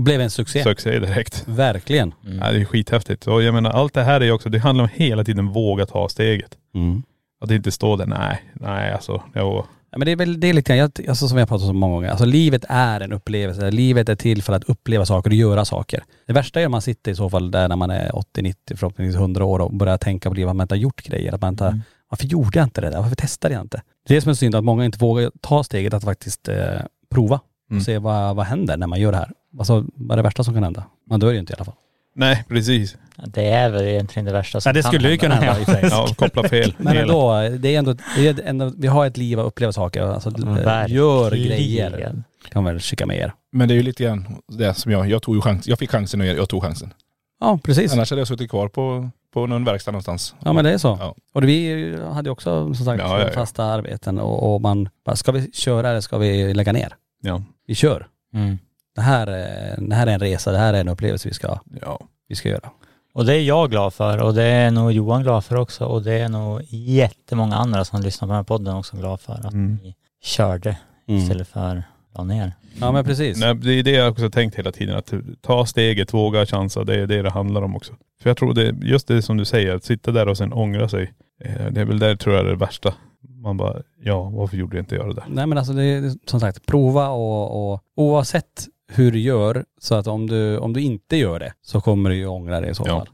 Och 0.00 0.04
blev 0.04 0.20
en 0.20 0.30
succé. 0.30 0.62
Succé 0.62 0.98
direkt. 0.98 1.44
Verkligen. 1.46 2.14
Mm. 2.26 2.38
Ja, 2.38 2.52
det 2.52 2.60
är 2.60 2.64
skithäftigt. 2.64 3.26
Och 3.26 3.42
jag 3.42 3.54
menar 3.54 3.70
allt 3.70 3.94
det 3.94 4.02
här 4.02 4.20
är 4.20 4.24
ju 4.24 4.32
också, 4.32 4.48
det 4.48 4.58
handlar 4.58 4.84
om 4.84 4.90
hela 4.94 5.24
tiden 5.24 5.46
våga 5.48 5.86
ta 5.86 6.08
steget. 6.08 6.50
Mm. 6.74 7.02
Att 7.44 7.50
inte 7.50 7.70
stå 7.70 7.96
där, 7.96 8.06
nej, 8.06 8.42
nej 8.52 8.92
alltså, 8.92 9.22
jo. 9.34 9.64
Ja, 9.92 9.98
men 9.98 10.06
det 10.06 10.12
är 10.12 10.16
väl 10.16 10.40
det 10.40 10.46
är 10.48 10.52
lite 10.52 10.76
grann, 10.76 10.78
jag, 10.98 11.08
alltså, 11.08 11.28
som 11.28 11.38
jag 11.38 11.42
har 11.42 11.46
pratat 11.46 11.62
om 11.62 11.68
så 11.68 11.72
många 11.74 11.94
gånger, 11.94 12.08
alltså 12.10 12.24
livet 12.24 12.64
är 12.68 13.00
en 13.00 13.12
upplevelse. 13.12 13.70
Livet 13.70 14.08
är 14.08 14.14
till 14.14 14.42
för 14.42 14.52
att 14.52 14.64
uppleva 14.64 15.06
saker 15.06 15.30
och 15.30 15.36
göra 15.36 15.64
saker. 15.64 16.04
Det 16.26 16.32
värsta 16.32 16.60
är 16.60 16.66
om 16.66 16.72
man 16.72 16.82
sitter 16.82 17.12
i 17.12 17.14
så 17.14 17.30
fall 17.30 17.50
där 17.50 17.68
när 17.68 17.76
man 17.76 17.90
är 17.90 18.16
80, 18.16 18.42
90, 18.42 18.76
förhoppningsvis 18.76 19.16
100 19.20 19.44
år 19.44 19.58
och 19.60 19.72
börjar 19.74 19.96
tänka 19.98 20.28
på 20.28 20.34
livet, 20.34 20.50
att 20.50 20.56
man 20.56 20.64
inte 20.64 20.74
har 20.74 20.80
gjort 20.80 21.02
grejer. 21.02 21.32
Att 21.32 21.40
man 21.40 21.52
inte, 21.54 21.64
har- 21.64 21.70
Mm. 21.70 21.82
Varför 22.08 22.26
gjorde 22.26 22.58
jag 22.58 22.66
inte 22.66 22.80
det 22.80 22.90
där? 22.90 22.98
Varför 23.00 23.16
testade 23.16 23.54
jag 23.54 23.60
inte? 23.62 23.82
Det 24.08 24.16
är 24.16 24.20
som 24.20 24.30
är 24.30 24.34
synd 24.34 24.54
att 24.54 24.64
många 24.64 24.84
inte 24.84 24.98
vågar 24.98 25.30
ta 25.40 25.64
steget 25.64 25.94
att 25.94 26.04
faktiskt 26.04 26.48
eh, 26.48 26.56
prova 27.14 27.40
och 27.70 27.72
Mm. 27.72 27.84
se 27.84 27.98
vad, 27.98 28.36
vad 28.36 28.46
händer 28.46 28.76
när 28.76 28.86
man 28.86 29.00
gör 29.00 29.12
det 29.12 29.18
här. 29.18 29.30
Alltså 29.58 29.84
vad 29.94 30.12
är 30.12 30.16
det 30.16 30.22
värsta 30.22 30.44
som 30.44 30.54
kan 30.54 30.62
hända? 30.62 30.84
Man 31.10 31.20
dör 31.20 31.32
ju 31.32 31.38
inte 31.38 31.52
i 31.52 31.56
alla 31.56 31.64
fall. 31.64 31.74
Nej 32.14 32.44
precis. 32.48 32.96
Det 33.26 33.46
är 33.48 33.70
väl 33.70 33.82
egentligen 33.86 34.26
det 34.26 34.32
värsta 34.32 34.60
som 34.60 34.70
Ja, 34.70 34.72
det 34.72 34.82
kan 34.82 34.92
skulle 34.92 35.10
ju 35.10 35.16
kunna 35.18 35.34
hända 35.34 35.60
i 35.60 35.64
sig. 35.80 35.88
Ja, 35.90 36.08
koppla 36.16 36.48
fel. 36.48 36.74
Men 36.78 36.96
ändå, 36.96 37.48
det 37.58 37.74
är 37.74 37.78
ändå, 37.78 37.94
det 38.16 38.26
är 38.28 38.42
ändå, 38.44 38.72
vi 38.76 38.86
har 38.86 39.06
ett 39.06 39.16
liv 39.16 39.40
att 39.40 39.46
uppleva 39.46 39.72
saker. 39.72 40.02
Alltså, 40.02 40.28
eh, 40.30 40.84
gör 40.88 41.30
grejer. 41.30 42.22
Kan 42.52 42.64
väl 42.64 42.80
skicka 42.80 43.06
med 43.06 43.16
er. 43.18 43.32
Men 43.52 43.68
det 43.68 43.74
är 43.74 43.76
ju 43.76 43.82
lite 43.82 44.02
grann 44.04 44.26
det 44.48 44.74
som 44.74 44.92
jag, 44.92 45.08
jag 45.10 45.22
tog 45.22 45.34
ju 45.34 45.40
chans, 45.40 45.68
jag 45.68 45.78
fick 45.78 45.90
chansen 45.90 46.20
och 46.20 46.26
jag 46.26 46.48
tog 46.48 46.62
chansen. 46.62 46.92
Ja 47.40 47.58
precis. 47.64 47.92
Annars 47.92 48.10
hade 48.10 48.20
jag 48.20 48.28
suttit 48.28 48.50
kvar 48.50 48.68
på, 48.68 49.10
på 49.34 49.46
någon 49.46 49.64
verkstad 49.64 49.90
någonstans. 49.92 50.34
Ja 50.44 50.52
men 50.52 50.64
det 50.64 50.72
är 50.72 50.78
så. 50.78 50.96
Ja. 51.00 51.14
Och 51.32 51.42
vi 51.44 51.96
hade 52.12 52.28
ju 52.28 52.32
också 52.32 52.74
som 52.74 52.84
sagt 52.86 53.02
Ja, 53.02 53.18
ja, 53.20 53.26
ja. 53.26 53.32
fasta 53.32 53.64
arbeten 53.64 54.18
och, 54.18 54.54
och 54.54 54.60
man 54.60 54.88
bara, 55.04 55.16
ska 55.16 55.32
vi 55.32 55.52
köra 55.52 55.90
eller 55.90 56.00
ska 56.00 56.18
vi 56.18 56.54
lägga 56.54 56.72
ner? 56.72 56.94
Ja. 57.20 57.42
Vi 57.66 57.74
kör. 57.74 58.06
Mm. 58.34 58.58
Det 58.94 59.00
här, 59.00 59.26
är- 59.26 59.80
det 59.80 59.94
här 59.94 60.06
är 60.06 60.10
en 60.12 60.20
resa, 60.20 60.52
det 60.52 60.58
här 60.58 60.74
är 60.74 60.80
en 60.80 60.88
upplevelse 60.88 61.28
vi 61.28 61.34
ska, 61.34 61.58
Ja. 61.82 62.00
vi 62.28 62.34
ska 62.34 62.48
göra. 62.48 62.70
Och 63.14 63.24
det 63.24 63.34
är 63.34 63.42
jag 63.42 63.70
glad 63.70 63.94
för 63.94 64.22
och 64.22 64.34
det 64.34 64.44
är 64.44 64.70
nog 64.70 64.92
Johan 64.92 65.22
glad 65.22 65.44
för 65.44 65.56
också 65.56 65.84
och 65.84 66.02
det 66.02 66.12
är 66.14 66.28
nog 66.28 66.62
jättemånga 66.70 67.56
andra 67.56 67.84
som 67.84 68.00
lyssnar 68.02 68.26
på 68.28 68.32
den 68.32 68.36
här 68.36 68.42
podden 68.42 68.74
också 68.76 68.96
glad 68.96 69.20
för 69.20 69.32
att 69.32 69.52
Mm. 69.52 69.78
vi 69.82 69.94
körde 70.22 70.76
Mm. 71.08 71.20
istället 71.20 71.48
för 71.48 71.82
la 72.14 72.24
ner. 72.24 72.52
Ja 72.80 72.92
men 72.92 73.04
precis. 73.04 73.40
Nej, 73.40 73.54
det 73.54 73.72
är 73.72 73.82
det 73.82 73.90
jag 73.90 74.10
också 74.12 74.30
tänkt 74.30 74.54
hela 74.58 74.72
tiden, 74.72 74.96
att 74.96 75.12
ta 75.40 75.66
steget, 75.66 76.14
våga 76.14 76.46
chansa, 76.46 76.84
det 76.84 76.94
är 77.00 77.06
det 77.06 77.22
det 77.22 77.30
handlar 77.30 77.62
om 77.62 77.76
också. 77.76 77.92
För 78.22 78.30
jag 78.30 78.36
tror 78.36 78.54
det, 78.54 78.74
just 78.82 79.08
det 79.08 79.22
som 79.22 79.36
du 79.36 79.44
säger, 79.44 79.74
att 79.76 79.84
sitta 79.84 80.12
där 80.12 80.28
och 80.28 80.36
sen 80.36 80.52
ångra 80.52 80.88
sig, 80.88 81.12
eh, 81.44 81.66
det 81.70 81.80
är 81.80 81.84
väl 81.84 81.98
där 81.98 82.16
tror 82.16 82.34
jag 82.36 82.44
är 82.44 82.48
det 82.50 82.56
värsta. 82.56 82.94
Man 83.42 83.56
bara, 83.56 83.82
ja 84.02 84.22
varför 84.22 84.56
gjorde 84.56 84.76
jag 84.76 84.82
inte 84.82 84.94
jag 84.94 85.08
det 85.08 85.14
där? 85.14 85.24
Nej 85.28 85.46
men 85.46 85.58
alltså 85.58 85.72
det 85.72 85.84
är 85.84 86.12
som 86.26 86.40
sagt, 86.40 86.66
prova 86.66 87.08
och, 87.08 87.72
och 87.72 87.80
oavsett 87.96 88.66
hur 88.92 89.12
du 89.12 89.18
gör, 89.18 89.64
så 89.80 89.94
att 89.94 90.06
om 90.06 90.26
du, 90.26 90.58
om 90.58 90.72
du 90.72 90.80
inte 90.80 91.16
gör 91.16 91.40
det 91.40 91.52
så 91.62 91.80
kommer 91.80 92.10
du 92.10 92.16
ju 92.16 92.26
ångra 92.26 92.60
det 92.60 92.68
i 92.68 92.74
så 92.74 92.84
Ja. 92.86 92.98
fall. 92.98 93.08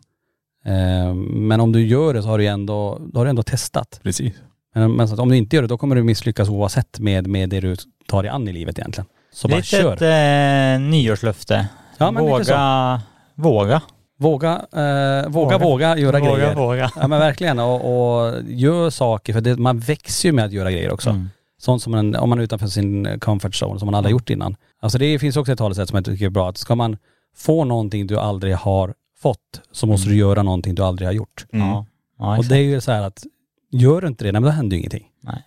Eh, 0.64 1.14
men 1.14 1.60
om 1.60 1.72
du 1.72 1.86
gör 1.86 2.14
det 2.14 2.22
så 2.22 2.28
har 2.28 2.38
du 2.38 2.44
ju 2.44 2.50
ändå, 2.50 3.00
då 3.12 3.20
har 3.20 3.24
du 3.24 3.30
ändå 3.30 3.42
testat. 3.42 4.00
Precis. 4.02 4.34
Men, 4.74 4.92
men 4.92 5.08
så 5.08 5.14
att 5.14 5.20
om 5.20 5.28
du 5.28 5.36
inte 5.36 5.56
gör 5.56 5.62
det 5.62 5.68
då 5.68 5.78
kommer 5.78 5.96
du 5.96 6.02
misslyckas 6.02 6.48
oavsett 6.48 6.98
med, 6.98 7.26
med 7.26 7.48
det 7.50 7.60
du 7.60 7.76
tar 8.08 8.22
dig 8.22 8.30
an 8.30 8.48
i 8.48 8.52
livet 8.52 8.78
egentligen. 8.78 9.06
Så 9.32 9.48
bara 9.48 9.56
Lite 9.56 9.66
kör. 9.68 10.02
ett 10.02 10.80
eh, 10.80 10.88
nyårslöfte. 10.90 11.68
Ja, 11.98 12.10
men 12.10 12.26
lite 12.26 12.44
så. 12.44 12.52
våga, 12.52 13.00
våga. 13.34 13.82
Våga, 14.18 14.52
eh, 14.52 15.28
våga, 15.28 15.58
Våga. 15.58 15.58
våga 15.58 15.96
göra 15.96 16.18
våga, 16.18 16.34
grejer. 16.34 16.54
Våga. 16.54 16.90
Ja 17.00 17.08
men 17.08 17.18
verkligen 17.18 17.58
och, 17.58 17.74
och 17.74 18.42
gör 18.48 18.90
saker 18.90 19.32
för 19.32 19.40
det, 19.40 19.56
man 19.56 19.78
växer 19.78 20.28
ju 20.28 20.32
med 20.32 20.44
att 20.44 20.52
göra 20.52 20.70
grejer 20.70 20.92
också. 20.92 21.10
Mm. 21.10 21.28
Sånt 21.58 21.82
som 21.82 21.92
man, 21.92 22.16
om 22.16 22.28
man 22.28 22.38
är 22.38 22.42
utanför 22.42 22.66
sin 22.66 23.20
comfort 23.20 23.62
zone 23.62 23.78
som 23.78 23.86
man 23.86 23.94
aldrig 23.94 24.14
har 24.14 24.18
gjort 24.18 24.30
innan. 24.30 24.56
Alltså 24.80 24.98
det 24.98 25.18
finns 25.18 25.36
också 25.36 25.52
ett 25.52 25.58
talesätt 25.58 25.88
som 25.88 25.96
jag 25.96 26.04
tycker 26.04 26.26
är 26.26 26.30
bra, 26.30 26.48
att 26.48 26.58
ska 26.58 26.74
man 26.74 26.96
få 27.36 27.64
någonting 27.64 28.06
du 28.06 28.18
aldrig 28.18 28.54
har 28.54 28.94
fått 29.18 29.60
så 29.72 29.86
måste 29.86 30.08
du 30.08 30.16
göra 30.16 30.42
någonting 30.42 30.74
du 30.74 30.82
aldrig 30.82 31.08
har 31.08 31.12
gjort. 31.12 31.46
Mm. 31.52 31.68
Ja. 31.68 31.86
ja 32.18 32.38
Och 32.38 32.44
det 32.44 32.56
är 32.56 32.62
ju 32.62 32.80
så 32.80 32.92
här 32.92 33.02
att, 33.02 33.24
gör 33.70 34.00
du 34.00 34.08
inte 34.08 34.24
det, 34.24 34.32
nej 34.32 34.40
men 34.40 34.50
då 34.50 34.56
händer 34.56 34.76
ju 34.76 34.80
ingenting. 34.80 35.06
Nej. 35.20 35.42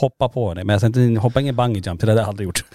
Hoppa 0.00 0.28
på 0.28 0.54
det. 0.54 0.64
Men 0.64 0.78
jag 0.82 0.96
inte, 0.96 1.20
hoppa 1.20 1.40
ingen 1.40 1.56
bungee 1.56 1.82
jump, 1.86 2.00
det 2.00 2.06
hade 2.06 2.20
jag 2.20 2.28
aldrig 2.28 2.46
gjort. 2.46 2.64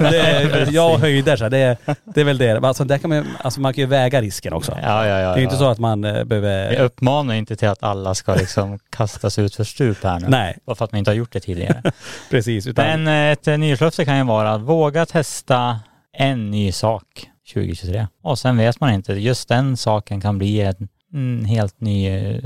det 0.00 0.20
är, 0.20 0.72
jag 0.72 0.92
och 0.94 1.00
höjder 1.00 1.36
så 1.36 1.44
här, 1.44 1.50
det, 1.50 1.58
är- 1.58 1.76
det 2.04 2.20
är 2.20 2.24
väl 2.24 2.38
det. 2.38 2.58
Alltså, 2.58 2.84
där 2.84 2.98
kan 2.98 3.10
man, 3.10 3.26
alltså 3.42 3.60
man 3.60 3.74
kan 3.74 3.82
ju 3.82 3.86
väga 3.86 4.20
risken 4.20 4.52
också. 4.52 4.78
Ja, 4.82 5.06
ja, 5.06 5.18
ja. 5.20 5.28
Det 5.28 5.34
är 5.34 5.36
ju 5.36 5.42
inte 5.42 5.54
ja. 5.54 5.58
så 5.58 5.68
att 5.68 5.78
man 5.78 6.04
eh, 6.04 6.24
behöver.. 6.24 6.72
Jag 6.72 6.84
uppmanar 6.84 7.34
inte 7.34 7.56
till 7.56 7.68
att 7.68 7.82
alla 7.82 8.14
ska 8.14 8.34
liksom 8.34 8.78
kastas 8.90 9.38
ut 9.38 9.54
för 9.54 9.64
stup 9.64 10.04
här 10.04 10.20
nu. 10.20 10.26
Nej, 10.28 10.58
Bara 10.66 10.76
för 10.76 10.84
att 10.84 10.92
man 10.92 10.98
inte 10.98 11.10
har 11.10 11.16
gjort 11.16 11.32
det 11.32 11.40
tidigare. 11.40 11.82
precis. 12.30 12.66
Utan, 12.66 12.86
Men 12.86 13.06
eh, 13.26 13.32
ett 13.32 13.48
eh, 13.48 13.58
nyårslöfte 13.58 14.04
kan 14.04 14.16
ju 14.18 14.24
vara 14.24 14.52
att 14.52 14.60
våga 14.60 15.06
testa 15.06 15.80
en 16.12 16.50
ny 16.50 16.72
sak 16.72 17.04
2023. 17.54 18.06
Och 18.22 18.38
sen 18.38 18.56
vet 18.56 18.80
man 18.80 18.90
inte, 18.92 19.12
just 19.12 19.48
den 19.48 19.76
saken 19.76 20.20
kan 20.20 20.38
bli 20.38 20.60
en, 20.60 21.44
helt 21.44 21.80
ny 21.80 22.40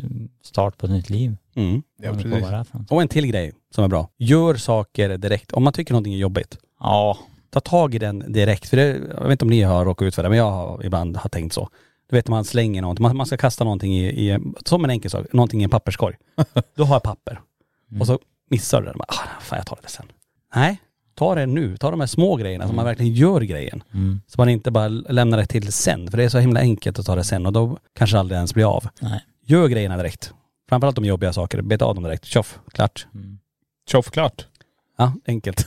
start 0.44 0.78
på 0.78 0.86
ett 0.86 0.92
nytt 0.92 1.10
liv. 1.10 1.36
Mm. 1.54 1.82
Ja, 2.02 2.12
precis. 2.12 2.30
det. 2.30 2.64
Och 2.90 3.02
en 3.02 3.08
till 3.08 3.26
grej 3.26 3.52
som 3.74 3.84
är 3.84 3.88
bra. 3.88 4.08
Gör 4.18 4.54
saker 4.54 5.18
direkt. 5.18 5.52
Om 5.52 5.64
man 5.64 5.72
tycker 5.72 5.92
någonting 5.92 6.14
är 6.14 6.18
jobbigt, 6.18 6.58
Ja, 6.80 7.18
ta 7.50 7.60
tag 7.60 7.94
i 7.94 7.98
den 7.98 8.32
direkt. 8.32 8.68
För 8.68 8.76
det, 8.76 8.86
jag 9.16 9.22
vet 9.22 9.30
inte 9.32 9.44
om 9.44 9.50
ni 9.50 9.62
har 9.62 9.84
råkat 9.84 10.06
ut 10.06 10.14
för 10.14 10.22
det, 10.22 10.28
men 10.28 10.38
jag 10.38 10.50
har 10.50 10.84
ibland 10.84 11.16
har 11.16 11.28
tänkt 11.30 11.52
så. 11.52 11.68
Du 12.10 12.16
vet 12.16 12.28
man 12.28 12.44
slänger 12.44 12.82
någonting, 12.82 13.02
man, 13.02 13.16
man 13.16 13.26
ska 13.26 13.36
kasta 13.36 13.64
någonting 13.64 13.94
i, 13.98 14.06
i, 14.30 14.38
som 14.64 14.84
en 14.84 14.90
enkel 14.90 15.10
sak, 15.10 15.32
någonting 15.32 15.60
i 15.60 15.64
en 15.64 15.70
papperskorg. 15.70 16.16
Du 16.76 16.82
har 16.82 17.00
papper. 17.00 17.40
Och 18.00 18.06
så 18.06 18.18
missar 18.50 18.80
du 18.80 18.86
den. 18.86 18.98
Bara, 18.98 19.06
Ah, 19.08 19.40
fan 19.40 19.56
jag 19.56 19.66
tar 19.66 19.78
det 19.82 19.88
sen. 19.88 20.06
Nej, 20.54 20.80
ta 21.14 21.34
det 21.34 21.46
nu. 21.46 21.76
Ta 21.76 21.90
de 21.90 22.00
här 22.00 22.06
små 22.06 22.36
grejerna 22.36 22.68
så 22.68 22.74
man 22.74 22.84
verkligen 22.84 23.14
gör 23.14 23.40
grejen. 23.40 23.82
Mm. 23.94 24.20
Så 24.26 24.40
man 24.40 24.48
inte 24.48 24.70
bara 24.70 24.88
lämnar 24.88 25.38
det 25.38 25.46
till 25.46 25.72
sen. 25.72 26.10
För 26.10 26.18
det 26.18 26.24
är 26.24 26.28
så 26.28 26.38
himla 26.38 26.60
enkelt 26.60 26.98
att 26.98 27.06
ta 27.06 27.14
det 27.16 27.24
sen 27.24 27.46
och 27.46 27.52
då 27.52 27.78
kanske 27.94 28.18
aldrig 28.18 28.36
ens 28.36 28.54
blir 28.54 28.76
av. 28.76 28.88
nej. 29.00 29.20
Gör 29.46 29.68
grejerna 29.68 29.96
direkt. 29.96 30.32
Framförallt 30.72 30.96
de 30.96 31.04
jobbiga 31.04 31.32
saker. 31.32 31.62
Beta 31.62 31.84
av 31.84 31.94
dem 31.94 32.04
direkt. 32.04 32.24
Tjoff, 32.24 32.58
klart. 32.72 33.06
Mm. 33.14 33.38
Tjoff 33.90 34.10
klart. 34.10 34.46
Ja, 34.98 35.12
enkelt. 35.24 35.66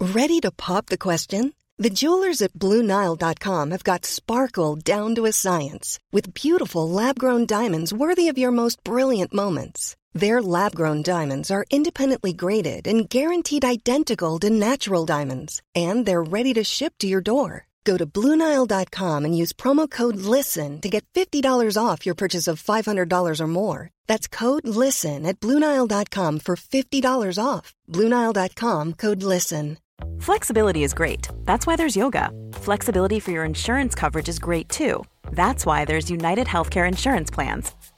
Ready 0.00 0.40
to 0.40 0.50
pop 0.50 0.86
the 0.86 0.98
question? 0.98 1.52
The 1.82 1.90
jewelers 1.90 2.42
at 2.42 2.52
BlueNile.com 2.52 3.70
have 3.70 3.84
got 3.84 4.04
sparkle 4.04 4.76
down 4.76 5.14
to 5.14 5.24
a 5.24 5.32
science 5.32 5.98
with 6.12 6.34
beautiful 6.34 6.90
lab 6.90 7.18
grown 7.18 7.46
diamonds 7.46 7.92
worthy 7.92 8.28
of 8.28 8.38
your 8.38 8.52
most 8.52 8.84
brilliant 8.84 9.32
moments. 9.32 9.96
Their 10.12 10.42
lab 10.42 10.74
grown 10.74 11.02
diamonds 11.02 11.50
are 11.50 11.64
independently 11.70 12.34
graded 12.34 12.86
and 12.86 13.08
guaranteed 13.08 13.64
identical 13.64 14.38
to 14.40 14.50
natural 14.50 15.06
diamonds, 15.06 15.62
and 15.74 16.04
they're 16.06 16.22
ready 16.22 16.52
to 16.54 16.64
ship 16.64 16.92
to 16.98 17.06
your 17.06 17.22
door. 17.22 17.66
Go 17.84 17.96
to 17.98 18.06
BlueNile.com 18.06 19.24
and 19.24 19.36
use 19.36 19.52
promo 19.52 19.90
code 19.90 20.16
LISTEN 20.16 20.80
to 20.80 20.88
get 20.88 21.04
$50 21.14 21.76
off 21.76 22.06
your 22.06 22.14
purchase 22.14 22.48
of 22.48 22.62
$500 22.62 23.40
or 23.40 23.46
more. 23.46 23.90
That's 24.06 24.26
code 24.26 24.66
LISTEN 24.66 25.26
at 25.26 25.38
BlueNile.com 25.40 26.38
for 26.38 26.56
$50 26.56 27.38
off. 27.42 27.74
BlueNile.com 27.90 28.92
code 28.94 29.22
LISTEN. 29.22 29.78
Flexibility 30.20 30.82
is 30.82 30.94
great. 30.94 31.28
That's 31.44 31.66
why 31.66 31.76
there's 31.76 31.96
yoga. 31.96 32.30
Flexibility 32.52 33.20
for 33.20 33.30
your 33.30 33.44
insurance 33.44 33.94
coverage 33.94 34.28
is 34.28 34.38
great 34.38 34.68
too. 34.68 35.04
That's 35.30 35.66
why 35.66 35.84
there's 35.84 36.10
United 36.10 36.46
Healthcare 36.46 36.88
Insurance 36.88 37.30
Plans. 37.30 37.72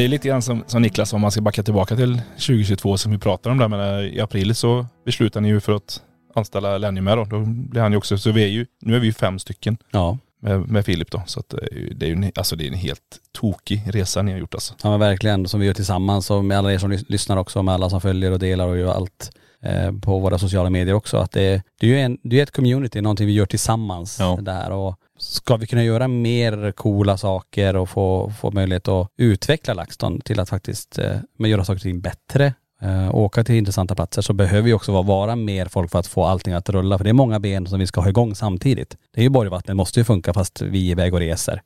det 0.00 0.04
är 0.04 0.08
lite 0.08 0.28
grann 0.28 0.42
som, 0.42 0.64
som 0.66 0.82
Niklas, 0.82 1.12
om 1.12 1.20
man 1.20 1.30
ska 1.30 1.40
backa 1.40 1.62
tillbaka 1.62 1.96
till 1.96 2.20
2022 2.32 2.96
som 2.98 3.12
vi 3.12 3.18
pratar 3.18 3.50
om 3.50 3.58
där. 3.58 3.68
Men 3.68 3.80
eh, 3.98 4.14
i 4.16 4.20
april 4.20 4.54
så 4.54 4.86
beslutade 5.04 5.42
ni 5.42 5.48
ju 5.48 5.60
för 5.60 5.72
att 5.72 6.00
anställa 6.34 6.78
Lenny 6.78 7.00
med 7.00 7.18
då. 7.18 7.24
Då 7.24 7.40
blir 7.46 7.80
han 7.82 7.92
ju 7.92 7.98
också, 7.98 8.18
så 8.18 8.32
vi 8.32 8.42
är 8.44 8.48
ju, 8.48 8.66
nu 8.82 8.96
är 8.96 9.00
vi 9.00 9.06
ju 9.06 9.12
fem 9.12 9.38
stycken 9.38 9.76
Ja. 9.90 10.18
med, 10.42 10.68
med 10.68 10.84
Filip 10.84 11.10
då. 11.10 11.22
Så 11.26 11.40
att 11.40 11.48
det 11.48 11.56
är 11.72 11.76
ju, 11.78 11.94
det 11.94 12.06
är 12.06 12.08
ju 12.08 12.12
en, 12.14 12.32
alltså 12.34 12.56
det 12.56 12.64
är 12.64 12.68
en 12.68 12.74
helt 12.74 13.00
tokig 13.32 13.82
resa 13.86 14.22
ni 14.22 14.32
har 14.32 14.38
gjort 14.38 14.54
alltså. 14.54 14.74
Ja 14.82 14.90
men 14.90 15.00
verkligen, 15.00 15.48
som 15.48 15.60
vi 15.60 15.66
gör 15.66 15.74
tillsammans 15.74 16.30
och 16.30 16.44
med 16.44 16.58
alla 16.58 16.72
er 16.72 16.78
som 16.78 16.92
lys- 16.92 17.04
lyssnar 17.08 17.36
också, 17.36 17.62
med 17.62 17.74
alla 17.74 17.90
som 17.90 18.00
följer 18.00 18.30
och 18.32 18.38
delar 18.38 18.66
och 18.68 18.78
gör 18.78 18.92
allt 18.94 19.30
eh, 19.62 19.92
på 19.92 20.18
våra 20.18 20.38
sociala 20.38 20.70
medier 20.70 20.94
också. 20.94 21.16
Att 21.16 21.32
det, 21.32 21.62
det 21.80 21.86
är 21.86 21.90
ju 21.90 22.00
en, 22.00 22.18
det 22.22 22.38
är 22.38 22.42
ett 22.42 22.50
community, 22.50 23.00
någonting 23.00 23.26
vi 23.26 23.32
gör 23.32 23.46
tillsammans 23.46 24.16
Ja. 24.20 24.38
där 24.42 24.70
och 24.72 24.96
ska 25.20 25.56
vi 25.56 25.66
kunna 25.66 25.84
göra 25.84 26.08
mer 26.08 26.72
coola 26.72 27.16
saker 27.16 27.76
och 27.76 27.88
få, 27.88 28.32
få 28.40 28.50
möjlighet 28.50 28.88
att 28.88 29.08
utveckla 29.16 29.74
LaxTon 29.74 30.20
till 30.20 30.40
att 30.40 30.48
faktiskt 30.48 30.98
eh, 30.98 31.16
göra 31.38 31.64
saker 31.64 31.78
och 31.78 31.82
ting 31.82 32.00
bättre, 32.00 32.54
eh, 32.82 33.14
åka 33.14 33.44
till 33.44 33.54
intressanta 33.54 33.94
platser 33.94 34.22
så 34.22 34.32
behöver 34.32 34.62
vi 34.62 34.72
också 34.72 34.92
vara, 34.92 35.02
vara 35.02 35.36
mer 35.36 35.66
folk 35.66 35.90
för 35.90 35.98
att 35.98 36.06
få 36.06 36.24
allting 36.24 36.52
att 36.54 36.68
rulla. 36.68 36.98
För 36.98 37.04
det 37.04 37.10
är 37.10 37.14
många 37.14 37.40
ben 37.40 37.66
som 37.66 37.78
vi 37.78 37.86
ska 37.86 38.00
ha 38.00 38.08
igång 38.08 38.34
samtidigt. 38.34 38.96
Det 39.14 39.20
är 39.20 39.22
ju 39.22 39.28
Borgvattnet 39.30 39.76
måste 39.76 40.00
ju 40.00 40.04
funka 40.04 40.32
fast 40.34 40.62
vi 40.62 40.86
är 40.88 40.90
iväg 40.90 41.14
och 41.14 41.20
reser. 41.20 41.62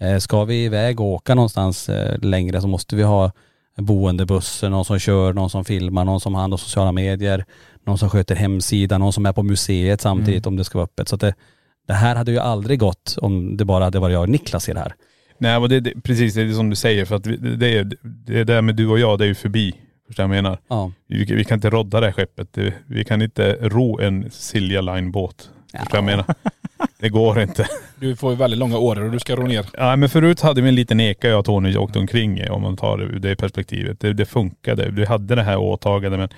Eh, 0.00 0.18
Ska 0.18 0.44
vi 0.44 0.64
iväg 0.64 1.00
och 1.00 1.06
åka 1.06 1.34
någonstans 1.34 1.88
eh, 1.88 2.18
längre 2.22 2.60
så 2.60 2.66
måste 2.66 2.96
vi 2.96 3.02
ha 3.02 3.32
boendebussen, 3.76 4.70
någon 4.72 4.84
som 4.84 4.98
kör, 4.98 5.32
någon 5.32 5.50
som 5.50 5.64
filmar, 5.64 6.04
någon 6.04 6.20
som 6.20 6.34
har 6.34 6.40
hand 6.40 6.54
om 6.54 6.58
sociala 6.58 6.92
medier, 6.92 7.44
någon 7.86 7.98
som 7.98 8.10
sköter 8.10 8.34
hemsidan, 8.34 9.00
någon 9.00 9.12
som 9.12 9.26
är 9.26 9.32
på 9.32 9.42
museet 9.42 10.00
samtidigt 10.00 10.46
om 10.46 10.56
det 10.56 10.64
ska 10.64 10.78
vara 10.78 10.84
öppet. 10.84 11.08
Så 11.08 11.14
att 11.14 11.20
det, 11.20 11.34
det 11.86 11.92
här 11.92 12.14
hade 12.16 12.32
ju 12.32 12.38
aldrig 12.38 12.78
gått 12.78 13.16
om 13.22 13.56
det 13.56 13.64
bara 13.64 13.84
hade 13.84 13.98
varit 13.98 14.12
jag 14.12 14.22
och 14.22 14.28
Niklas 14.28 14.68
i 14.68 14.72
det 14.72 14.80
här. 14.80 14.94
Nej 15.38 15.60
men 15.60 15.68
det, 15.70 15.80
det, 15.80 15.92
precis 16.02 16.34
det 16.34 16.42
är 16.42 16.52
som 16.52 16.70
du 16.70 16.76
säger 16.76 17.04
för 17.04 17.16
att 17.16 17.26
vi- 17.26 17.36
det, 17.36 17.56
det, 17.56 17.78
är- 17.78 17.90
det 18.26 18.44
där 18.44 18.62
med 18.62 18.74
du 18.76 18.88
och 18.88 18.98
jag 18.98 19.18
det 19.18 19.24
är 19.24 19.28
ju 19.28 19.34
förbi. 19.34 19.74
Förstår 20.06 20.22
du 20.24 20.28
vad 20.28 20.36
jag 20.36 20.42
menar? 20.44 20.58
Ja. 20.68 20.92
Vi, 21.08 21.24
vi 21.24 21.44
kan 21.44 21.56
inte 21.58 21.70
rodda 21.70 22.00
det 22.00 22.06
här 22.06 22.12
skeppet. 22.12 22.58
Vi 22.86 23.04
kan 23.04 23.22
inte 23.22 23.52
ro 23.60 24.00
en 24.00 24.30
Silja 24.30 24.80
Line 24.80 25.12
båt. 25.12 25.50
Förstår 25.72 25.78
du 25.84 25.86
vad 25.90 25.96
jag 25.98 26.04
menar? 26.16 26.24
Det 27.00 27.08
går 27.08 27.40
inte. 27.40 27.66
Du 28.00 28.16
får 28.16 28.30
ju 28.30 28.36
väldigt 28.36 28.58
långa 28.58 28.78
åror 28.78 29.04
och 29.04 29.10
du 29.12 29.18
ska 29.18 29.36
ro 29.36 29.46
ner. 29.46 29.66
Ja 29.72 29.96
men 29.96 30.08
förut 30.08 30.40
hade 30.40 30.60
vi 30.62 30.68
en 30.68 30.74
liten 30.74 31.00
eka 31.00 31.28
jag 31.28 31.38
och 31.38 31.44
Tony 31.44 31.76
åkte 31.76 31.98
omkring 31.98 32.38
i 32.40 32.48
om 32.48 32.62
man 32.62 32.76
tar 32.76 32.98
det 32.98 33.04
ur 33.04 33.18
det 33.18 33.36
perspektivet. 33.36 34.00
Det, 34.00 34.12
det 34.12 34.26
funkade. 34.26 34.88
Vi 34.90 35.04
hade 35.04 35.34
det 35.34 35.42
här 35.42 35.56
åtagandet 35.58 36.20
men 36.20 36.28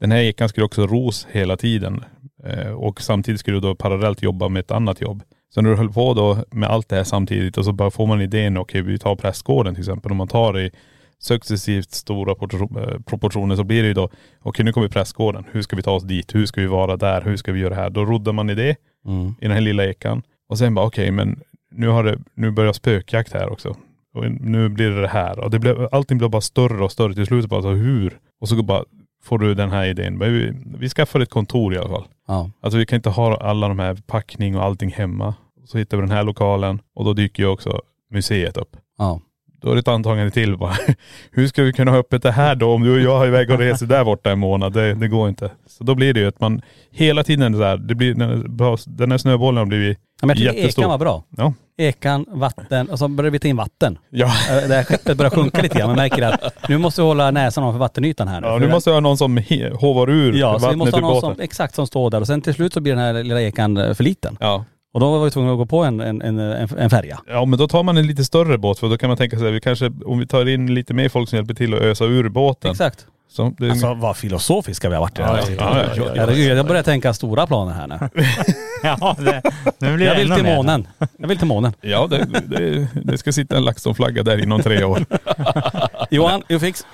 den 0.00 0.12
här 0.12 0.18
ekan 0.18 0.48
skulle 0.48 0.66
också 0.66 0.86
ros 0.86 1.26
hela 1.30 1.56
tiden. 1.56 2.04
Eh, 2.44 2.70
och 2.72 3.00
samtidigt 3.00 3.40
skulle 3.40 3.56
du 3.56 3.60
då 3.60 3.74
parallellt 3.74 4.22
jobba 4.22 4.48
med 4.48 4.60
ett 4.60 4.70
annat 4.70 5.00
jobb. 5.00 5.22
Så 5.54 5.62
när 5.62 5.70
du 5.70 5.76
höll 5.76 5.92
på 5.92 6.14
då 6.14 6.38
med 6.50 6.68
allt 6.68 6.88
det 6.88 6.96
här 6.96 7.04
samtidigt 7.04 7.58
och 7.58 7.64
så 7.64 7.72
bara 7.72 7.90
får 7.90 8.06
man 8.06 8.20
idén, 8.20 8.56
okej 8.56 8.82
vi 8.82 8.98
tar 8.98 9.16
prästgården 9.16 9.74
till 9.74 9.82
exempel. 9.82 10.10
Om 10.10 10.16
man 10.18 10.28
tar 10.28 10.52
det 10.52 10.62
i 10.62 10.70
successivt 11.18 11.90
stora 11.90 12.32
eh, 12.32 13.00
proportioner 13.06 13.56
så 13.56 13.64
blir 13.64 13.82
det 13.82 13.88
ju 13.88 13.94
då, 13.94 14.08
okej 14.42 14.64
nu 14.64 14.72
kommer 14.72 14.88
prästgården. 14.88 15.44
Hur 15.52 15.62
ska 15.62 15.76
vi 15.76 15.82
ta 15.82 15.92
oss 15.92 16.04
dit? 16.04 16.34
Hur 16.34 16.46
ska 16.46 16.60
vi 16.60 16.66
vara 16.66 16.96
där? 16.96 17.22
Hur 17.22 17.36
ska 17.36 17.52
vi 17.52 17.60
göra 17.60 17.74
det 17.74 17.80
här? 17.80 17.90
Då 17.90 18.04
roddar 18.04 18.32
man 18.32 18.50
i 18.50 18.54
det 18.54 18.76
Mm. 19.06 19.26
i 19.28 19.44
den 19.44 19.50
här 19.50 19.60
lilla 19.60 19.84
ekan. 19.84 20.22
Och 20.48 20.58
sen 20.58 20.74
bara 20.74 20.86
okej 20.86 21.10
men 21.10 21.40
nu 21.70 21.88
har 21.88 22.04
det, 22.04 22.18
nu 22.34 22.50
börjar 22.50 22.72
spökjakt 22.72 23.32
här 23.32 23.48
också. 23.48 23.76
Och 24.14 24.30
nu 24.30 24.68
blir 24.68 24.90
det 24.90 25.00
det 25.00 25.08
här. 25.08 25.38
Och 25.38 25.50
det 25.50 25.58
blev, 25.58 25.88
allting 25.92 26.18
blev 26.18 26.30
bara 26.30 26.40
större 26.40 26.84
och 26.84 26.92
större 26.92 27.14
till 27.14 27.26
slut. 27.26 27.46
Bara 27.46 27.62
så 27.62 27.70
hur? 27.70 28.18
Och 28.40 28.48
så 28.48 28.62
bara 28.62 28.84
får 29.28 29.38
du 29.38 29.54
den 29.54 29.70
här 29.70 29.86
idén. 29.86 30.18
Men 30.18 30.32
Vi, 30.32 30.52
vi 30.78 30.88
skaffar 30.88 31.20
ett 31.20 31.30
kontor 31.30 31.74
i 31.74 31.78
alla 31.78 31.88
fall. 31.88 32.04
Ja. 32.26 32.50
Alltså 32.60 32.78
vi 32.78 32.86
kan 32.86 32.96
inte 32.96 33.10
ha 33.10 33.36
alla 33.36 33.68
de 33.68 33.78
här 33.78 33.94
packning 34.06 34.56
och 34.56 34.64
allting 34.64 34.90
hemma. 34.90 35.34
Så 35.64 35.78
hittar 35.78 35.96
vi 35.96 36.00
den 36.00 36.10
här 36.10 36.24
lokalen 36.24 36.80
och 36.94 37.04
då 37.04 37.12
dyker 37.12 37.42
ju 37.42 37.48
också 37.48 37.80
museet 38.10 38.56
upp. 38.56 38.76
Ja. 38.98 39.20
Då 39.62 39.70
är 39.70 39.74
det 39.74 39.80
ett 39.80 39.88
antagande 39.88 40.30
till 40.30 40.56
bara. 40.56 40.74
Hur 41.32 41.46
ska 41.48 41.62
vi 41.62 41.72
kunna 41.72 41.90
ha 41.90 41.98
öppet 41.98 42.22
det 42.22 42.32
här 42.32 42.54
då 42.54 42.72
om 42.74 42.82
du 42.84 42.92
och 42.92 43.00
jag 43.00 43.22
är 43.24 43.28
iväg 43.28 43.50
och 43.50 43.58
reser 43.58 43.86
där 43.86 44.04
borta 44.04 44.30
en 44.30 44.38
månad? 44.38 44.72
Det, 44.72 44.94
det 44.94 45.08
går 45.08 45.28
inte. 45.28 45.50
Så 45.66 45.84
då 45.84 45.94
blir 45.94 46.14
det 46.14 46.20
ju 46.20 46.28
att 46.28 46.40
man 46.40 46.60
hela 46.90 47.24
tiden 47.24 47.54
så 47.54 47.62
här, 47.62 47.76
det 47.76 47.94
blir, 47.94 48.14
den 48.98 49.10
här 49.10 49.18
snöbollen 49.18 49.58
har 49.58 49.66
blivit 49.66 49.98
Ja, 50.20 50.26
men 50.26 50.36
jag 50.38 50.54
jättestor. 50.56 50.82
ekan 50.82 50.90
var 50.90 50.98
bra. 50.98 51.24
Ja. 51.36 51.52
Ekan, 51.78 52.24
vatten 52.28 52.88
och 52.90 52.98
så 52.98 53.08
började 53.08 53.30
vi 53.30 53.38
ta 53.38 53.48
in 53.48 53.56
vatten. 53.56 53.98
Ja. 54.10 54.26
Eh, 54.26 54.68
Det 54.68 54.74
här 54.74 54.84
skeppet 54.84 55.16
börjar 55.16 55.30
sjunka 55.30 55.62
lite 55.62 55.78
grann. 55.78 55.88
Man 55.88 55.96
märker 55.96 56.22
att 56.22 56.68
nu 56.68 56.78
måste 56.78 57.00
vi 57.00 57.06
hålla 57.06 57.30
näsan 57.30 57.64
ovanför 57.64 57.78
vattenytan 57.78 58.28
här 58.28 58.40
nu. 58.40 58.46
Ja 58.46 58.58
nu 58.58 58.68
måste 58.68 58.90
vi 58.90 58.94
ha 58.94 59.00
någon 59.00 59.16
som 59.18 59.36
hovar 59.80 60.10
ur 60.10 60.32
Ja, 60.32 60.52
så 60.52 60.58
vi 60.58 60.62
vattnet 60.62 60.78
måste 60.78 60.96
ha 60.96 61.00
någon 61.00 61.20
som, 61.20 61.40
exakt 61.40 61.74
som 61.74 61.86
står 61.86 62.10
där 62.10 62.20
och 62.20 62.26
sen 62.26 62.40
till 62.42 62.54
slut 62.54 62.72
så 62.72 62.80
blir 62.80 62.92
den 62.96 63.04
här 63.04 63.22
lilla 63.22 63.42
ekan 63.42 63.76
eh, 63.76 63.94
för 63.94 64.04
liten. 64.04 64.36
Ja. 64.40 64.64
Och 64.94 65.00
då 65.00 65.18
var 65.18 65.24
vi 65.24 65.30
tvungna 65.30 65.52
att 65.52 65.58
gå 65.58 65.66
på 65.66 65.84
en, 65.84 66.00
en, 66.00 66.22
en, 66.22 66.38
en, 66.78 66.90
färja. 66.90 67.18
Ja 67.26 67.44
men 67.44 67.58
då 67.58 67.68
tar 67.68 67.82
man 67.82 67.96
en 67.96 68.06
lite 68.06 68.24
större 68.24 68.58
båt 68.58 68.78
för 68.78 68.88
då 68.88 68.98
kan 68.98 69.08
man 69.08 69.16
tänka 69.16 69.38
sig, 69.38 69.50
vi 69.50 69.60
kanske, 69.60 69.92
om 70.06 70.18
vi 70.18 70.26
tar 70.26 70.48
in 70.48 70.74
lite 70.74 70.94
mer 70.94 71.08
folk 71.08 71.28
som 71.28 71.36
hjälper 71.36 71.54
till 71.54 71.74
att 71.74 71.80
ösa 71.80 72.04
ur 72.04 72.28
båten. 72.28 72.70
Exakt. 72.70 73.06
Så 73.30 73.54
det, 73.58 73.70
Alltså 73.70 73.94
vad 73.94 74.16
filosofiska 74.16 74.88
vi 74.88 74.94
har 74.94 75.00
varit 75.00 75.18
i. 75.18 75.22
Ja, 75.22 75.38
ja, 75.58 75.84
ja, 75.96 76.32
ja. 76.32 76.32
Jag 76.32 76.66
börjar 76.66 76.82
tänka 76.82 77.14
stora 77.14 77.46
planer 77.46 77.72
här 77.72 77.86
nu. 77.86 77.98
Ja, 78.82 79.16
det, 79.18 79.42
nu 79.78 79.96
blir 79.96 80.06
Jag 80.06 80.14
vill 80.14 80.30
till 80.30 80.44
månen. 80.44 80.88
Jag 81.18 81.28
vill 81.28 81.38
till 81.38 81.46
månen. 81.46 81.72
ja 81.80 82.06
det, 82.06 82.26
det, 82.46 82.88
det 83.04 83.18
ska 83.18 83.32
sitta 83.32 83.56
en 83.56 83.64
LaxTon-flagga 83.64 84.22
där 84.22 84.42
inom 84.42 84.60
tre 84.62 84.84
år. 84.84 85.04
Johan, 86.10 86.42
you 86.48 86.60
fix. 86.60 86.86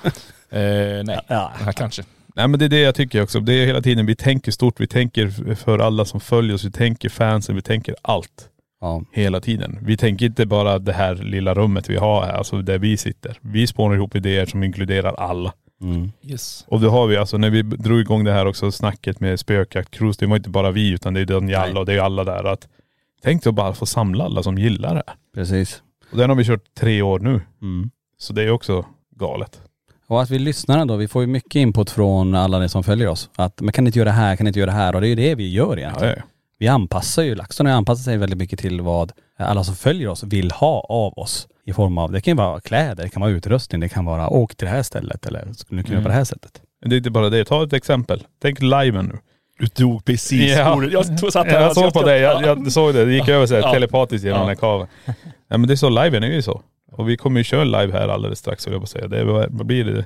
Eh, 0.51 0.61
nej, 1.05 1.21
Ja. 1.29 1.53
ja, 1.67 1.73
kanske. 1.77 2.03
Nej 2.37 2.49
men 2.49 2.59
det 2.59 2.65
är 2.65 2.69
det 2.69 2.81
jag 2.81 2.95
tycker 2.95 3.23
också. 3.23 3.41
Det 3.41 3.53
är 3.53 3.67
hela 3.67 3.83
tiden, 3.83 4.07
vi 4.07 4.17
tänker 4.17 4.53
stort, 4.53 4.81
vi 4.81 4.87
tänker 4.87 5.55
för 5.55 5.79
alla 5.79 6.05
som 6.05 6.21
följer 6.21 6.55
oss, 6.55 6.65
vi 6.65 6.71
tänker 6.71 7.09
fansen, 7.09 7.55
vi 7.55 7.63
tänker 7.63 7.95
allt. 8.03 8.49
Ja. 8.81 9.03
Hela 9.13 9.41
tiden. 9.41 9.79
Vi 9.83 9.97
tänker 9.97 10.27
inte 10.27 10.47
bara 10.47 10.79
det 10.79 10.93
här 10.93 11.15
lilla 11.15 11.55
rummet 11.55 11.91
vi 11.91 11.97
har 11.97 12.23
här, 12.23 12.33
alltså 12.33 12.63
där 12.63 12.79
vi 12.79 12.97
sitter. 12.97 13.39
Vi 13.41 13.67
spånar 13.67 13.97
ihop 13.97 14.17
idéer 14.17 14.47
som 14.47 14.63
inkluderar 14.63 15.15
alla. 15.15 15.53
Mm. 15.81 16.13
Yes. 16.23 16.65
Och 16.69 16.81
det 16.81 16.89
har 16.89 17.07
vi 17.07 17.17
alltså, 17.17 17.39
när 17.39 17.51
vi 17.51 17.63
drog 17.63 18.01
igång 18.01 18.25
det 18.25 18.33
här 18.33 18.47
också, 18.47 18.73
snacket 18.73 19.21
med 19.21 19.41
spökjakt, 19.41 19.91
cruise, 19.91 20.21
det 20.21 20.27
var 20.27 20.37
inte 20.37 20.51
bara 20.51 20.71
vi 20.71 20.91
utan 20.91 21.15
det 21.15 21.21
är 21.21 21.25
den 21.25 21.55
alla 21.55 21.81
och 21.81 21.87
det 21.87 21.95
är 21.95 22.01
alla 22.01 22.25
där. 22.25 22.45
Att, 22.45 22.69
tänk 23.23 23.43
dig 23.43 23.51
att 23.51 23.55
bara 23.55 23.75
få 23.75 23.87
samla 23.87 24.25
alla 24.25 24.43
som 24.43 24.59
gillar 24.59 24.95
det 24.95 25.03
här. 25.07 25.17
Precis. 25.35 25.83
Och 26.11 26.19
den 26.19 26.31
har 26.31 26.37
vi 26.37 26.45
kört 26.45 26.75
tre 26.75 27.03
år 27.03 27.19
nu. 27.19 27.41
Mm. 27.63 27.91
Så 28.19 28.33
det 28.33 28.43
är 28.43 28.51
också 28.51 28.87
galet. 29.17 29.61
Och 30.07 30.23
att 30.23 30.31
vi 30.31 30.39
lyssnar 30.39 30.79
ändå, 30.79 30.97
vi 30.97 31.09
får 31.09 31.23
ju 31.23 31.27
mycket 31.29 31.55
input 31.55 31.91
från 31.91 32.35
alla 32.35 32.59
ni 32.59 32.69
som 32.69 32.83
följer 32.85 33.09
oss. 33.09 33.31
Att 33.37 33.61
man 33.61 33.73
kan 33.73 33.87
inte 33.87 33.99
göra 33.99 34.09
det 34.09 34.15
här, 34.15 34.37
kan 34.37 34.47
inte 34.47 34.59
göra 34.59 34.71
det 34.71 34.77
här. 34.77 34.95
Och 34.95 35.01
det 35.01 35.07
är 35.07 35.09
ju 35.09 35.15
det 35.15 35.35
vi 35.35 35.49
gör 35.53 35.77
Ja, 35.77 35.79
egentligen. 35.79 36.15
ja. 36.17 36.23
Vi 36.59 36.69
anpassar 36.69 37.23
ju, 37.23 37.35
LaxTon 37.35 37.67
har 37.67 37.73
anpassat 37.73 38.05
sig 38.05 38.17
väldigt 38.17 38.39
mycket 38.39 38.59
till 38.59 38.81
vad 38.81 39.13
alla 39.39 39.65
som 39.65 39.75
följer 39.77 40.09
oss 40.09 40.23
vill 40.23 40.51
ha 40.51 40.81
av 40.89 41.19
oss. 41.19 41.47
I 41.67 41.73
form 41.73 41.99
av, 41.99 42.13
det 42.13 42.21
kan 42.21 42.33
ju 42.33 42.37
vara 42.37 42.61
kläder, 42.61 43.03
det 43.05 43.09
kan 43.09 43.21
vara 43.23 43.31
utrustning, 43.31 43.81
det 43.81 43.89
kan 43.89 44.05
vara 44.05 44.29
åk 44.29 44.57
till 44.57 44.65
det 44.67 44.71
här 44.73 44.83
stället 44.83 45.27
eller 45.27 45.53
skulle 45.53 45.77
ni 45.81 45.85
kunna 45.85 45.95
göra 45.95 46.03
på 46.03 46.09
det 46.09 46.15
här 46.15 46.25
sättet. 46.25 46.61
Men 46.81 46.91
det 46.91 46.97
är 46.97 46.99
inte 46.99 47.11
bara 47.11 47.31
det. 47.31 47.45
Ta 47.45 47.65
ett 47.65 47.73
exempel. 47.73 48.23
Tänk 48.43 48.63
liven 48.63 49.05
nu. 49.07 49.19
Du 49.59 49.67
tog 49.67 50.05
precis 50.05 50.57
Ja. 50.57 50.75
ordet. 50.77 50.93
Jag 50.93 51.33
satt 51.33 51.47
här, 51.47 51.55
Jag 51.55 51.63
alltså, 51.63 51.81
såg 51.81 51.93
på 51.93 51.99
ska- 51.99 52.09
dig, 52.09 52.21
jag, 52.21 52.43
jag 52.43 52.73
såg 52.73 52.95
det. 52.95 53.05
Det 53.05 53.13
gick 53.15 53.29
över 53.29 53.47
så 53.47 53.55
här, 53.55 53.61
Ja. 53.63 53.73
telepatiskt 53.73 54.25
genom 54.25 54.37
Ja. 54.37 54.41
den 54.41 54.49
här 54.49 54.55
kaven. 54.55 54.87
Ja 55.49 55.59
men 55.59 55.63
det 55.69 55.75
är 55.75 55.77
så, 55.77 55.89
liven 55.89 56.23
är 56.25 56.29
ju 56.29 56.43
så. 56.43 56.63
Och 56.97 57.09
vi 57.09 57.17
kommer 57.17 57.41
ju 57.41 57.45
köra 57.45 57.65
live 57.65 57.93
här 57.93 58.09
alldeles 58.09 58.39
strax, 58.39 58.67
höll 58.67 58.73
jag 58.75 58.81
på 58.81 58.85
att 58.85 58.91
säga. 58.91 59.09
Det 59.09 59.19
är, 59.19 59.25
vad 59.51 59.67
blir 59.67 59.85
det? 59.85 60.05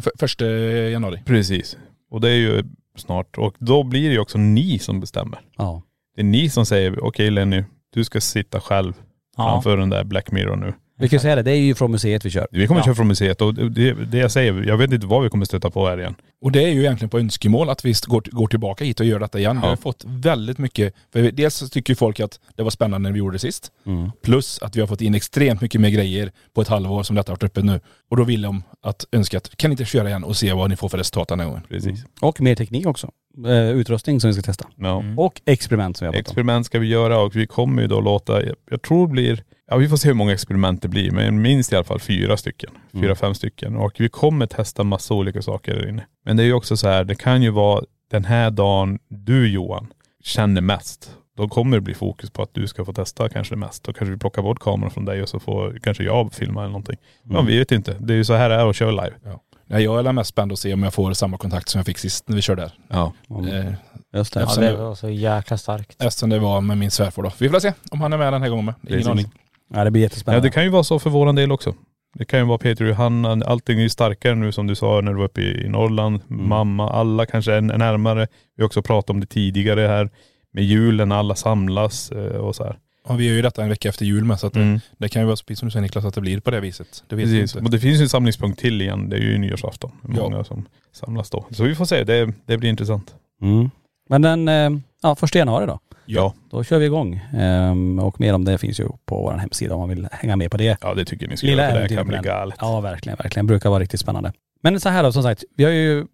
För, 0.00 0.12
första 0.18 0.44
januari. 0.90 1.22
Precis. 1.26 1.78
Och 2.10 2.20
det 2.20 2.30
är 2.30 2.34
ju 2.36 2.62
snart. 2.96 3.38
Och 3.38 3.54
då 3.58 3.82
blir 3.82 4.08
det 4.08 4.12
ju 4.14 4.18
också 4.20 4.38
ni 4.38 4.78
som 4.78 5.00
bestämmer. 5.00 5.40
Ja. 5.56 5.82
Det 6.16 6.22
är 6.22 6.24
ni 6.24 6.48
som 6.50 6.66
säger, 6.66 7.04
okej 7.04 7.30
Lenny, 7.30 7.64
du 7.94 8.04
ska 8.04 8.20
sitta 8.20 8.60
själv 8.60 8.92
Ja. 9.36 9.50
framför 9.50 9.76
den 9.76 9.90
där 9.90 10.04
Black 10.04 10.30
Mirror 10.30 10.56
nu. 10.56 10.74
Vi 11.02 11.08
kan 11.08 11.16
ju 11.16 11.20
säga 11.20 11.36
det, 11.36 11.42
det 11.42 11.50
är 11.50 11.56
ju 11.56 11.74
från 11.74 11.90
museet 11.90 12.24
vi 12.26 12.30
kör. 12.30 12.46
Vi 12.50 12.66
kommer 12.66 12.80
Ja. 12.80 12.84
köra 12.84 12.94
från 12.94 13.08
museet 13.08 13.40
och 13.40 13.54
det, 13.54 13.92
det 13.92 14.18
jag 14.18 14.30
säger, 14.30 14.64
jag 14.68 14.76
vet 14.76 14.92
inte 14.92 15.06
vad 15.06 15.22
vi 15.22 15.28
kommer 15.28 15.44
stöta 15.44 15.70
på 15.70 15.88
här 15.88 15.98
igen. 16.00 16.14
Och 16.42 16.52
det 16.52 16.62
är 16.64 16.68
ju 16.68 16.80
egentligen 16.80 17.08
på 17.10 17.18
önskemål 17.18 17.70
att 17.70 17.84
vi 17.84 17.94
går, 18.06 18.22
går 18.30 18.46
tillbaka 18.46 18.84
hit 18.84 19.00
och 19.00 19.06
gör 19.06 19.20
detta 19.20 19.38
igen. 19.38 19.56
Vi 19.56 19.62
Ja. 19.62 19.68
har 19.68 19.76
fått 19.76 20.04
väldigt 20.06 20.58
mycket, 20.58 20.94
för 21.12 21.22
dels 21.30 21.54
så 21.54 21.68
tycker 21.68 21.94
folk 21.94 22.20
att 22.20 22.40
det 22.56 22.62
var 22.62 22.70
spännande 22.70 23.08
när 23.08 23.12
vi 23.12 23.18
gjorde 23.18 23.34
det 23.34 23.38
sist. 23.38 23.72
Mm. 23.86 24.10
Plus 24.22 24.58
att 24.62 24.76
vi 24.76 24.80
har 24.80 24.86
fått 24.88 25.00
in 25.00 25.14
extremt 25.14 25.60
mycket 25.60 25.80
mer 25.80 25.90
grejer 25.90 26.30
på 26.54 26.60
ett 26.62 26.68
halvår 26.68 27.02
som 27.02 27.16
detta 27.16 27.32
har 27.32 27.36
varit 27.36 27.42
uppe 27.42 27.62
nu. 27.62 27.80
Och 28.10 28.16
då 28.16 28.24
vill 28.24 28.42
de 28.42 28.62
att 28.82 29.04
önska 29.12 29.36
att, 29.38 29.56
kan 29.56 29.70
ni 29.70 29.72
inte 29.72 29.84
köra 29.84 30.08
igen 30.08 30.24
och 30.24 30.36
se 30.36 30.52
vad 30.52 30.70
ni 30.70 30.76
får 30.76 30.88
för 30.88 30.98
resultat 30.98 31.28
den 31.28 31.40
här 31.40 31.46
gången? 31.46 31.62
Precis. 31.68 32.04
Och 32.20 32.40
mer 32.40 32.54
teknik 32.54 32.86
också. 32.86 33.10
Eh, 33.46 33.70
utrustning 33.70 34.20
som 34.20 34.28
vi 34.28 34.34
ska 34.34 34.42
testa. 34.42 34.68
Ja. 34.76 35.04
Och 35.16 35.40
experiment 35.44 35.96
som 35.96 36.04
vi 36.04 36.06
har 36.06 36.12
pratat 36.12 36.26
om. 36.28 36.30
Experiment 36.30 36.66
ska 36.66 36.78
vi 36.78 36.86
göra 36.86 37.18
och 37.18 37.36
vi 37.36 37.46
kommer 37.46 37.82
ju 37.82 37.88
då 37.88 38.00
låta, 38.00 38.46
jag, 38.46 38.56
jag 38.70 38.82
tror 38.82 39.06
det 39.06 39.12
blir, 39.12 39.42
ja 39.70 39.76
vi 39.76 39.88
får 39.88 39.96
se 39.96 40.08
hur 40.08 40.14
många 40.14 40.32
experiment 40.32 40.82
det 40.82 40.88
blir, 40.88 41.10
men 41.10 41.42
minst 41.42 41.72
i 41.72 41.76
alla 41.76 41.84
fall 41.84 42.00
fyra 42.00 42.36
stycken. 42.36 42.70
Fyra, 42.92 43.04
Mm. 43.04 43.16
fem 43.16 43.34
stycken. 43.34 43.76
Och 43.76 43.92
vi 43.98 44.08
kommer 44.08 44.46
testa 44.46 44.84
massa 44.84 45.14
olika 45.14 45.42
saker 45.42 45.74
där 45.74 45.88
inne. 45.88 46.06
Men 46.24 46.36
det 46.36 46.42
är 46.42 46.44
ju 46.44 46.52
också 46.52 46.76
så 46.76 46.88
här, 46.88 47.04
det 47.04 47.14
kan 47.14 47.42
ju 47.42 47.50
vara 47.50 47.84
den 48.10 48.24
här 48.24 48.50
dagen 48.50 48.98
du 49.08 49.48
Johan 49.48 49.86
känner 50.24 50.60
mest. 50.60 51.16
Då 51.36 51.48
kommer 51.48 51.76
det 51.76 51.80
bli 51.80 51.94
fokus 51.94 52.30
på 52.30 52.42
att 52.42 52.50
du 52.54 52.66
ska 52.66 52.84
få 52.84 52.92
testa 52.92 53.28
kanske 53.28 53.56
mest. 53.56 53.84
Då 53.84 53.92
kanske 53.92 54.12
vi 54.12 54.18
plockar 54.18 54.42
bort 54.42 54.58
kameran 54.58 54.90
från 54.90 55.04
dig 55.04 55.22
och 55.22 55.28
så 55.28 55.40
får 55.40 55.78
kanske 55.82 56.04
jag 56.04 56.32
filma 56.32 56.60
eller 56.60 56.70
någonting. 56.72 56.96
Mm. 57.24 57.36
Ja 57.36 57.42
vi 57.42 57.58
vet 57.58 57.72
inte. 57.72 57.96
Det 58.00 58.12
är 58.12 58.16
ju 58.16 58.24
så 58.24 58.34
här 58.34 58.48
det 58.48 58.54
är 58.54 58.70
att 58.70 58.76
köra 58.76 58.90
live. 58.90 59.16
Nej, 59.72 59.84
jag 59.84 60.06
är 60.06 60.12
mest 60.12 60.30
spänd 60.30 60.52
att 60.52 60.58
se 60.58 60.74
om 60.74 60.82
jag 60.82 60.94
får 60.94 61.12
samma 61.12 61.36
kontakt 61.38 61.68
som 61.68 61.78
jag 61.78 61.86
fick 61.86 61.98
sist 61.98 62.28
när 62.28 62.36
vi 62.36 62.42
körde 62.42 62.62
där. 62.62 62.72
Ja. 62.88 63.12
Mm. 63.30 63.48
Eh, 63.66 63.72
Just 64.14 64.34
det. 64.34 64.40
Ja, 64.40 64.60
det 64.60 64.76
var 64.76 64.94
så 64.94 65.08
jäkla 65.10 65.58
starkt. 65.58 66.02
eftersom 66.02 66.30
det 66.30 66.38
var 66.38 66.60
med 66.60 66.78
min 66.78 66.90
svärfar 66.90 67.22
då. 67.22 67.32
Vi 67.38 67.48
får 67.48 67.60
se 67.60 67.72
om 67.90 68.00
han 68.00 68.12
är 68.12 68.18
med 68.18 68.32
den 68.32 68.42
här 68.42 68.48
gången 68.48 68.64
med. 68.64 68.74
Ingen 68.82 68.92
Precis. 68.92 69.06
aning. 69.10 69.30
Ja 69.74 69.84
det 69.84 69.90
blir 69.90 70.02
Ja 70.02 70.04
jättespännande. 70.04 70.46
det 70.48 70.52
kan 70.52 70.64
ju 70.64 70.68
vara 70.70 70.84
så 70.84 70.98
för 70.98 71.10
våran 71.10 71.34
del 71.34 71.52
också. 71.52 71.74
Det 72.14 72.24
kan 72.24 72.38
ju 72.38 72.46
vara 72.46 72.58
Peter 72.58 72.84
och 72.84 72.90
Johanna, 72.90 73.44
allting 73.46 73.78
är 73.78 73.82
ju 73.82 73.88
starkare 73.88 74.34
nu 74.34 74.52
som 74.52 74.66
du 74.66 74.74
sa 74.74 75.00
när 75.00 75.12
du 75.12 75.18
var 75.18 75.24
uppe 75.24 75.40
i 75.40 75.64
i 75.64 75.68
Norrland. 75.68 76.20
Mm. 76.30 76.48
Mamma, 76.48 76.90
alla 76.90 77.26
kanske 77.26 77.52
är 77.52 77.60
närmare. 77.60 78.26
Vi 78.56 78.62
har 78.62 78.66
också 78.66 78.82
pratat 78.82 79.10
om 79.10 79.20
det 79.20 79.26
tidigare 79.26 79.80
här 79.80 80.10
med 80.52 80.64
julen, 80.64 81.12
alla 81.12 81.34
samlas 81.34 82.10
eh, 82.12 82.36
och 82.36 82.56
så 82.56 82.64
här. 82.64 82.78
Och 83.04 83.20
vi 83.20 83.26
gör 83.26 83.34
ju 83.34 83.42
detta 83.42 83.62
en 83.62 83.68
vecka 83.68 83.88
efter 83.88 84.04
jul 84.04 84.24
med 84.24 84.40
så 84.40 84.46
att 84.46 84.56
Mm. 84.56 84.74
det, 84.74 84.80
det 84.98 85.08
kan 85.08 85.22
ju 85.22 85.26
vara 85.26 85.36
precis 85.36 85.58
som 85.58 85.68
du 85.68 85.72
säger 85.72 85.82
Niklas 85.82 86.04
att 86.04 86.14
det 86.14 86.20
blir 86.20 86.40
på 86.40 86.50
det 86.50 86.60
viset. 86.60 87.04
Det 87.08 87.16
vet 87.16 87.24
Precis. 87.24 87.54
inte. 87.56 87.64
Och 87.64 87.70
det 87.70 87.78
finns 87.78 87.98
ju 88.00 88.02
en 88.02 88.08
samlingspunkt 88.08 88.60
till 88.60 88.82
igen, 88.82 89.08
det 89.08 89.16
är 89.16 89.20
ju 89.20 89.38
nyårsafton. 89.38 89.90
Ja. 90.02 90.08
Många 90.22 90.44
som 90.44 90.64
samlas 90.92 91.30
då. 91.30 91.46
Så 91.50 91.64
vi 91.64 91.74
får 91.74 91.84
se, 91.84 92.04
det, 92.04 92.32
det 92.46 92.58
blir 92.58 92.70
intressant. 92.70 93.14
Mm. 93.42 93.70
Men 94.08 94.22
den, 94.22 94.48
eh, 94.48 94.70
ja 95.02 95.14
första 95.14 95.38
januari 95.38 95.66
då. 95.66 95.78
Ja. 96.06 96.34
Då 96.50 96.64
kör 96.64 96.78
vi 96.78 96.84
igång. 96.86 97.20
Ehm, 97.38 97.98
och 97.98 98.20
mer 98.20 98.34
om 98.34 98.44
det 98.44 98.58
finns 98.58 98.80
ju 98.80 98.84
på 99.04 99.22
vår 99.22 99.32
hemsida 99.32 99.74
om 99.74 99.80
man 99.80 99.88
vill 99.88 100.08
hänga 100.12 100.36
med 100.36 100.50
på 100.50 100.56
det. 100.56 100.78
Ja 100.80 100.94
det 100.94 101.04
tycker 101.04 101.28
ni 101.28 101.36
ska 101.36 101.46
Lilla 101.46 101.62
göra 101.62 101.72
för 101.80 101.88
det 101.88 101.94
kan 101.94 102.06
bli 102.06 102.18
galet. 102.22 102.56
Ja 102.60 102.80
verkligen, 102.80 103.16
verkligen. 103.22 103.46
Brukar 103.46 103.70
vara 103.70 103.80
riktigt 103.80 104.00
spännande. 104.00 104.32
Men 104.62 104.80
så 104.80 104.88
här 104.88 105.02
då, 105.02 105.12
som 105.12 105.22
sagt, 105.22 105.44
vi 105.56 105.64
har 105.64 105.70
ju, 105.70 106.06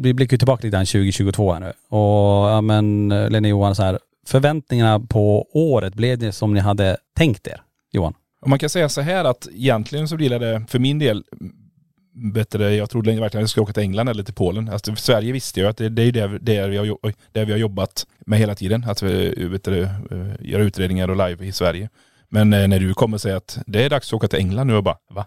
vi 0.00 0.14
blickar 0.14 0.34
ju 0.34 0.38
tillbaka 0.38 0.66
lite 0.66 0.76
grann 0.76 0.86
2022 0.86 1.52
här 1.52 1.60
nu. 1.60 1.72
Och 1.88 2.50
ja 2.50 2.60
men 2.60 3.12
eh, 3.12 3.30
Lena 3.30 3.48
Johan, 3.48 3.74
så 3.74 3.82
här, 3.82 3.98
förväntningarna 4.26 5.00
på 5.00 5.48
året, 5.52 5.94
blev 5.94 6.18
det 6.18 6.32
som 6.32 6.54
ni 6.54 6.60
hade 6.60 6.96
tänkt 7.16 7.46
er? 7.46 7.62
Johan? 7.92 8.14
Och 8.42 8.48
man 8.48 8.58
kan 8.58 8.70
säga 8.70 8.88
så 8.88 9.00
här 9.00 9.24
att 9.24 9.48
egentligen 9.52 10.08
så 10.08 10.16
blir 10.16 10.38
det 10.38 10.64
för 10.68 10.78
min 10.78 10.98
del 10.98 11.24
bättre, 12.34 12.74
jag 12.74 12.90
trodde 12.90 13.10
verkligen 13.10 13.26
att 13.26 13.34
jag 13.34 13.48
skulle 13.50 13.62
åka 13.62 13.72
till 13.72 13.82
England 13.82 14.08
eller 14.08 14.22
till 14.22 14.34
Polen. 14.34 14.68
Alltså, 14.68 14.96
Sverige 14.96 15.32
visste 15.32 15.60
jag 15.60 15.68
att 15.70 15.76
det, 15.76 15.88
det 15.88 16.02
är 16.02 16.12
det, 16.12 16.38
det, 16.38 16.66
vi 16.68 16.76
har, 16.76 16.86
det 17.32 17.44
vi 17.44 17.52
har 17.52 17.58
jobbat 17.58 18.06
med 18.26 18.38
hela 18.38 18.54
tiden. 18.54 18.84
Att 18.88 19.02
vi 19.02 19.44
vet 19.46 19.64
du, 19.64 19.82
eh, 19.82 19.88
göra 20.40 20.62
utredningar 20.62 21.08
och 21.08 21.28
live 21.28 21.46
i 21.46 21.52
Sverige. 21.52 21.88
Men 22.28 22.52
eh, 22.52 22.68
när 22.68 22.80
du 22.80 22.94
kommer 22.94 23.16
och 23.16 23.20
säger 23.20 23.36
att 23.36 23.58
det 23.66 23.84
är 23.84 23.90
dags 23.90 24.08
att 24.08 24.12
åka 24.14 24.28
till 24.28 24.38
England 24.38 24.66
nu 24.66 24.74
och 24.76 24.84
bara, 24.84 24.96
va? 25.10 25.26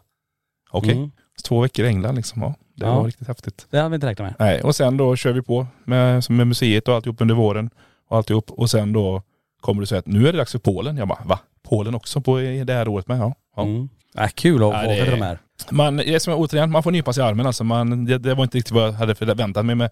Okej, 0.71 0.93
Mm. 0.93 1.11
två 1.47 1.61
veckor 1.61 1.85
i 1.85 1.87
England 1.87 2.15
liksom. 2.15 2.41
Ja, 2.41 2.55
det 2.75 2.85
Ja. 2.85 2.95
var 2.95 3.05
riktigt 3.05 3.27
häftigt. 3.27 3.67
Det 3.69 3.77
hade 3.77 3.89
vi 3.89 3.95
inte 3.95 4.07
räknat 4.07 4.25
med. 4.27 4.35
Nej, 4.47 4.61
och 4.61 4.75
sen 4.75 4.97
då 4.97 5.15
kör 5.15 5.33
vi 5.33 5.41
på 5.41 5.67
med, 5.85 6.23
med 6.29 6.47
museet 6.47 6.87
och 6.87 6.95
alltihop 6.95 7.21
under 7.21 7.35
våren. 7.35 7.69
Och 8.13 8.17
alltihop. 8.17 8.51
Och 8.51 8.69
sen 8.69 8.93
då 8.93 9.21
kommer 9.61 9.81
du 9.81 9.85
säga 9.85 9.99
att 9.99 10.07
nu 10.07 10.27
är 10.27 10.31
det 10.31 10.37
dags 10.37 10.51
för 10.51 10.59
Polen. 10.59 10.97
Jag 10.97 11.07
bara, 11.07 11.23
va? 11.25 11.39
Polen 11.69 11.95
också 11.95 12.21
på 12.21 12.41
i 12.41 12.63
det 12.63 12.73
här 12.73 12.87
året 12.87 13.07
med? 13.07 13.19
Ja. 13.19 13.35
ja. 13.55 13.63
Mm. 13.63 13.89
Äh, 14.17 14.27
kul 14.27 14.63
att 14.63 14.73
Ja, 14.73 14.81
få 14.81 14.89
det 14.89 15.11
de 15.11 15.21
här. 15.21 15.39
Man, 15.71 15.97
det 15.97 16.13
är 16.13 16.19
som 16.19 16.33
återigen, 16.33 16.71
man 16.71 16.83
får 16.83 16.91
nypa 16.91 17.13
sig 17.13 17.23
i 17.23 17.27
armen 17.27 17.45
alltså. 17.45 17.63
Man, 17.63 18.05
det, 18.05 18.17
det 18.17 18.33
var 18.33 18.43
inte 18.43 18.57
riktigt 18.57 18.73
vad 18.73 18.83
jag 18.87 18.91
hade 18.91 19.15
förväntat 19.15 19.65
mig 19.65 19.75
med 19.75 19.89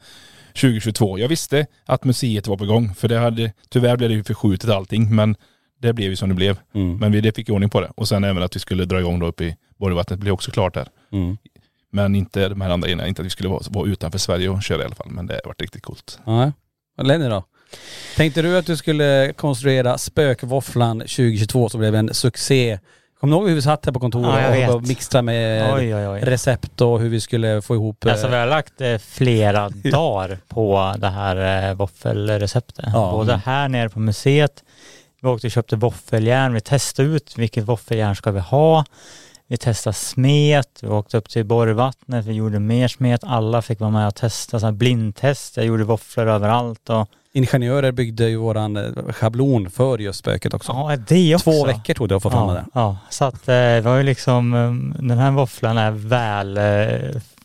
2022. 0.48 1.20
Jag 1.20 1.28
visste 1.28 1.66
att 1.86 2.04
museet 2.04 2.48
var 2.48 2.58
på 2.58 2.66
gång. 2.66 2.94
För 2.94 3.08
det 3.08 3.18
hade, 3.18 3.54
tyvärr 3.70 3.98
blev 3.98 4.10
det 4.10 4.16
ju 4.16 4.24
förskjutet 4.24 4.70
allting. 4.70 5.16
Men 5.16 5.36
det 5.82 5.94
blev 5.94 6.10
ju 6.10 6.16
som 6.16 6.30
det 6.30 6.36
blev. 6.36 6.60
Mm. 6.74 6.98
Men 6.98 7.12
vi 7.12 7.22
det 7.22 7.36
fick 7.36 7.50
ordning 7.50 7.70
på 7.70 7.82
det. 7.82 7.92
Och 7.96 8.08
sen 8.08 8.24
även 8.24 8.44
att 8.44 8.56
vi 8.56 8.60
skulle 8.60 8.86
dra 8.86 9.00
igång 9.00 9.20
då 9.20 9.26
uppe 9.26 9.44
i 9.44 9.56
Borgvattnet 9.78 10.20
blev 10.20 10.34
också 10.34 10.52
klart 10.52 10.74
där. 10.74 10.88
Mm. 11.12 11.38
Men 11.92 12.16
inte 12.16 12.50
de 12.50 12.62
här 12.62 12.70
andra 12.70 12.88
grejerna. 12.88 13.08
Inte 13.08 13.22
att 13.22 13.26
vi 13.26 13.30
skulle 13.30 13.50
vara, 13.50 13.62
vara 13.70 13.88
utanför 13.90 14.20
Sverige 14.20 14.50
och 14.50 14.64
köra 14.64 14.82
i 14.82 14.86
alla 14.86 14.96
fall. 14.96 15.12
Men 15.12 15.28
det 15.28 15.34
har 15.34 15.50
varit 15.50 15.62
riktigt 15.62 15.84
coolt. 15.84 16.20
Ja. 16.26 16.52
Lenny 16.98 17.28
då? 17.30 17.44
Tänkte 18.18 18.42
du 18.42 18.58
att 18.58 18.66
du 18.66 18.78
skulle 18.78 19.34
konstruera 19.38 19.98
spökvåfflan 19.98 21.00
2022 21.00 21.70
som 21.70 21.80
blev 21.80 21.96
en 21.96 22.14
succé? 22.14 22.80
Kommer 23.20 23.36
du 23.36 23.40
ihåg 23.40 23.50
hur 23.50 23.56
vi 23.56 23.62
satt 23.62 23.86
här 23.86 23.92
på 23.94 24.00
kontoret 24.00 24.60
Ja, 24.60 24.74
och- 24.74 24.88
mixtrade 24.88 25.22
med 25.24 25.74
Oj, 25.74 25.96
oj, 25.96 26.08
oj. 26.08 26.20
recept 26.22 26.82
och 26.82 27.00
hur 27.00 27.10
vi 27.10 27.22
skulle 27.22 27.62
få 27.62 27.76
ihop... 27.76 28.06
Alltså 28.06 28.26
eh, 28.26 28.32
vi 28.32 28.38
har 28.38 28.46
lagt 28.48 28.82
eh, 28.82 28.98
flera 28.98 29.70
dagar 29.92 30.38
på 30.48 30.96
det 30.98 31.08
här 31.10 31.70
eh, 31.70 31.76
våffelreceptet. 31.76 32.86
Ja. 32.94 33.12
Både 33.12 33.36
här 33.46 33.70
nere 33.70 33.90
på 33.90 34.00
museet, 34.00 34.64
vi 35.22 35.28
åkte 35.28 35.48
och 35.48 35.52
köpte 35.52 35.76
våffeljärn, 35.76 36.54
vi 36.54 36.62
testade 36.62 37.10
ut 37.10 37.38
vilket 37.38 37.64
våffeljärn 37.64 38.16
ska 38.16 38.32
vi 38.32 38.40
ha. 38.40 38.86
Vi 39.48 39.58
testade 39.58 39.94
smet, 39.94 40.68
vi 40.82 40.88
åkte 40.88 41.18
upp 41.18 41.30
till 41.30 41.46
Borgvattnet, 41.46 42.26
vi 42.26 42.34
gjorde 42.34 42.60
mer 42.60 42.88
smet, 42.88 43.22
alla 43.24 43.62
fick 43.62 43.80
vara 43.80 43.90
med 43.92 44.08
och 44.08 44.16
testa, 44.16 44.60
så 44.60 44.72
blindtest, 44.72 45.58
jag 45.58 45.66
gjorde 45.66 45.84
våfflor 45.84 46.28
överallt 46.28 46.90
och 46.90 47.08
Ingenjörer 47.34 47.92
byggde 47.92 48.30
ju 48.30 48.36
våran 48.36 48.78
eh, 48.78 49.14
schablon 49.14 49.70
för 49.70 49.98
just 49.98 50.20
spöket 50.20 50.54
också. 50.54 50.72
ja, 50.72 50.96
det 51.08 51.36
också. 51.36 51.52
Två 51.52 51.66
veckor 51.66 51.94
tog 51.94 52.10
det 52.10 52.16
att 52.16 52.24
få 52.24 52.30
fram 52.30 52.50
ja, 52.50 52.54
det. 52.54 52.66
Ja, 52.74 52.98
så 53.10 53.26
att 53.26 53.48
eh, 53.48 53.54
det 53.54 53.82
var 53.82 53.98
ju 53.98 54.04
liksom, 54.04 54.54
eh, 54.54 55.02
den 55.04 55.18
här 55.18 55.32
våfflan 55.32 55.78
är 55.78 55.92
väl, 55.92 56.60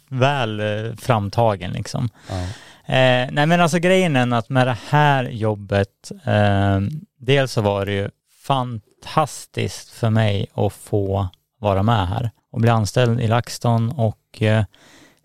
väl 0.08 0.62
framtagen 0.96 1.70
liksom. 1.70 2.08
Ja. 2.28 2.46
Eh, 2.88 3.28
nej 3.30 3.46
men 3.46 3.60
alltså 3.60 3.78
grejen 3.78 4.16
är 4.16 4.38
att 4.38 4.48
med 4.48 4.66
det 4.66 4.78
här 4.88 5.24
jobbet, 5.24 6.12
eh, 6.24 6.80
dels 7.18 7.52
så 7.52 7.60
var 7.60 7.86
det 7.86 7.92
ju 7.92 8.10
fantastiskt 8.42 9.90
för 9.90 10.10
mig 10.10 10.46
att 10.54 10.72
få 10.72 11.28
vara 11.58 11.82
med 11.82 12.08
här 12.08 12.30
och 12.52 12.60
bli 12.60 12.70
anställd 12.70 13.20
i 13.20 13.26
LaxTon 13.26 13.90
och 13.90 14.42
eh, 14.42 14.64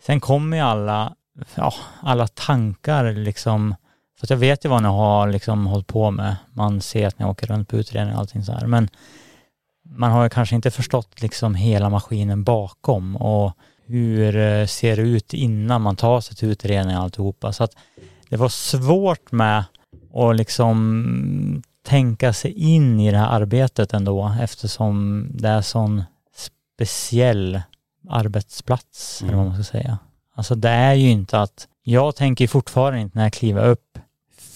sen 0.05 0.19
kommer 0.19 0.57
ju 0.57 0.63
alla, 0.63 1.13
ja, 1.55 1.73
alla 2.01 2.27
tankar 2.27 3.13
liksom, 3.13 3.75
för 4.21 4.25
att 4.25 4.29
jag 4.29 4.37
vet 4.37 4.65
ju 4.65 4.69
vad 4.69 4.83
ni 4.83 4.87
har 4.87 5.27
liksom 5.27 5.67
hållit 5.67 5.87
på 5.87 6.11
med. 6.11 6.35
Man 6.53 6.81
ser 6.81 7.07
att 7.07 7.19
ni 7.19 7.25
åker 7.25 7.47
runt 7.47 7.69
på 7.69 7.77
utredningar 7.77 8.15
och 8.15 8.19
allting 8.19 8.43
så 8.43 8.51
här, 8.51 8.67
men 8.67 8.89
man 9.83 10.11
har 10.11 10.23
ju 10.23 10.29
kanske 10.29 10.55
inte 10.55 10.71
förstått 10.71 11.21
liksom 11.21 11.55
hela 11.55 11.89
maskinen 11.89 12.43
bakom 12.43 13.15
och 13.15 13.53
hur 13.85 14.37
eh, 14.37 14.65
ser 14.65 14.95
det 14.95 15.01
ut 15.01 15.33
innan 15.33 15.81
man 15.81 15.95
tar 15.95 16.21
sig 16.21 16.35
till 16.35 16.49
utredning 16.49 16.97
och 16.97 17.03
alltihopa. 17.03 17.53
Så 17.53 17.63
att 17.63 17.75
det 18.29 18.37
var 18.37 18.49
svårt 18.49 19.31
med 19.31 19.63
att 20.13 20.35
liksom 20.35 21.63
tänka 21.85 22.33
sig 22.33 22.51
in 22.51 22.99
i 22.99 23.11
det 23.11 23.17
här 23.17 23.41
arbetet 23.41 23.93
ändå 23.93 24.35
eftersom 24.41 25.27
det 25.33 25.49
är 25.49 25.61
sån 25.61 26.03
speciell 26.35 27.61
arbetsplats, 28.09 29.21
eller 29.23 29.35
vad 29.35 29.45
man 29.45 29.63
ska 29.63 29.63
säga. 29.63 29.97
Alltså 30.35 30.55
det 30.55 30.69
är 30.69 30.93
ju 30.93 31.09
inte 31.09 31.39
att, 31.39 31.67
jag 31.83 32.15
tänker 32.15 32.47
fortfarande 32.47 32.99
inte 32.99 33.17
när 33.17 33.25
jag 33.25 33.33
kliver 33.33 33.67
upp 33.67 33.97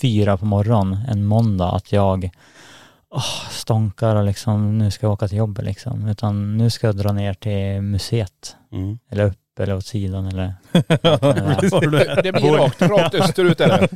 fyra 0.05 0.37
på 0.37 0.45
morgonen 0.45 0.97
en 1.09 1.25
måndag 1.25 1.69
att 1.69 1.91
jag 1.91 2.29
åh, 3.09 3.49
stånkar 3.49 4.15
och 4.15 4.25
liksom 4.25 4.77
nu 4.77 4.91
ska 4.91 5.05
jag 5.05 5.13
åka 5.13 5.27
till 5.27 5.37
jobbet 5.37 5.65
liksom. 5.65 6.07
Utan 6.07 6.57
nu 6.57 6.69
ska 6.69 6.87
jag 6.87 6.97
dra 6.97 7.11
ner 7.11 7.33
till 7.33 7.81
museet. 7.81 8.55
Mm. 8.71 8.99
Eller 9.11 9.25
upp 9.25 9.59
eller 9.59 9.75
åt 9.75 9.85
sidan 9.85 10.27
eller... 10.27 10.53
Det 12.21 12.31
blir 12.31 12.51
rakt, 12.51 12.81
rakt 12.81 13.15
österut 13.15 13.61
är 13.61 13.67
det. 13.67 13.87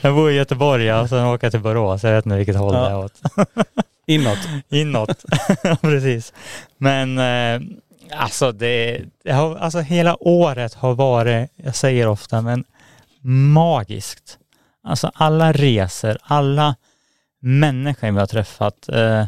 jag 0.02 0.14
bor 0.14 0.30
i 0.30 0.34
Göteborg 0.34 0.92
och 0.92 1.08
sen 1.08 1.24
åker 1.26 1.44
jag 1.46 1.52
till 1.52 1.60
Borås. 1.60 2.04
Jag 2.04 2.12
vet 2.12 2.26
inte 2.26 2.36
vilket 2.36 2.56
håll 2.56 2.74
Ja. 2.74 2.80
det 2.80 2.90
är 2.90 2.98
åt. 2.98 3.22
Inåt. 4.06 4.38
Inåt. 4.68 5.24
Precis. 5.80 6.32
Men 6.76 7.18
eh, 7.18 7.60
alltså 8.18 8.52
det, 8.52 9.00
det 9.24 9.32
har, 9.32 9.56
alltså 9.56 9.78
hela 9.80 10.22
året 10.22 10.74
har 10.74 10.94
varit, 10.94 11.50
jag 11.56 11.74
säger 11.74 12.06
ofta, 12.08 12.42
men 12.42 12.64
magiskt. 13.52 14.38
Alltså 14.88 15.10
alla 15.14 15.52
resor, 15.52 16.18
alla 16.22 16.76
människor 17.40 18.10
vi 18.10 18.18
har 18.18 18.26
träffat, 18.26 18.88
eh, 18.88 19.26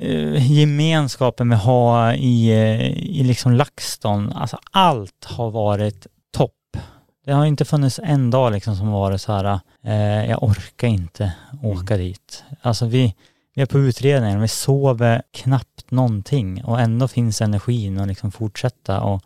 eh, 0.00 0.52
gemenskapen 0.52 1.50
vi 1.50 1.56
har 1.56 2.12
i, 2.12 2.50
eh, 2.50 2.90
i 2.90 3.22
liksom 3.22 3.52
LaxTon, 3.52 4.32
alltså 4.32 4.58
allt 4.70 5.24
har 5.24 5.50
varit 5.50 6.06
topp. 6.32 6.76
Det 7.24 7.32
har 7.32 7.46
inte 7.46 7.64
funnits 7.64 8.00
en 8.02 8.30
dag 8.30 8.52
liksom 8.52 8.76
som 8.76 8.90
varit 8.90 9.20
så 9.20 9.32
här, 9.32 9.60
eh, 9.84 10.30
jag 10.30 10.42
orkar 10.42 10.88
inte 10.88 11.32
åka 11.62 11.96
dit. 11.96 12.44
Alltså 12.62 12.86
vi, 12.86 13.14
vi 13.54 13.62
är 13.62 13.66
på 13.66 13.78
utredningen, 13.78 14.40
vi 14.40 14.48
sover 14.48 15.22
knappt 15.32 15.90
någonting 15.90 16.64
och 16.64 16.80
ändå 16.80 17.08
finns 17.08 17.40
energin 17.40 18.00
att 18.00 18.08
liksom 18.08 18.32
fortsätta 18.32 19.00
och 19.00 19.22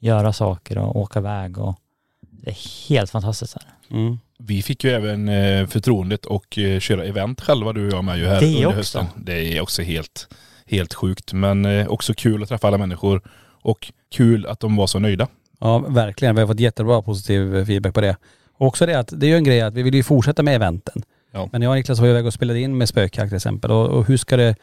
göra 0.00 0.32
saker 0.32 0.78
och 0.78 0.96
åka 0.96 1.18
iväg 1.18 1.58
och 1.58 1.76
det 2.20 2.50
är 2.50 2.88
helt 2.88 3.10
fantastiskt 3.10 3.54
här. 3.54 3.96
Mm. 3.98 4.18
Vi 4.38 4.62
fick 4.62 4.84
ju 4.84 4.90
även 4.90 5.28
eh, 5.28 5.66
förtroendet 5.66 6.26
och 6.26 6.58
eh, 6.58 6.80
köra 6.80 7.04
event 7.04 7.40
själva 7.40 7.72
du 7.72 7.86
och 7.86 7.92
jag 7.92 8.04
med 8.04 8.18
ju 8.18 8.26
här 8.26 8.40
Det 8.40 8.46
under 8.46 8.66
också. 8.66 8.76
hösten. 8.76 9.06
Det 9.16 9.56
är 9.56 9.60
också 9.60 9.82
helt, 9.82 10.28
helt 10.66 10.94
sjukt. 10.94 11.32
Men 11.32 11.64
eh, 11.64 11.86
också 11.88 12.14
kul 12.14 12.42
att 12.42 12.48
träffa 12.48 12.66
alla 12.68 12.78
människor 12.78 13.22
och 13.62 13.92
kul 14.12 14.46
att 14.46 14.60
de 14.60 14.76
var 14.76 14.86
så 14.86 14.98
nöjda. 14.98 15.28
Ja, 15.60 15.78
verkligen. 15.78 16.34
Vi 16.34 16.40
har 16.40 16.48
fått 16.48 16.60
jättebra 16.60 17.02
positiv 17.02 17.64
feedback 17.64 17.94
på 17.94 18.00
det. 18.00 18.16
Och 18.58 18.66
också 18.66 18.86
det 18.86 18.94
att 18.98 19.12
det 19.16 19.26
är 19.26 19.30
ju 19.30 19.36
en 19.36 19.44
grej 19.44 19.60
att 19.60 19.74
vi 19.74 19.82
vill 19.82 19.94
ju 19.94 20.02
fortsätta 20.02 20.42
med 20.42 20.54
eventen. 20.54 21.02
Ja. 21.32 21.48
Men 21.52 21.62
jag 21.62 21.70
och 21.70 21.76
Niklas 21.76 21.98
var 21.98 22.06
ju 22.06 22.12
iväg 22.12 22.26
och 22.26 22.32
spelade 22.34 22.60
in 22.60 22.78
med 22.78 22.88
spökjakt 22.88 23.28
till 23.30 23.36
exempel. 23.36 23.70
Och, 23.70 23.86
och 23.88 24.06
hur 24.06 24.16
ska 24.16 24.36
det 24.36 24.54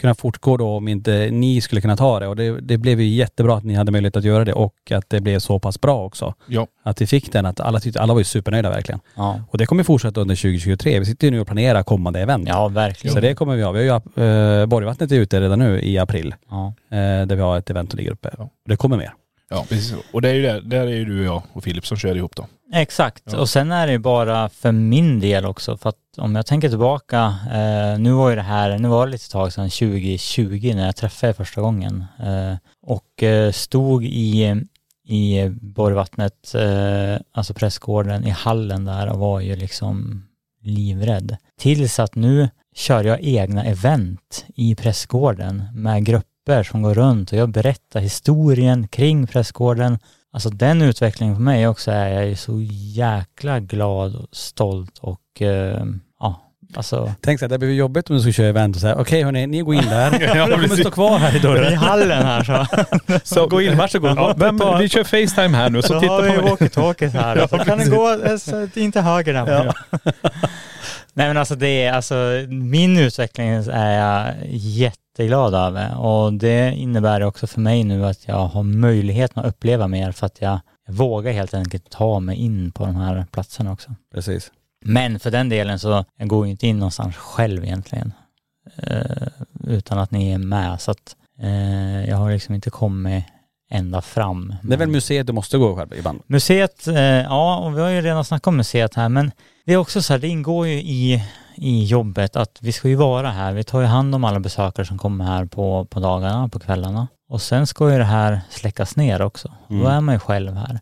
kunna 0.00 0.14
fortgå 0.14 0.56
då 0.56 0.68
om 0.68 0.88
inte 0.88 1.28
ni 1.32 1.60
skulle 1.60 1.80
kunna 1.80 1.96
ta 1.96 2.20
det? 2.20 2.26
Och 2.26 2.36
det, 2.36 2.60
det 2.60 2.78
blev 2.78 3.00
ju 3.00 3.06
jättebra 3.08 3.56
att 3.56 3.64
ni 3.64 3.74
hade 3.74 3.92
möjlighet 3.92 4.16
att 4.16 4.24
göra 4.24 4.44
det 4.44 4.52
och 4.52 4.74
att 4.90 5.10
det 5.10 5.20
blev 5.20 5.38
så 5.38 5.58
pass 5.58 5.80
bra 5.80 6.04
också. 6.04 6.34
Ja. 6.46 6.66
Att 6.82 7.00
vi 7.00 7.06
fick 7.06 7.32
den, 7.32 7.46
att 7.46 7.60
alla 7.60 7.80
tyckte, 7.80 8.00
alla 8.00 8.12
var 8.14 8.20
ju 8.20 8.24
supernöjda 8.24 8.70
verkligen. 8.70 9.00
Ja, 9.14 9.40
Och 9.50 9.58
det 9.58 9.66
kommer 9.66 9.82
fortsätta 9.84 10.20
under 10.20 10.34
2023. 10.36 10.98
Vi 10.98 11.04
sitter 11.06 11.26
ju 11.26 11.30
nu 11.30 11.40
och 11.40 11.46
planerar 11.46 11.82
kommande 11.82 12.20
event. 12.20 12.48
ja 12.48 12.68
verkligen. 12.68 13.14
Så 13.14 13.20
det 13.20 13.34
kommer 13.34 13.56
vi 13.56 13.62
ha. 13.62 13.72
Vi 13.72 13.88
har 13.88 14.02
ju, 14.16 14.60
äh, 14.60 14.66
Borgvattnet 14.66 15.12
är 15.12 15.16
ute 15.16 15.40
redan 15.40 15.58
nu 15.58 15.80
i 15.80 15.98
april. 15.98 16.34
Ja. 16.50 16.66
Eh, 16.90 17.26
där 17.26 17.36
vi 17.36 17.42
har 17.42 17.58
ett 17.58 17.70
event 17.70 17.90
som 17.90 17.98
ligger 17.98 18.12
uppe. 18.12 18.30
Ja. 18.38 18.48
Det 18.68 18.76
kommer 18.76 18.96
mer. 18.96 19.12
Ja, 19.50 19.64
precis. 19.68 19.94
Och 20.12 20.22
det 20.22 20.28
är 20.28 20.34
ju 20.34 20.42
där, 20.42 20.60
där 20.60 20.80
är 20.86 20.94
ju 20.96 21.04
du 21.04 21.18
och 21.20 21.24
jag 21.26 21.42
och 21.52 21.64
Filip 21.64 21.86
som 21.86 21.96
kör 21.96 22.16
ihop 22.16 22.36
då. 22.36 22.46
Exakt, 22.74 23.22
Ja. 23.32 23.38
och 23.38 23.48
sen 23.48 23.72
är 23.72 23.86
det 23.86 23.92
ju 23.92 23.98
bara 23.98 24.48
för 24.48 24.72
min 24.72 25.20
del 25.20 25.44
också 25.46 25.76
för 25.76 25.88
att 25.88 25.96
om 26.16 26.34
jag 26.36 26.46
tänker 26.46 26.68
tillbaka, 26.68 27.34
eh, 27.52 27.98
nu 27.98 28.12
var 28.12 28.30
ju 28.30 28.36
det 28.36 28.42
här, 28.42 28.78
nu 28.78 28.88
var 28.88 29.06
det 29.06 29.12
lite 29.12 29.30
tag 29.30 29.52
sedan 29.52 29.70
2020 29.70 30.72
när 30.74 30.86
jag 30.86 30.96
träffade 30.96 31.30
er 31.30 31.34
första 31.34 31.60
gången 31.60 32.04
eh, 32.18 32.54
och 32.82 33.22
eh, 33.22 33.52
stod 33.52 34.04
i, 34.04 34.62
i 35.08 35.48
Borgvattnet, 35.60 36.54
eh, 36.54 37.16
alltså 37.32 37.54
pressgården 37.54 38.24
i 38.24 38.30
hallen 38.30 38.84
där 38.84 39.08
och 39.08 39.18
var 39.18 39.40
ju 39.40 39.56
liksom 39.56 40.26
livrädd. 40.62 41.36
Tills 41.60 41.98
att 42.00 42.14
nu 42.14 42.48
kör 42.74 43.04
jag 43.04 43.20
egna 43.22 43.64
event 43.64 44.44
i 44.54 44.74
pressgården 44.74 45.64
med 45.74 46.04
grupper 46.04 46.30
som 46.62 46.82
går 46.82 46.94
runt 46.94 47.32
och 47.32 47.38
jag 47.38 47.48
berättar 47.48 48.00
historien 48.00 48.88
kring 48.88 49.26
pressgården 49.26 49.98
Alltså 50.32 50.50
den 50.50 50.82
utvecklingen 50.82 51.34
för 51.34 51.42
mig 51.42 51.68
också 51.68 51.90
är 51.90 52.08
jag 52.08 52.24
är 52.24 52.34
så 52.34 52.60
jäkla 52.94 53.60
glad 53.60 54.16
och 54.16 54.26
stolt 54.32 54.98
och 54.98 55.42
eh, 55.42 55.84
ja, 56.20 56.40
alltså 56.74 57.12
Tänk 57.20 57.38
så 57.40 57.44
här, 57.44 57.50
det 57.50 57.58
blir 57.58 57.72
jobbigt 57.74 58.10
om 58.10 58.16
du 58.16 58.22
ska 58.22 58.32
köra 58.32 58.46
event 58.46 58.76
och 58.76 58.80
säga 58.80 58.96
okej 58.96 59.22
hörni, 59.22 59.46
ni 59.46 59.60
går 59.62 59.74
in 59.74 59.84
där. 59.88 60.20
Ja, 60.20 60.36
jag 60.36 60.50
kommer 60.50 60.76
stå 60.76 60.90
kvar 60.90 61.18
här 61.18 61.34
i 61.34 61.36
i 61.36 61.40
dörren. 61.40 61.76
hallen 61.78 62.22
här 62.26 62.44
så. 62.44 62.66
Så 63.24 63.46
gå 63.46 63.62
in, 63.62 63.76
varsågod. 63.76 64.16
Ja, 64.16 64.34
vem, 64.36 64.60
vi 64.78 64.88
kör 64.88 65.04
Facetime 65.04 65.56
här 65.56 65.70
nu 65.70 65.82
så 65.82 66.00
titta 66.00 66.12
har 66.12 66.22
vi 66.22 66.30
på 66.30 66.42
mig. 66.42 66.50
walkie-talkies 66.50 67.12
här 67.12 67.42
och 67.44 67.50
så 67.50 67.58
kan 67.58 67.78
det 67.78 67.88
gå 67.88 68.10
eh, 68.10 68.84
inte 68.84 69.00
höger 69.00 69.32
där. 69.32 69.64
Ja. 69.64 69.74
Nej 71.12 71.28
men 71.28 71.36
alltså 71.36 71.54
det 71.54 71.84
är, 71.84 71.92
alltså 71.92 72.14
min 72.48 72.98
utveckling 72.98 73.48
är 73.72 73.90
jag 73.98 74.34
jätteglad 75.16 75.54
över 75.54 75.98
och 75.98 76.32
det 76.32 76.74
innebär 76.74 77.22
också 77.22 77.46
för 77.46 77.60
mig 77.60 77.84
nu 77.84 78.06
att 78.06 78.28
jag 78.28 78.46
har 78.46 78.62
möjligheten 78.62 79.44
att 79.44 79.48
uppleva 79.48 79.88
mer 79.88 80.12
för 80.12 80.26
att 80.26 80.40
jag, 80.40 80.60
jag 80.86 80.94
vågar 80.94 81.32
helt 81.32 81.54
enkelt 81.54 81.90
ta 81.90 82.20
mig 82.20 82.36
in 82.36 82.72
på 82.72 82.86
de 82.86 82.96
här 82.96 83.26
platserna 83.32 83.72
också. 83.72 83.94
Precis. 84.14 84.52
Men 84.84 85.20
för 85.20 85.30
den 85.30 85.48
delen 85.48 85.78
så 85.78 86.04
jag 86.18 86.28
går 86.28 86.46
ju 86.46 86.50
inte 86.50 86.66
in 86.66 86.78
någonstans 86.78 87.16
själv 87.16 87.64
egentligen. 87.64 88.12
Eh, 88.76 89.28
utan 89.66 89.98
att 89.98 90.10
ni 90.10 90.32
är 90.32 90.38
med. 90.38 90.80
Så 90.80 90.90
att 90.90 91.16
eh, 91.40 92.08
jag 92.08 92.16
har 92.16 92.30
liksom 92.30 92.54
inte 92.54 92.70
kommit 92.70 93.24
ända 93.70 94.02
fram. 94.02 94.54
Det 94.62 94.74
är 94.74 94.78
väl 94.78 94.88
museet 94.88 95.26
du 95.26 95.32
måste 95.32 95.58
gå 95.58 95.76
själv 95.76 95.94
ibland? 95.94 96.22
Museet, 96.26 96.86
eh, 96.86 97.22
ja 97.22 97.58
och 97.58 97.76
vi 97.76 97.80
har 97.80 97.88
ju 97.88 98.00
redan 98.00 98.24
snackat 98.24 98.46
om 98.46 98.56
museet 98.56 98.94
här 98.94 99.08
men 99.08 99.30
det 99.66 99.72
är 99.72 99.76
också 99.76 100.02
så 100.02 100.12
här, 100.12 100.20
det 100.20 100.28
ingår 100.28 100.66
ju 100.66 100.74
i, 100.74 101.24
i 101.54 101.84
jobbet 101.84 102.36
att 102.36 102.58
vi 102.60 102.72
ska 102.72 102.88
ju 102.88 102.94
vara 102.94 103.30
här. 103.30 103.52
Vi 103.52 103.64
tar 103.64 103.80
ju 103.80 103.86
hand 103.86 104.14
om 104.14 104.24
alla 104.24 104.40
besökare 104.40 104.86
som 104.86 104.98
kommer 104.98 105.24
här 105.24 105.44
på, 105.44 105.84
på 105.84 106.00
dagarna, 106.00 106.48
på 106.48 106.58
kvällarna. 106.58 107.08
Och 107.28 107.42
sen 107.42 107.66
ska 107.66 107.92
ju 107.92 107.98
det 107.98 108.04
här 108.04 108.40
släckas 108.50 108.96
ner 108.96 109.22
också. 109.22 109.52
Mm. 109.70 109.82
Då 109.82 109.88
är 109.88 110.00
man 110.00 110.14
ju 110.14 110.18
själv 110.18 110.56
här. 110.56 110.80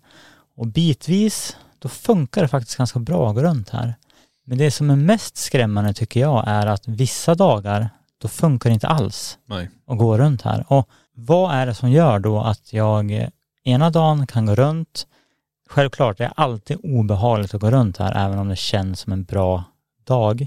Och 0.57 0.67
bitvis, 0.67 1.57
då 1.79 1.89
funkar 1.89 2.43
det 2.43 2.49
faktiskt 2.49 2.79
ganska 2.79 2.99
bra 2.99 3.29
att 3.29 3.35
gå 3.35 3.43
runt 3.43 3.71
här. 3.71 3.95
Men 4.47 4.59
det 4.59 4.71
som 4.71 4.91
är 4.91 4.97
mest 4.97 5.37
skrämmande 5.37 5.95
tycker 5.95 6.21
jag 6.21 6.45
är 6.47 6.67
att 6.67 6.89
vissa 6.89 7.35
dagar, 7.35 7.91
då 8.23 8.29
funkar 8.29 8.71
det 8.71 8.75
inte 8.75 8.89
alls 8.89 9.39
Nej. 9.47 9.71
att 9.87 9.99
gå 9.99 10.19
runt 10.19 10.43
här. 10.43 10.65
Och 10.69 10.89
vad 11.15 11.55
är 11.55 11.67
det 11.67 11.75
som 11.75 11.91
gör 11.91 12.19
då 12.19 12.41
att 12.41 12.73
jag 12.73 13.11
eh, 13.11 13.29
ena 13.65 13.91
dagen 13.91 14.27
kan 14.27 14.47
gå 14.47 14.55
runt, 14.55 15.07
självklart 15.71 16.19
det 16.19 16.25
är 16.25 16.33
alltid 16.37 16.79
obehagligt 16.83 17.55
att 17.55 17.61
gå 17.61 17.71
runt 17.71 17.99
här 17.99 18.27
även 18.27 18.39
om 18.39 18.49
det 18.49 18.57
känns 18.57 19.01
som 19.01 19.13
en 19.13 19.25
bra 19.25 19.65
dag. 20.07 20.47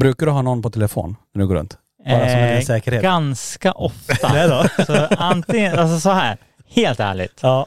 Brukar 0.00 0.26
du 0.26 0.32
ha 0.32 0.42
någon 0.42 0.62
på 0.62 0.70
telefon 0.70 1.16
när 1.34 1.40
du 1.42 1.48
går 1.48 1.54
runt? 1.54 1.78
Bara 2.06 2.18
som 2.18 2.38
en 2.38 2.56
Eh, 2.56 2.60
säkerhet? 2.60 3.02
Ganska 3.02 3.72
ofta. 3.72 4.28
Det 4.32 4.46
då? 4.48 4.84
Så 4.84 5.06
antingen, 5.18 5.78
alltså 5.78 6.00
så 6.00 6.10
här, 6.10 6.36
helt 6.68 7.00
ärligt. 7.00 7.38
Ja. 7.42 7.66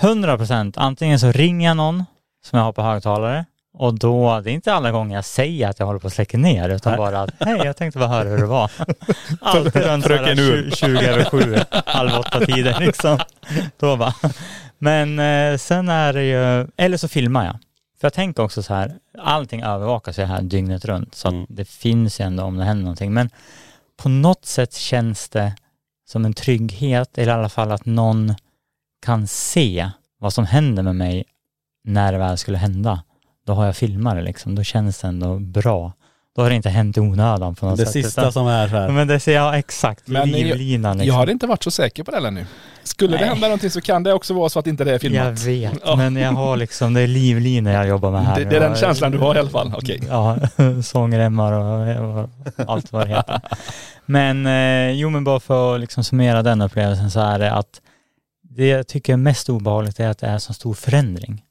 100 0.00 0.36
procent, 0.36 0.76
antingen 0.78 1.18
så 1.20 1.32
ringer 1.32 1.68
jag 1.68 1.76
någon 1.76 2.04
som 2.44 2.58
jag 2.58 2.64
har 2.66 2.72
på 2.72 2.82
högtalare 2.82 3.44
och 3.74 3.94
då, 3.98 4.40
det 4.40 4.50
är 4.50 4.54
inte 4.54 4.74
alla 4.74 4.90
gånger 4.90 5.14
jag 5.16 5.24
säger 5.24 5.68
att 5.68 5.78
jag 5.78 5.86
håller 5.86 5.98
på 6.00 6.06
att 6.06 6.12
släcka 6.12 6.38
ner 6.38 6.68
utan 6.68 6.90
Nej. 6.90 6.98
bara 6.98 7.20
att 7.20 7.30
hej 7.40 7.60
jag 7.64 7.76
tänkte 7.76 7.98
bara 7.98 8.08
höra 8.08 8.28
hur 8.28 8.38
det 8.38 8.46
var. 8.46 8.70
Alltid 9.40 9.82
runt 9.82 10.04
Fröken 10.06 10.36
sådär 10.36 10.52
Ur. 10.52 10.70
20 10.70 10.76
20 10.76 11.06
över 11.06 11.24
7, 11.24 11.56
halv 11.86 12.10
åtta 12.18 12.40
tider 12.40 12.80
liksom. 12.80 13.18
Då 13.78 13.96
bara. 13.96 14.14
Men 14.82 15.18
eh, 15.18 15.58
sen 15.58 15.88
är 15.88 16.12
det 16.12 16.24
ju, 16.24 16.68
eller 16.76 16.96
så 16.96 17.08
filmar 17.08 17.44
jag. 17.44 17.58
För 18.00 18.06
jag 18.06 18.12
tänker 18.12 18.42
också 18.42 18.62
så 18.62 18.74
här, 18.74 18.98
allting 19.18 19.62
övervakas 19.62 20.18
ju 20.18 20.22
här 20.24 20.42
dygnet 20.42 20.84
runt 20.84 21.14
så 21.14 21.28
att 21.28 21.34
Mm. 21.34 21.46
det 21.48 21.64
finns 21.64 22.20
ju 22.20 22.24
ändå 22.24 22.42
om 22.42 22.56
det 22.56 22.64
händer 22.64 22.82
någonting. 22.84 23.12
Men 23.12 23.30
på 23.96 24.08
något 24.08 24.44
sätt 24.44 24.74
känns 24.74 25.28
det 25.28 25.54
som 26.08 26.24
en 26.24 26.34
trygghet, 26.34 27.18
eller 27.18 27.32
i 27.32 27.34
alla 27.34 27.48
fall 27.48 27.72
att 27.72 27.86
någon 27.86 28.34
kan 29.06 29.26
se 29.26 29.90
vad 30.18 30.32
som 30.32 30.46
händer 30.46 30.82
med 30.82 30.96
mig 30.96 31.24
när 31.84 32.12
det 32.12 32.18
väl 32.18 32.38
skulle 32.38 32.58
hända. 32.58 33.02
Då 33.46 33.52
har 33.52 33.66
jag 33.66 33.76
filmat 33.76 34.14
det 34.14 34.22
liksom, 34.22 34.54
då 34.54 34.62
känns 34.62 35.00
det 35.00 35.08
ändå 35.08 35.38
bra. 35.38 35.92
Då 36.36 36.42
har 36.42 36.48
det 36.50 36.56
inte 36.56 36.68
hänt 36.70 36.96
i 36.96 37.00
onödan 37.00 37.54
på 37.54 37.66
något 37.66 37.76
Det 37.78 37.84
sätt. 37.84 37.92
sista 37.92 38.20
utan- 38.20 38.32
som 38.32 38.46
är 38.46 38.68
så 38.68 38.76
här. 38.76 38.88
Men 38.88 39.08
det 39.08 39.20
ser 39.20 39.34
jag 39.34 39.58
exakt, 39.58 40.06
Men 40.08 40.30
jag- 40.30 40.38
livlinan 40.38 40.98
liksom. 40.98 41.08
Jag 41.08 41.14
har 41.14 41.30
inte 41.30 41.46
varit 41.46 41.62
så 41.62 41.70
säker 41.70 42.04
på 42.04 42.10
det 42.10 42.26
ännu. 42.28 42.46
Skulle 42.84 43.12
det 43.16 43.20
Nej. 43.20 43.28
hända 43.28 43.46
någonting 43.46 43.70
så 43.70 43.80
kan 43.80 44.02
det 44.02 44.12
också 44.12 44.34
vara 44.34 44.48
så 44.48 44.58
att 44.58 44.66
inte 44.66 44.84
det 44.84 44.90
är 44.90 44.92
Jag 44.94 45.00
filmat. 45.00 45.44
vet, 45.44 45.72
Ja. 45.84 45.96
men 45.96 46.16
jag 46.16 46.32
har 46.32 46.56
liksom, 46.56 46.94
det 46.94 47.00
är 47.00 47.06
livlinor 47.06 47.72
jag 47.72 47.88
jobbar 47.88 48.10
med 48.10 48.26
här. 48.26 48.38
Det, 48.38 48.44
det 48.44 48.56
är 48.56 48.60
den 48.60 48.68
Jag- 48.70 48.78
känslan 48.78 49.12
du 49.12 49.18
har 49.18 49.34
i 49.34 49.38
alla 49.38 49.50
fall. 49.50 49.72
Okej. 49.76 50.00
Ja, 50.08 50.36
sångremmar 50.82 51.52
och, 51.52 52.20
och 52.22 52.30
allt 52.66 52.92
vad 52.92 53.08
det 53.08 53.14
heter. 53.16 53.40
Men 54.06 54.46
eh, 54.46 54.90
jo 54.90 55.10
men 55.10 55.24
bara 55.24 55.40
för 55.40 55.74
att 55.74 55.80
liksom 55.80 56.04
summera 56.04 56.42
den 56.42 56.62
upplevelsen 56.62 57.10
så 57.10 57.20
är 57.20 57.38
det 57.38 57.52
att 57.52 57.80
det 58.42 58.66
jag 58.68 58.86
tycker 58.86 59.12
är 59.12 59.16
mest 59.16 59.48
obehagligt 59.48 60.00
är 60.00 60.08
att 60.08 60.18
det 60.18 60.26
är 60.26 60.38
så 60.38 60.52
stor 60.52 60.74
förändring. 60.74 61.42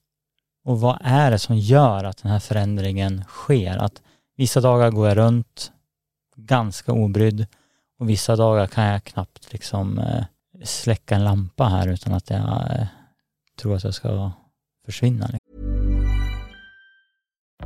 Och 0.66 0.82
vad 0.82 0.98
är 1.04 1.32
det 1.32 1.40
som 1.40 1.58
gör 1.58 2.04
att 2.04 2.24
den 2.24 2.32
här 2.32 2.40
förändringen 2.40 3.24
sker? 3.28 3.78
Att 3.78 3.94
vissa 4.42 4.62
dagar 4.62 4.92
går 4.92 5.08
jag 5.08 5.18
runt 5.18 5.72
ganska 6.36 6.92
obrydd 6.92 7.46
och 8.00 8.10
vissa 8.10 8.36
dagar 8.36 8.68
kan 8.68 8.84
jag 8.84 9.04
knappt 9.04 9.54
liksom 9.54 10.00
eh, 10.00 10.24
släcka 10.64 11.16
en 11.16 11.24
lampa 11.24 11.64
här 11.64 11.88
utan 11.88 12.14
att 12.14 12.30
jag 12.30 12.40
eh, 12.40 12.88
tror 13.62 13.76
att 13.76 13.84
jag 13.84 13.94
ska 13.94 14.32
försvinna. 14.86 15.30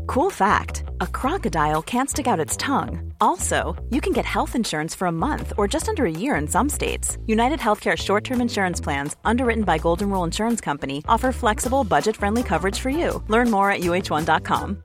Cool 0.07 0.31
fact 0.31 0.83
a 0.99 1.07
crocodile 1.21 1.81
can't 1.81 2.09
stick 2.09 2.27
out 2.27 2.45
its 2.45 2.57
tongue. 2.57 3.13
Also, 3.19 3.75
you 3.89 4.01
can 4.01 4.13
get 4.13 4.25
health 4.25 4.55
insurance 4.55 4.97
for 4.97 5.07
a 5.07 5.11
month 5.11 5.53
or 5.57 5.73
just 5.73 5.87
under 5.87 6.03
a 6.03 6.19
year 6.19 6.41
in 6.41 6.47
some 6.47 6.69
states. 6.69 7.17
United 7.27 7.59
Healthcare 7.59 7.97
short 7.97 8.23
term 8.23 8.41
insurance 8.41 8.83
plans, 8.83 9.15
underwritten 9.25 9.63
by 9.63 9.77
Golden 9.77 10.09
Rule 10.09 10.27
Insurance 10.27 10.65
Company, 10.65 10.97
offer 11.07 11.31
flexible, 11.31 11.83
budget 11.83 12.17
friendly 12.17 12.43
coverage 12.43 12.79
for 12.79 12.91
you. 12.91 13.23
Learn 13.29 13.49
more 13.49 13.71
at 13.75 13.81
uh1.com. 13.81 14.84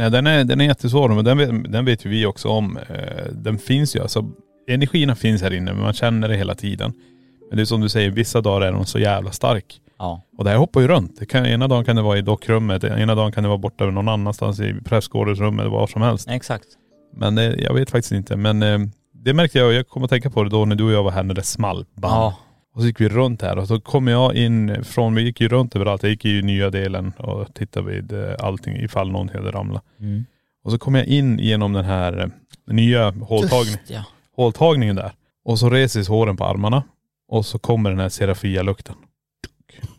Nej 0.00 0.10
den 0.10 0.26
är, 0.26 0.44
den 0.44 0.60
är 0.60 0.64
jättesvår 0.64 1.08
men 1.08 1.24
den 1.24 1.38
vet, 1.38 1.72
den 1.72 1.84
vet 1.84 2.06
ju 2.06 2.10
vi 2.10 2.26
också 2.26 2.48
om. 2.48 2.76
Eh, 2.76 3.32
Den 3.32 3.58
finns 3.58 3.96
ju 3.96 4.00
alltså, 4.02 4.24
energierna 4.68 5.14
finns 5.14 5.42
här 5.42 5.52
inne 5.52 5.72
men 5.72 5.82
man 5.82 5.92
känner 5.92 6.28
det 6.28 6.36
hela 6.36 6.54
tiden. 6.54 6.92
Men 7.48 7.56
det 7.56 7.62
är 7.62 7.64
som 7.64 7.80
du 7.80 7.88
säger, 7.88 8.10
vissa 8.10 8.40
dagar 8.40 8.66
är 8.66 8.72
de 8.72 8.86
så 8.86 8.98
jävla 8.98 9.30
stark. 9.30 9.80
Ja. 9.98 10.22
Och 10.38 10.44
det 10.44 10.50
här 10.50 10.56
hoppar 10.56 10.80
ju 10.80 10.88
runt. 10.88 11.16
Det 11.18 11.26
kan, 11.26 11.46
ena 11.46 11.68
dagen 11.68 11.84
kan 11.84 11.96
det 11.96 12.02
vara 12.02 12.18
i 12.18 12.22
dockrummet, 12.22 12.84
ena 12.84 13.14
dagen 13.14 13.32
kan 13.32 13.42
det 13.42 13.48
vara 13.48 13.58
borta 13.58 13.84
någon 13.84 14.08
annanstans 14.08 14.60
i 14.60 14.74
prästgårdsrummet 14.84 15.60
eller 15.60 15.70
var 15.70 15.86
som 15.86 16.02
helst. 16.02 16.28
Exakt. 16.30 16.66
Men 17.16 17.38
eh, 17.38 17.44
jag 17.44 17.74
vet 17.74 17.90
faktiskt 17.90 18.12
inte. 18.12 18.36
Men 18.36 18.62
eh, 18.62 18.78
det 19.12 19.34
märkte 19.34 19.58
jag, 19.58 19.72
jag 19.72 19.88
kommer 19.88 20.04
att 20.04 20.10
tänka 20.10 20.30
på 20.30 20.42
det 20.42 20.50
då 20.50 20.64
när 20.64 20.76
du 20.76 20.84
och 20.84 20.92
jag 20.92 21.02
var 21.02 21.10
här 21.10 21.22
när 21.22 21.34
det 21.34 21.42
small. 21.42 21.86
Bam. 21.94 22.10
Ja. 22.10 22.36
Och 22.74 22.80
så 22.80 22.86
gick 22.86 23.00
vi 23.00 23.08
runt 23.08 23.42
här 23.42 23.58
och 23.58 23.68
så 23.68 23.80
kom 23.80 24.08
jag 24.08 24.34
in 24.34 24.84
från, 24.84 25.14
vi 25.14 25.22
gick 25.22 25.40
ju 25.40 25.48
runt 25.48 25.76
överallt. 25.76 26.02
Jag 26.02 26.10
gick 26.10 26.24
i 26.24 26.42
nya 26.42 26.70
delen 26.70 27.12
och 27.18 27.54
tittade 27.54 27.86
vid 27.86 28.12
eh, 28.12 28.34
allting 28.38 28.76
ifall 28.76 29.10
någonting 29.10 29.36
hade 29.36 29.50
ramlat. 29.50 29.84
Mm. 30.00 30.24
Och 30.64 30.70
så 30.70 30.78
kom 30.78 30.94
jag 30.94 31.06
in 31.06 31.38
genom 31.38 31.72
den 31.72 31.84
här 31.84 32.18
eh, 32.18 32.74
nya 32.74 33.10
håltagning, 33.10 33.70
Just 33.70 33.90
ja. 33.90 34.04
håltagningen 34.36 34.96
där. 34.96 35.12
Och 35.44 35.58
så 35.58 35.70
reses 35.70 36.08
håren 36.08 36.36
på 36.36 36.44
armarna. 36.44 36.82
Och 37.28 37.46
så 37.46 37.58
kommer 37.58 37.90
den 37.90 37.98
här 37.98 38.08
Serafia-lukten. 38.08 38.94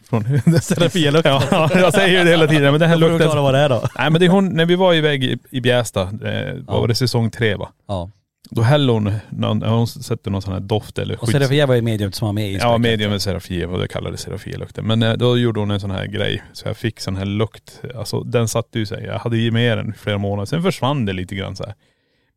Från 0.09 0.24
Serafia-lukten? 0.61 1.41
Ja, 1.51 1.69
jag 1.76 1.93
säger 1.93 2.17
ju 2.17 2.24
det 2.24 2.30
hela 2.30 2.47
tiden. 2.47 2.72
Men 2.72 2.80
den 2.80 2.89
här 2.89 2.97
lukten. 2.97 3.28
vad 3.28 3.53
det 3.53 3.59
är 3.59 3.69
då. 3.69 3.84
Nej 3.97 4.09
men 4.09 4.19
det 4.19 4.26
är 4.26 4.30
hon, 4.30 4.49
när 4.49 4.65
vi 4.65 4.76
var 4.76 4.93
iväg 4.93 5.24
i, 5.24 5.38
i 5.49 5.61
Bjästa, 5.61 6.01
eh, 6.01 6.55
var 6.67 6.88
det 6.88 6.95
säsong 6.95 7.32
tre 7.32 7.55
va? 7.55 7.69
Ja. 7.88 8.09
Då 8.56 8.62
hällde 8.62 8.93
hon, 8.93 9.12
någon, 9.30 9.62
hon 9.62 9.88
sätter 9.88 10.32
någon 10.32 10.41
sån 10.41 10.54
här 10.54 10.60
doft 10.60 10.97
eller 10.97 11.16
Och 11.16 11.22
skit. 11.22 11.32
Serafia 11.32 11.66
var 11.66 11.76
ju 11.76 11.82
medium 11.82 12.12
som 12.12 12.26
var 12.26 12.34
med 12.34 12.52
i 12.52 12.56
Ja, 12.56 12.78
medium 12.78 13.12
med 13.12 13.22
Serafia, 13.22 13.68
vad 13.68 13.80
det 13.80 13.88
kallades 13.88 14.22
Serafia-lukten. 14.22 14.88
Men 14.88 15.04
eh, 15.04 15.14
då 15.14 15.38
gjorde 15.38 15.60
hon 15.60 15.72
en 15.72 15.80
sån 15.80 15.91
här 15.91 16.06
grej, 16.06 16.43
så 16.54 16.68
jag 16.68 16.78
fick 16.78 16.99
sån 16.99 17.16
här 17.16 17.26
lukt. 17.26 17.82
Alltså 17.95 18.24
den 18.24 18.47
satte 18.47 18.80
ju 18.80 18.86
sig. 18.86 19.06
Jag 19.06 19.20
hade 19.20 19.38
ju 19.38 19.52
med 19.52 19.78
den 19.78 19.89
i 19.89 19.97
flera 19.97 20.18
månader, 20.18 20.45
sen 20.45 20.64
försvann 20.64 21.06
det 21.06 21.14
lite 21.14 21.36
grann 21.36 21.56
så 21.56 21.64
här. 21.64 21.74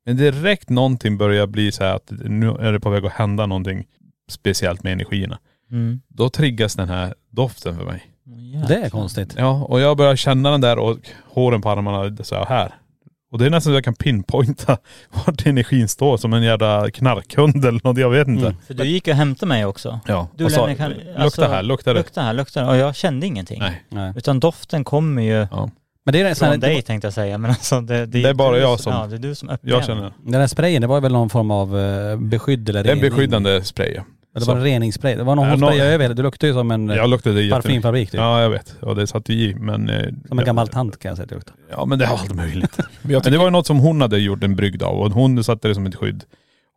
Men 0.07 0.17
direkt 0.17 0.69
någonting 0.69 1.19
börjar 1.19 1.47
bli 1.47 1.73
så 1.73 1.85
här 1.85 1.95
att 1.95 2.13
nu 2.25 2.49
är 2.49 2.73
det 2.73 2.81
på 2.81 2.91
väg 2.91 3.07
att 3.07 3.13
hända 3.13 3.47
någonting 3.47 3.85
speciellt 4.31 4.83
med 4.83 4.93
energierna. 4.93 5.39
Mm. 5.71 6.01
Då 6.09 6.29
triggas 6.29 6.75
den 6.75 6.89
här 6.89 7.15
doften 7.31 7.77
för 7.77 7.85
mig. 7.85 8.03
Det 8.69 8.75
är 8.75 8.91
konstigt. 8.91 9.35
Ja, 9.39 9.65
och 9.65 9.81
jag 9.81 9.97
börjar 9.97 10.17
känna 10.17 10.51
den 10.51 10.61
där 10.61 10.79
och 10.79 10.99
håren 11.25 11.63
på 11.63 11.71
armarna 11.71 12.17
så 12.25 12.45
här. 12.45 12.75
Och 13.35 13.41
det 13.41 13.47
är 13.47 13.51
nästan 13.51 13.71
så 13.73 13.77
jag 13.77 13.85
kan 13.85 13.95
pinpointa 13.95 14.77
vart 15.27 15.47
energin 15.47 15.89
står 15.89 16.17
som 16.17 16.33
en 16.33 16.43
jävla 16.43 16.91
knarkhund 16.91 17.65
eller 17.65 17.81
något, 17.85 17.99
jag 17.99 18.11
vet 18.11 18.29
inte. 18.29 18.55
För 18.67 18.75
du 18.75 18.85
gick 18.85 19.09
och 19.09 19.15
hämtade 19.15 19.49
mig 19.49 19.65
också. 19.65 20.01
Ja, 20.07 20.29
Du 20.37 20.45
och 20.45 20.53
sa, 20.53 20.75
kan, 20.75 20.93
lukta 21.19 21.49
här, 21.49 21.63
lukta 21.63 21.93
det. 21.93 21.99
Lukta 21.99 22.23
här, 22.23 22.33
lukta 22.33 22.61
här. 22.61 22.69
Och 22.69 22.77
jag 22.77 22.97
kände 22.97 23.27
ingenting. 23.27 23.59
Nej. 23.61 23.85
Nej. 23.89 24.13
Utan 24.17 24.41
doften 24.41 24.85
kommer 24.85 25.23
ju 25.23 25.47
Men 26.05 26.13
det 26.13 26.21
är 26.21 26.35
från 26.35 26.49
här, 26.49 26.57
dig 26.57 26.83
tänkte 26.83 27.07
jag 27.07 27.13
säga. 27.15 27.39
Men 27.39 27.51
alltså 27.51 27.81
det, 27.81 28.07
Det 28.07 28.23
är 28.29 28.35
bara 28.35 28.59
jag 28.59 28.81
som- 28.81 28.93
Ja, 28.93 29.07
det 29.07 29.15
är 29.15 29.19
du 29.19 29.35
som 29.35 29.49
öppnar 29.49 29.71
Jag 29.71 29.81
den. 29.81 29.87
känner. 29.87 30.13
den 30.23 30.41
här 30.41 30.47
sprayen, 30.47 30.81
det 30.83 30.87
var 30.89 31.01
väl 31.01 31.13
någon 31.13 31.31
form 31.31 31.51
av 31.51 31.79
eh, 31.79 32.17
beskydd 32.17 32.69
eller 32.69 32.83
Det 32.85 32.91
är 32.91 32.95
en 32.95 33.01
beskyddande 33.01 33.65
spray. 33.65 33.99
Ja. 34.35 34.39
Eller 34.43 34.47
var 34.47 34.55
det 34.57 34.65
reningsspray? 34.67 35.15
Det 35.17 35.25
var 35.25 35.37
någon 35.37 35.49
nå- 35.49 35.57
sprayade 35.67 35.91
över 35.91 36.05
hela. 36.05 36.15
Du 36.15 36.23
luktade 36.23 36.49
ju 36.49 36.55
som 36.55 36.71
en 36.71 36.89
Jag 36.89 37.11
luktade 37.11 37.51
parfymfabrik 37.51 38.11
typ. 38.11 38.19
Ja 38.21 38.43
jag 38.43 38.51
vet. 38.51 38.77
Och 38.81 38.97
det 38.97 39.07
satt 39.07 39.31
i 39.31 39.55
men.. 39.55 39.89
eh, 39.89 40.03
Som 40.03 40.39
en 40.39 40.39
ja, 40.39 40.45
gammal 40.45 40.69
tant 40.69 40.99
kan 40.99 41.09
jag 41.09 41.17
säga 41.17 41.23
att 41.25 41.29
det 41.29 41.35
luktar. 41.35 41.55
Ja 41.71 41.85
men 41.85 41.99
det 41.99 42.05
är 42.05 42.09
allt 42.09 42.35
möjligt. 42.35 42.79
Men 43.03 43.13
men 43.13 43.33
det 43.33 43.39
var 43.39 43.45
ju 43.45 43.51
något 43.51 43.67
som 43.67 43.79
hon 43.79 44.01
hade 44.01 44.19
gjort 44.19 44.45
en 44.45 44.57
brygd 44.57 44.83
av 44.83 44.95
och 45.01 45.11
hon 45.13 45.45
satte 45.45 45.69
det 45.69 45.75
som 45.75 45.87
ett 45.87 45.95
skydd. 45.95 46.25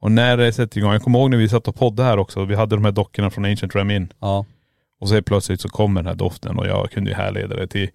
Och 0.02 0.12
när 0.12 0.38
det 0.38 0.52
sätter 0.54 0.78
igång, 0.78 0.92
jag 0.92 1.02
kommer 1.02 1.20
ihåg 1.20 1.30
när 1.30 1.38
vi 1.38 1.50
satt 1.50 1.68
och 1.68 1.76
poddade 1.76 2.10
här 2.10 2.18
också, 2.20 2.46
vi 2.46 2.56
hade 2.56 2.76
de 2.76 2.86
här 2.86 2.92
dockorna 2.92 3.30
från 3.30 3.46
Ancient 3.46 3.76
Ramin. 3.76 4.14
Ja. 4.20 4.46
Och 5.00 5.10
så 5.10 5.22
plötsligt 5.22 5.62
så 5.62 5.70
kommer 5.70 6.02
den 6.02 6.08
här 6.08 6.16
doften 6.16 6.58
och 6.60 6.68
jag 6.68 6.92
kunde 6.92 7.10
ju 7.10 7.16
härleda 7.16 7.56
det 7.56 7.68
till 7.68 7.90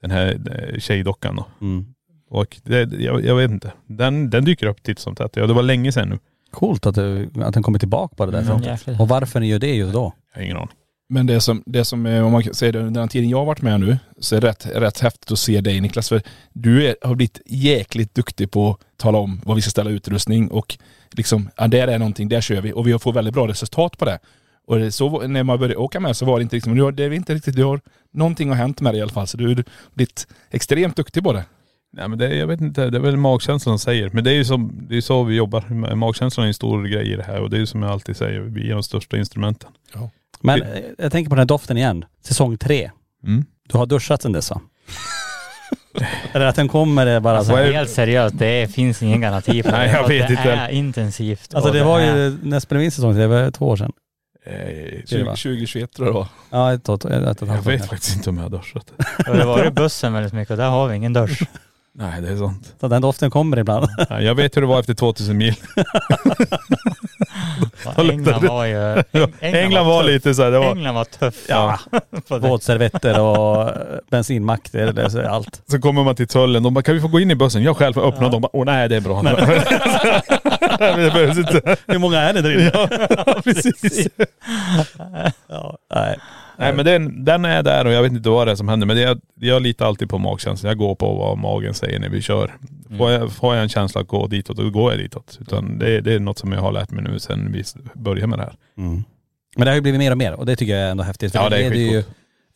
den 0.00 0.10
här 0.10 0.38
eh, 0.72 0.78
tjejdockan 0.78 1.36
då. 1.36 1.46
Mm. 1.60 1.86
Och 2.30 2.56
det, 2.64 2.92
jag, 2.92 3.24
jag 3.24 3.34
vet 3.36 3.50
inte. 3.50 3.72
Den, 3.86 4.30
den 4.30 4.44
dyker 4.44 4.66
upp 4.66 4.82
titt 4.82 4.98
som 4.98 5.14
tätt. 5.14 5.36
Ja 5.36 5.46
det 5.46 5.52
var 5.52 5.62
länge 5.62 5.92
sedan 5.92 6.08
nu. 6.08 6.18
Coolt 6.56 6.86
att, 6.86 6.94
du, 6.94 7.30
att 7.42 7.54
den 7.54 7.62
kommer 7.62 7.78
tillbaka 7.78 8.14
på 8.16 8.26
det 8.26 8.32
där 8.32 8.50
Mm, 8.50 8.62
sättet. 8.62 9.00
Och 9.00 9.08
varför 9.08 9.40
ni 9.40 9.46
gör 9.46 9.58
det 9.58 9.74
just 9.74 9.92
då? 9.92 10.12
Jag 10.32 10.40
har 10.40 10.44
ingen 10.44 10.56
aning. 10.56 10.68
Men 11.08 11.26
det 11.26 11.40
som, 11.40 11.62
det 11.66 11.84
som 11.84 12.06
är, 12.06 12.22
om 12.22 12.32
man 12.32 12.54
säga 12.54 12.72
det, 12.72 12.90
den 12.90 13.08
tiden 13.08 13.28
jag 13.28 13.38
har 13.38 13.44
varit 13.44 13.62
med 13.62 13.80
nu, 13.80 13.98
så 14.18 14.36
är 14.36 14.40
det 14.40 14.48
rätt, 14.48 14.66
rätt 14.66 15.00
häftigt 15.00 15.32
att 15.32 15.38
se 15.38 15.60
dig 15.60 15.80
Niklas. 15.80 16.08
För 16.08 16.22
du 16.52 16.86
är, 16.86 16.96
har 17.02 17.14
blivit 17.14 17.40
jäkligt 17.46 18.14
duktig 18.14 18.50
på 18.50 18.70
att 18.70 18.98
tala 18.98 19.18
om 19.18 19.40
vad 19.44 19.56
vi 19.56 19.62
ska 19.62 19.70
ställa 19.70 19.90
utrustning 19.90 20.48
och 20.50 20.78
liksom, 21.10 21.48
ja, 21.56 21.68
där 21.68 21.88
är 21.88 21.98
någonting, 21.98 22.28
där 22.28 22.40
kör 22.40 22.60
vi. 22.60 22.72
Och 22.72 22.86
vi 22.86 22.98
får 22.98 23.12
väldigt 23.12 23.34
bra 23.34 23.48
resultat 23.48 23.98
på 23.98 24.04
det. 24.04 24.18
Och 24.66 24.78
det, 24.78 24.92
så, 24.92 25.26
när 25.26 25.42
man 25.42 25.58
började 25.58 25.76
åka 25.76 26.00
med 26.00 26.16
så 26.16 26.24
var 26.24 26.38
det 26.38 26.42
inte 26.42 26.56
riktigt, 26.56 26.70
men 26.70 26.76
du 26.76 26.82
har, 26.82 26.92
det 26.92 27.04
är 27.04 27.10
inte 27.12 27.34
riktigt, 27.34 27.56
du 27.56 27.64
har, 27.64 27.80
någonting 28.12 28.48
har 28.48 28.56
hänt 28.56 28.80
med 28.80 28.92
dig 28.92 28.98
i 28.98 29.02
alla 29.02 29.12
fall. 29.12 29.26
Så 29.26 29.36
du 29.36 29.48
har 29.48 29.64
blivit 29.94 30.26
extremt 30.50 30.96
duktig 30.96 31.22
på 31.22 31.32
det. 31.32 31.44
Nej 31.92 32.08
men 32.08 32.18
det, 32.18 32.34
jag 32.34 32.46
vet 32.46 32.60
inte, 32.60 32.90
det 32.90 32.98
är 32.98 33.02
väl 33.02 33.16
magkänslan 33.16 33.78
som 33.78 33.78
säger. 33.78 34.10
Men 34.12 34.24
det 34.24 34.30
är 34.30 34.34
ju 34.34 34.44
som, 34.44 34.86
det 34.88 34.96
är 34.96 35.00
så 35.00 35.22
vi 35.22 35.34
jobbar. 35.36 35.94
Magkänslan 35.94 36.44
är 36.44 36.48
en 36.48 36.54
stor 36.54 36.84
grej 36.84 37.12
i 37.12 37.16
det 37.16 37.22
här 37.22 37.40
och 37.40 37.50
det 37.50 37.56
är 37.56 37.58
ju 37.60 37.66
som 37.66 37.82
jag 37.82 37.92
alltid 37.92 38.16
säger, 38.16 38.40
vi 38.40 38.70
är 38.70 38.74
de 38.74 38.82
största 38.82 39.16
instrumenten. 39.16 39.70
Men 40.40 40.62
eh, 40.62 40.68
jag 40.98 41.12
tänker 41.12 41.28
på 41.28 41.34
den 41.34 41.40
här 41.40 41.46
doften 41.46 41.76
igen. 41.76 42.04
Säsong 42.22 42.58
tre. 42.58 42.90
Mm. 43.26 43.44
Du 43.68 43.78
har 43.78 43.86
duschat 43.86 44.22
sen 44.22 44.32
dess 44.32 44.50
va? 44.50 44.60
Eller 46.32 46.46
att 46.46 46.56
den 46.56 46.68
kommer 46.68 47.06
är 47.06 47.20
bara 47.20 47.36
Alltså 47.38 47.52
så 47.52 47.56
här. 47.58 47.72
helt 47.72 47.90
seriöst, 47.90 48.38
det 48.38 48.70
finns 48.74 49.02
ingen 49.02 49.20
garanti 49.20 49.62
på 49.62 49.70
det. 49.70 49.76
Nej, 49.76 49.90
jag 49.92 50.04
Och 50.04 50.10
vet 50.10 50.26
det 50.28 50.32
inte. 50.34 50.52
är 50.52 50.68
intensivt. 50.68 51.54
Alltså 51.54 51.68
och 51.70 51.74
det 51.76 51.84
var 51.84 52.00
är- 52.00 52.16
ju, 52.16 52.36
när 52.42 52.60
spelade 52.60 52.78
vi 52.80 52.84
in 52.84 52.90
säsong 52.90 53.12
tre? 53.14 53.22
Det 53.22 53.26
var 53.28 53.50
två 53.50 53.68
år 53.68 53.76
sedan. 53.76 53.92
Eh, 54.46 54.52
Det 55.10 55.22
var. 55.24 55.36
2021 55.36 55.92
tror 55.92 56.08
jag 56.08 56.14
det 56.14 56.18
var. 56.18 56.28
Ja, 56.50 56.72
ett, 56.74 56.88
ett, 56.88 57.04
ett, 57.04 57.12
ett, 57.12 57.26
ett 57.28 57.40
jag 57.40 57.48
halvt 57.48 57.66
år 57.66 57.70
vet 57.70 57.86
faktiskt 57.86 58.16
inte 58.16 58.30
om 58.30 58.36
jag 58.36 58.44
har 58.44 58.50
duschat. 58.50 58.92
Och 59.28 59.36
det 59.36 59.44
var 59.44 59.64
ju 59.64 59.70
bussen 59.70 60.12
väldigt 60.12 60.32
mycket 60.32 60.50
och 60.50 60.56
där 60.56 60.68
har 60.70 60.88
vi 60.88 60.96
ingen 60.96 61.12
dusch. 61.12 61.42
Nej 61.98 62.22
det 62.22 62.28
är 62.28 62.36
sant. 62.36 62.74
Så 62.80 62.88
den 62.88 63.02
doften 63.02 63.30
kommer 63.30 63.56
ibland. 63.58 63.86
Nej, 64.10 64.24
jag 64.24 64.34
vet 64.34 64.56
hur 64.56 64.60
det 64.60 64.66
var 64.66 64.80
efter 64.80 64.94
2000 64.94 65.36
mil. 65.36 65.54
England 67.96 68.44
var 68.46 68.64
ju... 68.64 69.02
England 69.40 69.86
var 69.86 70.02
tuff. 70.02 70.10
lite 70.10 70.34
så 70.34 70.42
här, 70.42 70.50
det 70.50 70.58
var, 70.58 70.70
England 70.70 70.94
var 70.94 71.04
tuff. 71.04 71.34
Ja. 71.48 71.78
Våtservetter 72.28 73.20
och 73.20 73.68
eh, 73.68 73.76
bensinmack, 74.10 74.68
det 74.72 74.80
är 74.80 75.24
allt. 75.24 75.62
så 75.70 75.80
kommer 75.80 76.04
man 76.04 76.14
till 76.16 76.28
tullen, 76.28 76.62
de 76.62 76.74
bara 76.74 76.82
kan 76.82 76.94
vi 76.94 77.00
få 77.00 77.08
gå 77.08 77.20
in 77.20 77.30
i 77.30 77.34
bussen? 77.34 77.62
Jag 77.62 77.76
själv 77.76 77.94
får 77.94 78.08
öppna 78.08 78.26
och 78.26 78.32
de 78.32 78.42
bara, 78.42 78.56
åh 78.56 78.64
nej 78.64 78.88
det 78.88 78.96
är 78.96 79.00
bra. 79.00 79.22
Det 80.78 81.12
behövs 81.14 81.38
inte. 81.38 81.76
Hur 81.86 81.98
många 81.98 82.20
är 82.20 82.32
det 82.32 82.42
där 82.42 82.52
inne? 82.52 82.70
Ja, 82.74 83.40
precis. 83.44 84.08
Ja, 85.48 85.78
nej. 85.94 86.18
Nej 86.58 86.72
men 86.74 86.84
den, 86.84 87.24
den 87.24 87.44
är 87.44 87.62
där 87.62 87.84
och 87.84 87.92
jag 87.92 88.02
vet 88.02 88.12
inte 88.12 88.28
vad 88.30 88.46
det 88.46 88.50
är 88.50 88.56
som 88.56 88.68
händer. 88.68 88.86
Men 88.86 88.96
det, 88.96 89.02
jag, 89.02 89.20
jag 89.34 89.62
litar 89.62 89.86
alltid 89.86 90.08
på 90.10 90.18
magkänslan. 90.18 90.68
Jag 90.68 90.78
går 90.78 90.94
på 90.94 91.14
vad 91.14 91.38
magen 91.38 91.74
säger 91.74 91.98
när 92.00 92.08
vi 92.08 92.22
kör. 92.22 92.54
Får 92.98 93.10
jag, 93.10 93.32
får 93.32 93.54
jag 93.54 93.62
en 93.62 93.68
känsla 93.68 94.00
att 94.00 94.08
gå 94.08 94.26
ditåt, 94.26 94.56
då 94.56 94.70
går 94.70 94.92
jag 94.92 95.00
ditåt. 95.00 95.38
Utan 95.40 95.78
det, 95.78 96.00
det 96.00 96.12
är 96.14 96.20
något 96.20 96.38
som 96.38 96.52
jag 96.52 96.60
har 96.60 96.72
lärt 96.72 96.90
mig 96.90 97.04
nu 97.04 97.18
sen 97.18 97.52
vi 97.52 97.64
började 97.94 98.26
med 98.26 98.38
det 98.38 98.42
här. 98.42 98.54
Mm. 98.78 99.04
Men 99.56 99.64
det 99.64 99.70
har 99.70 99.74
ju 99.74 99.80
blivit 99.80 99.98
mer 99.98 100.10
och 100.10 100.18
mer 100.18 100.32
och 100.32 100.46
det 100.46 100.56
tycker 100.56 100.76
jag 100.76 100.86
är 100.86 100.90
ändå 100.90 101.04
häftigt. 101.04 101.32
För 101.32 101.38
Ja, 101.38 101.48
det 101.48 101.56
är 101.64 101.70
leder 101.70 101.92
ju 101.92 102.02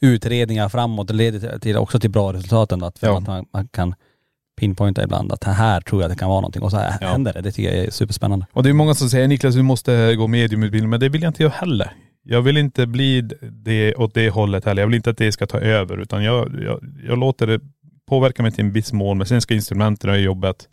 utredningar 0.00 0.68
framåt. 0.68 1.08
Det 1.08 1.14
leder 1.14 1.58
till- 1.58 1.76
också 1.76 2.00
till 2.00 2.10
bra 2.10 2.32
resultat 2.32 2.72
ändå. 2.72 2.86
Att, 2.86 2.98
för 2.98 3.06
Ja. 3.06 3.18
att 3.18 3.26
man, 3.26 3.46
man 3.52 3.68
kan 3.68 3.94
pinpointa 4.60 5.04
ibland 5.04 5.32
att 5.32 5.44
här 5.44 5.80
tror 5.80 6.02
jag 6.02 6.10
det 6.10 6.16
kan 6.16 6.28
vara 6.28 6.40
någonting 6.40 6.62
och 6.62 6.70
så 6.70 6.76
här 6.76 6.94
Ja. 7.00 7.06
händer 7.06 7.32
det. 7.32 7.40
Det 7.40 7.52
tycker 7.52 7.74
jag 7.76 7.84
är 7.86 7.90
superspännande. 7.90 8.46
Och 8.52 8.62
det 8.62 8.68
är 8.68 8.72
många 8.72 8.94
som 8.94 9.08
säger 9.08 9.28
Niklas 9.28 9.54
du 9.54 9.62
måste 9.62 10.14
gå 10.16 10.26
mediumutbildning. 10.26 10.90
Men 10.90 11.00
det 11.00 11.08
vill 11.08 11.22
jag 11.22 11.28
inte 11.30 11.42
göra 11.42 11.52
heller. 11.56 11.92
Jag 12.22 12.42
vill 12.42 12.56
inte 12.56 12.86
bli 12.86 13.20
det 13.42 13.94
åt 13.94 14.14
det 14.14 14.30
hållet 14.30 14.64
heller. 14.64 14.82
Jag 14.82 14.86
vill 14.86 14.96
inte 14.96 15.10
att 15.10 15.18
det 15.18 15.32
ska 15.32 15.46
ta 15.46 15.58
över. 15.58 16.00
Utan 16.00 16.24
jag, 16.24 16.60
jag, 16.64 16.80
jag 17.06 17.18
låter 17.18 17.46
det 17.46 17.60
påverka 18.08 18.42
mig 18.42 18.52
till 18.52 18.64
en 18.64 18.72
viss 18.72 18.92
mån. 18.92 19.18
Men 19.18 19.26
sen 19.26 19.40
ska 19.40 19.54
instrumenten 19.54 20.14
i 20.14 20.18
jobbet. 20.18 20.68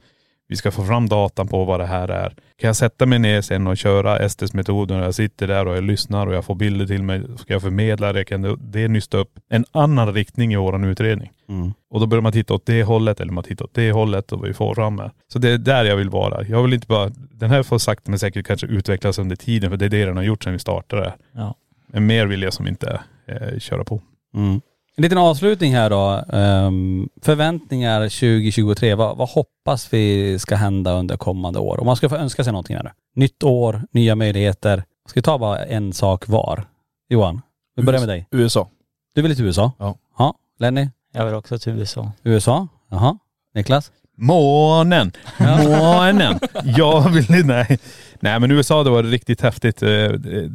Vi 0.50 0.56
ska 0.56 0.72
få 0.72 0.84
fram 0.84 1.10
datan 1.10 1.48
på 1.48 1.66
vad 1.66 1.80
det 1.80 1.86
här 1.86 2.08
är. 2.08 2.30
Kan 2.30 2.68
jag 2.68 2.76
sätta 2.76 3.06
mig 3.06 3.20
ner 3.20 3.42
sen 3.42 3.68
och 3.68 3.78
köra 3.78 4.20
Estes-metoden 4.20 4.98
jag 4.98 5.16
sitter 5.16 5.48
där 5.48 5.68
och 5.68 5.78
jag 5.78 5.84
lyssnar 5.84 6.28
och 6.28 6.34
jag 6.34 6.46
får 6.46 6.56
bilder 6.56 6.88
till 6.88 7.04
mig. 7.04 7.24
Ska 7.38 7.54
jag 7.54 7.62
förmedla 7.62 8.14
det 8.14 8.26
kan 8.26 8.42
det, 8.42 8.56
det 8.60 8.88
nysta 8.88 9.18
upp 9.18 9.40
en 9.50 9.66
annan 9.72 10.14
riktning 10.14 10.54
i 10.54 10.56
våran 10.56 10.84
utredning. 10.84 11.32
Mm. 11.50 11.74
Och 11.90 12.00
då 12.00 12.06
börjar 12.06 12.22
man 12.22 12.32
titta 12.32 12.54
åt 12.54 12.66
det 12.66 12.84
hållet 12.84 13.20
eller 13.20 13.32
man 13.32 13.44
tittar 13.44 13.66
åt 13.66 13.74
det 13.74 13.92
hållet 13.92 14.32
och 14.32 14.46
vi 14.46 14.54
får 14.54 14.76
fram 14.76 15.00
här. 15.00 15.12
Så 15.28 15.40
det 15.40 15.50
är 15.50 15.58
där 15.58 15.86
jag 15.86 15.96
vill 15.96 16.10
vara. 16.10 16.44
Jag 16.48 16.64
vill 16.64 16.74
inte 16.74 16.88
bara, 16.88 17.10
den 17.32 17.50
här 17.50 17.64
får 17.64 17.78
sakta 17.78 18.12
men 18.12 18.20
säkert 18.20 18.48
kanske 18.48 18.68
utvecklas 18.68 19.20
under 19.20 19.36
tiden 19.36 19.70
för 19.70 19.78
det 19.78 19.86
är 19.86 19.90
det 19.90 20.06
den 20.06 20.18
har 20.18 20.24
gjort 20.24 20.44
sedan 20.44 20.54
vi 20.54 20.60
startade. 20.60 21.14
Ja. 21.32 21.56
Men 21.88 22.06
mer 22.06 22.26
vill 22.26 22.42
jag 22.42 22.54
som 22.54 22.68
inte 22.68 23.02
eh, 23.26 23.60
köra 23.60 23.84
på. 23.84 24.02
Mm. 24.36 24.62
En 24.98 25.02
liten 25.04 25.18
avslutning 25.18 25.74
här 25.76 25.90
då. 25.90 26.24
Ehm, 26.38 27.10
förväntningar 27.22 28.02
2023. 28.02 28.96
Vad, 28.96 29.18
vad 29.18 29.30
hoppas 29.30 29.94
vi 29.94 30.40
ska 30.40 30.56
hända 30.56 30.92
under 30.94 31.18
kommande 31.18 31.60
år? 31.60 31.80
Om 31.80 31.86
man 31.86 31.96
ska 31.96 32.10
få 32.10 32.16
önska 32.16 32.44
sig 32.44 32.54
någonting 32.54 32.76
här 32.76 32.84
nu. 32.84 32.90
Nytt 33.16 33.44
år, 33.44 33.82
nya 33.92 34.16
möjligheter. 34.16 34.84
Ska 35.10 35.18
vi 35.20 35.22
ta 35.22 35.38
bara 35.38 35.66
en 35.66 35.94
sak 35.94 36.28
var? 36.28 36.66
Johan, 37.10 37.42
vi 37.76 37.84
börjar 37.84 38.00
med 38.00 38.10
dig. 38.10 38.28
USA. 38.32 38.70
Du 39.16 39.22
vill 39.22 39.36
till 39.36 39.46
USA? 39.46 39.72
Ja. 39.80 39.98
Ja. 40.18 40.34
Lenny? 40.60 40.90
Jag 41.14 41.26
vill 41.26 41.34
också 41.36 41.60
till 41.60 41.74
USA. 41.74 42.12
USA? 42.24 42.68
Jaha. 42.90 43.18
Niklas? 43.54 43.92
Månen! 44.18 45.12
Månen! 45.40 46.40
jag 46.64 47.10
vill 47.10 47.46
nej. 47.46 47.80
Nej 48.20 48.40
men 48.40 48.52
USA 48.52 48.84
det 48.84 48.90
var 48.90 49.04
riktigt 49.04 49.42
häftigt. 49.42 49.84
Eh, 49.84 49.90
Det, 49.90 50.50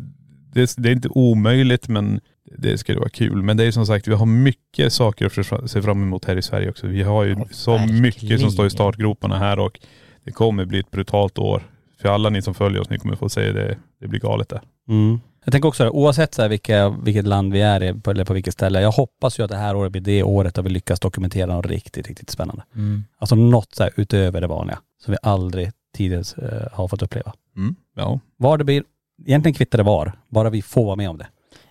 det, 0.55 0.74
det 0.76 0.88
är 0.88 0.93
inte 0.93 1.09
omöjligt 1.09 1.88
men 1.88 2.20
det 2.45 2.78
skulle 2.78 2.99
vara 2.99 3.09
kul. 3.09 3.43
Men 3.43 3.57
det 3.57 3.64
är 3.64 3.70
som 3.70 3.86
sagt, 3.86 4.09
vi 4.09 4.14
har 4.14 4.26
mycket 4.26 4.93
saker 4.93 5.26
att 5.26 5.70
se 5.70 5.82
fram 5.82 6.03
emot 6.03 6.24
här 6.24 6.36
i 6.36 6.43
Sverige 6.43 6.70
också. 6.70 6.86
Vi 6.86 7.03
har 7.03 7.24
ju 7.24 7.36
så 7.51 7.78
mycket 7.78 8.40
som 8.40 8.51
står 8.51 8.66
i 8.66 8.70
startgroparna 8.70 9.38
här 9.38 9.59
och 9.59 9.80
det 10.24 10.32
kommer 10.32 10.64
bli 10.64 10.78
ett 10.78 10.90
brutalt 10.90 11.38
år. 11.38 11.62
För 12.01 12.09
alla 12.09 12.30
ni 12.30 12.43
som 12.43 12.55
följer 12.55 12.80
oss, 12.80 12.90
ni 12.90 12.99
kommer 12.99 13.16
få 13.16 13.28
se 13.28 13.53
det, 13.53 13.76
det 14.01 14.09
blir 14.09 14.20
galet 14.20 14.49
där. 14.49 14.61
Mm. 14.88 15.20
Jag 15.45 15.53
tänker 15.53 15.68
också 15.68 15.88
oavsett 15.88 16.34
så 16.34 16.43
här 16.43 16.49
vilka, 16.49 16.88
vilket 16.88 17.26
land 17.26 17.53
vi 17.53 17.61
är 17.61 17.82
i 17.82 17.95
på, 17.95 18.11
eller 18.11 18.24
på 18.24 18.34
vilket 18.34 18.55
ställe. 18.55 18.80
Jag 18.80 18.93
hoppas 18.93 19.38
ju 19.38 19.43
att 19.43 19.51
det 19.51 19.57
här 19.57 19.76
året 19.76 19.93
blir 19.93 20.03
det 20.03 20.22
året 20.22 20.55
där 20.55 20.62
vi 20.62 20.70
lyckas 20.70 21.01
dokumentera 21.01 21.55
något 21.55 21.66
riktigt, 21.66 22.09
riktigt 22.09 22.30
spännande. 22.30 22.62
Mm. 22.74 23.05
Alltså 23.18 23.34
något 23.34 23.74
så 23.74 23.82
här 23.82 23.93
utöver 23.97 24.40
det 24.40 24.47
vanliga. 24.47 24.78
Som 25.05 25.12
vi 25.12 25.18
aldrig 25.22 25.70
tidigare 25.97 26.24
eh, 26.49 26.68
har 26.72 26.88
fått 26.88 27.03
uppleva. 27.03 27.32
Mm. 27.57 27.74
Ja. 27.97 28.20
Var 28.36 28.59
det 28.59 28.64
blir, 28.64 28.84
egentligen 29.26 29.55
kvittar 29.55 29.78
det 29.78 29.84
var, 29.84 30.12
bara 30.28 30.51
vi 30.51 30.62
får 30.62 30.84
vara 30.84 30.97
med 30.97 31.11
om 31.11 31.18
det. 31.18 31.26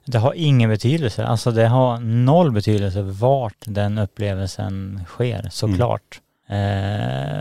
Det 0.06 0.18
har 0.18 0.34
ingen 0.34 0.70
betydelse. 0.70 1.26
Alltså 1.26 1.52
det 1.52 1.68
har 1.68 1.99
noll 1.99 2.52
betydelse 2.52 3.02
vart 3.02 3.56
den 3.66 3.97
upplevelsen 3.97 5.02
sker, 5.08 5.47
såklart. 5.52 6.22
Eh, 6.47 6.56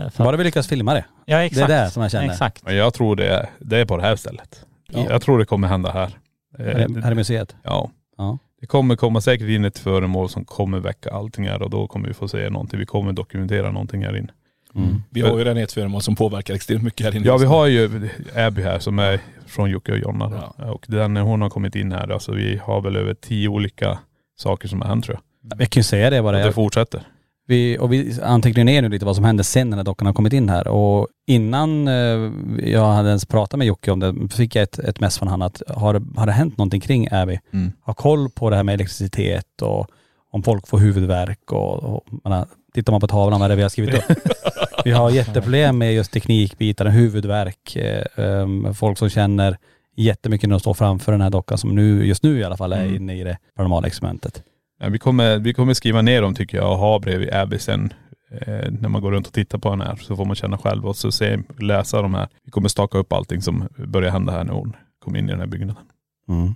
för 0.09 0.23
Bara 0.23 0.37
vi 0.37 0.43
lyckas 0.43 0.67
filma 0.67 0.93
det. 0.93 1.05
Ja 1.25 1.37
exakt. 1.43 1.67
Det 1.67 1.73
är 1.73 1.83
det 1.85 1.91
som 1.91 2.01
jag 2.01 2.11
känner. 2.11 2.31
Exakt. 2.31 2.65
Men 2.65 2.75
jag 2.75 2.93
tror 2.93 3.15
det 3.15 3.27
är, 3.27 3.49
det 3.59 3.77
är 3.77 3.85
på 3.85 3.97
det 3.97 4.03
här 4.03 4.15
stället. 4.15 4.65
Ja. 4.91 5.05
Jag 5.09 5.21
tror 5.21 5.39
det 5.39 5.45
kommer 5.45 5.67
hända 5.67 5.91
här. 5.91 6.17
Eh, 6.59 6.65
Här, 6.65 7.01
här 7.03 7.11
i 7.11 7.15
museet. 7.15 7.55
Ja. 7.63 7.89
Ja. 8.17 8.37
Det 8.61 8.67
kommer 8.67 8.95
komma 8.95 9.21
säkert 9.21 9.47
in 9.49 9.65
ett 9.65 9.79
föremål 9.79 10.29
som 10.29 10.45
kommer 10.45 10.79
väcka 10.79 11.09
allting 11.09 11.47
här 11.47 11.61
och 11.61 11.69
då 11.69 11.87
kommer 11.87 12.07
vi 12.07 12.13
få 12.13 12.27
se 12.27 12.49
någonting. 12.49 12.79
Vi 12.79 12.85
kommer 12.85 13.13
dokumentera 13.13 13.71
någonting 13.71 14.05
här 14.05 14.17
inne. 14.17 14.31
Mm. 14.75 15.03
Vi 15.09 15.21
har 15.21 15.37
ju 15.37 15.43
redan 15.43 15.57
ett 15.57 15.71
föremål 15.71 16.01
som 16.01 16.15
påverkar 16.15 16.53
extremt 16.53 16.83
mycket 16.83 17.05
här 17.05 17.15
inne. 17.15 17.25
Ja 17.27 17.37
vi 17.37 17.45
har 17.45 17.67
ju 17.67 18.09
Abby 18.35 18.61
här 18.61 18.79
som 18.79 18.99
är 18.99 19.19
från 19.45 19.69
Jocke 19.69 19.91
och 19.91 19.97
Jonna. 19.97 20.53
då. 20.57 20.65
Och 20.71 20.85
den, 20.87 21.17
hon 21.17 21.41
har 21.41 21.49
kommit 21.49 21.75
in 21.75 21.91
här. 21.91 22.11
Alltså 22.11 22.31
vi 22.31 22.61
har 22.63 22.81
väl 22.81 22.95
över 22.95 23.13
tio 23.13 23.47
olika 23.49 23.99
saker 24.37 24.67
som 24.67 24.81
har 24.81 24.87
hänt 24.87 25.05
tror 25.05 25.17
jag. 25.49 25.57
Vi 25.57 25.65
kan 25.65 25.79
ju 25.79 25.83
säga 25.83 26.09
det 26.09 26.21
bara. 26.21 26.27
Och 26.37 26.41
det 26.41 26.45
Jag, 26.47 26.53
fortsätter. 26.55 27.01
Vi, 27.47 27.77
och 27.79 27.93
vi 27.93 28.19
antecknar 28.23 28.63
ner 28.63 28.81
nu 28.81 28.89
lite 28.89 29.05
vad 29.05 29.15
som 29.15 29.25
hände 29.25 29.43
sen 29.43 29.69
när 29.69 29.83
dockan 29.83 30.05
har 30.05 30.13
kommit 30.13 30.33
in 30.33 30.49
här. 30.49 30.67
Och 30.67 31.07
innan 31.27 31.87
eh, 31.87 32.31
jag 32.71 32.85
hade 32.93 33.07
ens 33.09 33.25
pratat 33.25 33.57
med 33.57 33.67
Jocke 33.67 33.91
om 33.91 33.99
det 33.99 34.15
fick 34.35 34.55
jag 34.55 34.63
ett, 34.63 34.79
ett 34.79 34.99
mess 34.99 35.17
från 35.19 35.27
han 35.27 35.41
att 35.41 35.61
har, 35.67 35.93
det- 35.93 36.05
har 36.19 36.25
det 36.25 36.31
hänt 36.31 36.57
någonting 36.57 36.81
kring 36.81 37.07
Abby? 37.11 37.39
Mm. 37.53 37.71
Har 37.81 37.93
koll 37.93 38.29
på 38.29 38.49
det 38.49 38.55
här 38.55 38.63
med 38.63 38.73
elektricitet 38.73 39.61
och 39.61 39.87
om 40.31 40.43
folk 40.43 40.67
får 40.67 40.77
huvudvärk 40.79 41.51
och, 41.51 41.83
och 41.83 42.03
menar, 42.23 42.45
tittar 42.73 42.91
man 42.93 43.01
på 43.01 43.07
tavlan 43.07 43.39
vad 43.39 43.45
är 43.45 43.49
det 43.49 43.55
vi 43.55 43.61
har 43.61 43.69
skrivit 43.69 43.95
upp? 43.95 44.17
vi 44.85 44.91
har 44.91 45.09
jätteproblem 45.09 45.77
med 45.77 45.93
just 45.93 46.11
teknikbitar, 46.11 46.85
huvudvärk, 46.85 47.75
eh, 47.75 48.03
em, 48.25 48.73
folk 48.73 48.97
som 48.97 49.09
känner 49.09 49.57
jättemycket 49.95 50.49
när 50.49 50.53
de 50.55 50.59
står 50.59 50.73
framför 50.73 51.11
den 51.11 51.21
här 51.21 51.29
dockan 51.29 51.57
som 51.57 51.75
nu, 51.75 52.05
just 52.05 52.23
nu 52.23 52.39
i 52.39 52.43
alla 52.43 52.57
fall 52.57 52.73
är 52.73 52.81
Mm. 52.83 52.95
inne 52.95 53.19
i 53.19 53.23
det 53.23 53.37
paranormala 53.55 53.87
experimentet. 53.87 54.43
Ja, 54.79 54.89
vi, 54.89 54.99
kommer, 54.99 55.37
vi 55.37 55.53
kommer 55.53 55.73
skriva 55.73 56.01
ner 56.01 56.21
dem 56.21 56.33
tycker 56.35 56.57
jag 56.57 56.71
och 56.71 56.77
ha 56.77 56.99
bredvid 56.99 57.33
Abby 57.33 57.59
sen. 57.59 57.93
Eh, 58.41 58.71
när 58.79 58.89
man 58.89 59.01
går 59.01 59.11
runt 59.11 59.27
och 59.27 59.33
tittar 59.33 59.57
på 59.57 59.69
den 59.69 59.81
här 59.81 59.95
så 59.95 60.15
får 60.15 60.25
man 60.25 60.35
känna 60.35 60.57
själv 60.57 60.85
och 60.87 60.95
så 60.95 61.11
se, 61.11 61.39
läsa 61.59 62.01
de 62.01 62.13
här. 62.13 62.27
Vi 62.45 62.51
kommer 62.51 62.69
staka 62.69 62.97
upp 62.97 63.13
allting 63.13 63.41
som 63.41 63.67
börjar 63.77 64.11
hända 64.11 64.31
här 64.31 64.43
när 64.43 64.53
hon 64.53 64.75
kom 65.03 65.15
in 65.15 65.25
i 65.25 65.31
den 65.31 65.39
här 65.39 65.47
byggnaden. 65.47 65.83
Mm. 66.29 66.55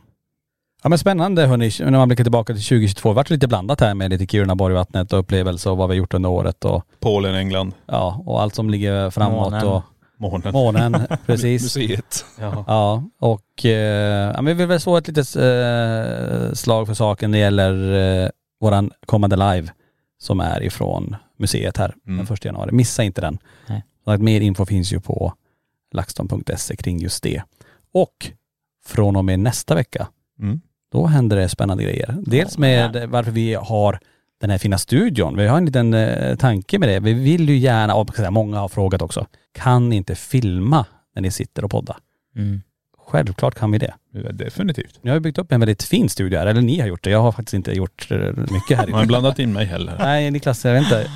Ja 0.86 0.90
men 0.90 1.00
spännande 1.00 1.46
hörni, 1.46 1.72
när 1.80 1.92
man 1.92 2.08
blickar 2.08 2.24
tillbaka 2.24 2.54
till 2.54 2.64
2022. 2.64 3.10
Det 3.10 3.16
vart 3.16 3.30
lite 3.30 3.48
blandat 3.48 3.82
här 3.82 3.94
med 3.94 4.10
lite 4.10 4.26
Kiruna, 4.28 4.56
Borgvattnet 4.56 5.14
och 5.14 5.20
upplevelser 5.20 5.72
och 5.72 5.78
vad 5.78 5.90
vi 5.90 5.94
har 5.96 5.98
gjort 5.98 6.14
under 6.14 6.30
året 6.30 6.66
och 6.66 6.84
Polen, 7.00 7.36
England. 7.36 7.74
ja, 7.86 8.24
och 8.26 8.42
allt 8.42 8.56
som 8.56 8.70
ligger 8.70 9.10
framåt 9.10 9.52
Månen. 9.52 9.68
och 9.68 9.84
Månen. 10.18 10.54
månen, 10.54 11.08
precis. 11.26 11.64
Museet. 11.64 12.26
Ja. 12.40 12.64
Ja, 12.68 13.04
och 13.20 13.66
eh, 13.66 14.32
ja, 14.36 14.42
men 14.42 14.46
vi 14.46 14.54
vill 14.54 14.68
väl 14.68 14.80
slå 14.80 14.98
ett 14.98 15.08
litet 15.08 15.36
eh, 15.36 16.54
slag 16.54 16.88
för 16.88 16.94
saken 16.94 17.32
när 17.32 17.38
det 17.38 17.44
gäller 17.44 17.94
eh, 18.24 18.30
våran 18.62 18.92
kommande 19.06 19.36
live 19.36 19.72
som 20.20 20.40
är 20.40 20.64
ifrån 20.64 21.16
museet 21.38 21.78
här 21.78 21.96
Mm. 22.08 22.18
den 22.18 22.28
första 22.28 22.48
januari. 22.48 22.72
Missa 22.72 23.04
inte 23.04 23.22
den. 23.22 23.38
Nej. 23.68 23.84
Så 24.04 24.12
att 24.12 24.22
mer 24.22 24.42
info 24.42 24.66
finns 24.66 24.94
ju 24.94 25.00
på 25.00 25.34
laxton.se 25.94 26.76
kring 26.76 27.00
just 27.00 27.24
det. 27.24 27.42
Och 27.94 28.32
från 28.86 29.16
och 29.16 29.26
med 29.26 29.40
nästa 29.40 29.76
vecka, 29.76 30.08
Mm. 30.40 30.62
Då 30.96 31.06
händer 31.08 31.38
det 31.38 31.50
spännande 31.50 31.84
grejer. 31.84 32.16
Dels 32.26 32.58
med 32.58 33.10
varför 33.10 33.32
vi 33.32 33.54
har 33.54 34.00
den 34.42 34.50
här 34.50 34.58
fina 34.58 34.78
studion. 34.78 35.38
Vi 35.38 35.48
har 35.48 35.58
en 35.58 35.66
liten 35.66 35.94
eh, 35.94 36.36
tanke 36.36 36.80
med 36.80 36.90
det. 36.90 37.00
Vi 37.00 37.14
vill 37.14 37.50
ju 37.50 37.58
gärna, 37.58 37.96
och 37.96 38.10
många 38.32 38.60
har 38.60 38.68
frågat 38.68 39.02
också, 39.02 39.26
kan 39.54 39.90
ni 39.90 39.96
inte 39.96 40.16
filma 40.16 40.86
när 41.16 41.22
ni 41.22 41.32
sitter 41.32 41.66
och 41.66 41.72
poddar? 41.72 41.98
Mm. 42.36 42.62
Självklart 43.08 43.56
kan 43.56 43.72
vi 43.72 43.78
det. 43.78 43.94
Ja, 44.12 44.32
Definitivt. 44.32 45.00
Ni 45.02 45.10
har 45.10 45.16
ju 45.16 45.20
byggt 45.20 45.38
upp 45.38 45.52
en 45.52 45.60
väldigt 45.60 45.84
fin 45.84 46.10
studio 46.10 46.40
här, 46.40 46.48
eller 46.48 46.62
ni 46.62 46.80
har 46.80 46.88
gjort 46.88 47.04
det. 47.04 47.10
Jag 47.10 47.22
har 47.22 47.32
faktiskt 47.32 47.54
inte 47.54 47.72
gjort 47.72 48.12
eh, 48.12 48.18
mycket 48.52 48.78
här 48.78 48.88
Man 48.88 49.00
har 49.00 49.06
blandat 49.06 49.40
in 49.40 49.54
mig 49.54 49.66
heller. 49.66 49.96
Nej 50.00 50.32
Niklas, 50.32 50.66
jag 50.66 50.74
vet 50.74 50.84
inte. 50.84 51.08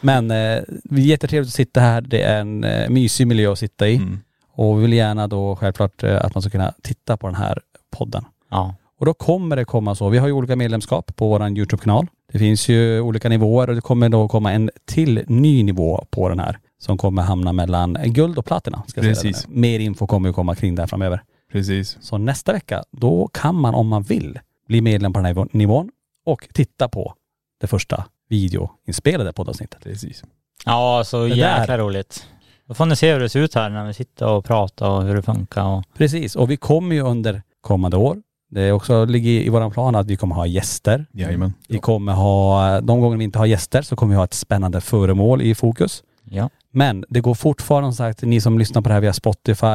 Men 0.00 0.30
eh, 0.30 0.62
det 0.84 1.00
är 1.00 1.06
jättetrevligt 1.06 1.48
att 1.48 1.54
sitta 1.54 1.80
här. 1.80 2.00
Det 2.00 2.22
är 2.22 2.40
en 2.40 2.64
eh, 2.64 2.90
mysig 2.90 3.26
miljö 3.26 3.52
att 3.52 3.58
sitta 3.58 3.88
i. 3.88 3.96
Mm. 3.96 4.20
Och 4.52 4.78
vi 4.78 4.82
vill 4.82 4.92
gärna 4.92 5.28
då 5.28 5.56
självklart 5.56 6.02
eh, 6.02 6.24
att 6.24 6.34
man 6.34 6.42
ska 6.42 6.50
kunna 6.50 6.74
titta 6.82 7.16
på 7.16 7.26
den 7.26 7.36
här 7.36 7.60
podden. 7.90 8.24
Ja. 8.50 8.74
Och 8.98 9.06
då 9.06 9.14
kommer 9.14 9.56
det 9.56 9.64
komma 9.64 9.94
så. 9.94 10.08
Vi 10.08 10.18
har 10.18 10.26
ju 10.26 10.32
olika 10.32 10.56
medlemskap 10.56 11.16
på 11.16 11.28
vår 11.28 11.48
YouTube-kanal. 11.48 12.06
Det 12.32 12.38
finns 12.38 12.68
ju 12.68 13.00
olika 13.00 13.28
nivåer 13.28 13.68
och 13.68 13.74
det 13.74 13.80
kommer 13.80 14.08
då 14.08 14.28
komma 14.28 14.52
en 14.52 14.70
till 14.84 15.24
ny 15.26 15.62
nivå 15.62 16.06
på 16.10 16.28
den 16.28 16.38
här. 16.40 16.58
Som 16.78 16.98
kommer 16.98 17.22
hamna 17.22 17.52
mellan 17.52 17.96
guld 18.04 18.38
och 18.38 18.44
platina. 18.46 18.82
Ska 18.86 19.00
jag 19.04 19.16
säga 19.16 19.32
Precis. 19.32 19.44
det 19.44 19.52
nu. 19.54 19.60
Mer 19.60 19.78
info 19.78 20.06
kommer 20.06 20.28
ju 20.28 20.32
komma 20.32 20.54
kring 20.54 20.74
det 20.74 20.82
här 20.82 20.86
framöver. 20.86 21.22
Precis. 21.52 21.98
Så 22.00 22.18
nästa 22.18 22.52
vecka, 22.52 22.84
då 22.90 23.28
kan 23.32 23.54
man 23.54 23.74
om 23.74 23.88
man 23.88 24.02
vill 24.02 24.38
bli 24.68 24.80
medlem 24.80 25.12
på 25.12 25.18
den 25.18 25.24
här 25.26 25.32
nivå- 25.34 25.48
nivån 25.52 25.90
och 26.26 26.48
titta 26.52 26.88
på 26.88 27.14
det 27.60 27.66
första 27.66 28.04
videoinspelade 28.28 29.32
poddavsnittet. 29.32 29.82
Precis. 29.84 30.24
Ja, 30.64 31.02
så 31.06 31.22
Det 31.22 31.28
jäkla 31.28 31.66
där. 31.66 31.78
roligt. 31.78 32.26
Då 32.68 32.74
får 32.74 32.86
ni 32.86 32.96
se 32.96 33.12
hur 33.12 33.20
det 33.20 33.28
ser 33.28 33.40
ut 33.40 33.54
här 33.54 33.70
när 33.70 33.86
vi 33.86 33.94
sitter 33.94 34.26
och 34.28 34.44
pratar 34.44 34.90
och 34.90 35.02
hur 35.02 35.14
det 35.14 35.22
funkar 35.22 35.64
och 35.64 35.84
Precis, 35.96 36.36
och 36.36 36.50
vi 36.50 36.56
kommer 36.56 36.94
ju 36.94 37.02
under 37.02 37.42
kommande 37.60 37.96
år. 37.96 38.16
Det 38.48 38.62
är 38.62 38.72
också 38.72 39.04
ligger 39.04 39.30
i 39.30 39.48
våran 39.48 39.70
plan 39.70 39.94
att 39.94 40.06
vi 40.06 40.16
kommer 40.16 40.34
ha 40.34 40.46
gäster. 40.46 41.06
Jajamän. 41.12 41.52
Vi 41.68 41.78
kommer 41.78 42.12
ha, 42.12 42.80
de 42.80 43.00
gånger 43.00 43.16
vi 43.16 43.24
inte 43.24 43.38
har 43.38 43.46
gäster 43.46 43.82
så 43.82 43.96
kommer 43.96 44.14
vi 44.14 44.16
ha 44.16 44.24
ett 44.24 44.34
spännande 44.34 44.80
föremål 44.80 45.42
i 45.42 45.54
fokus. 45.54 46.02
ja. 46.24 46.50
Men 46.70 47.04
det 47.08 47.20
går 47.20 47.34
fortfarande 47.34 47.88
som 47.88 47.96
sagt, 47.96 48.22
ni 48.22 48.40
som 48.40 48.58
lyssnar 48.58 48.82
på 48.82 48.88
det 48.88 48.94
här 48.94 49.00
via 49.00 49.12
Spotify, 49.12 49.66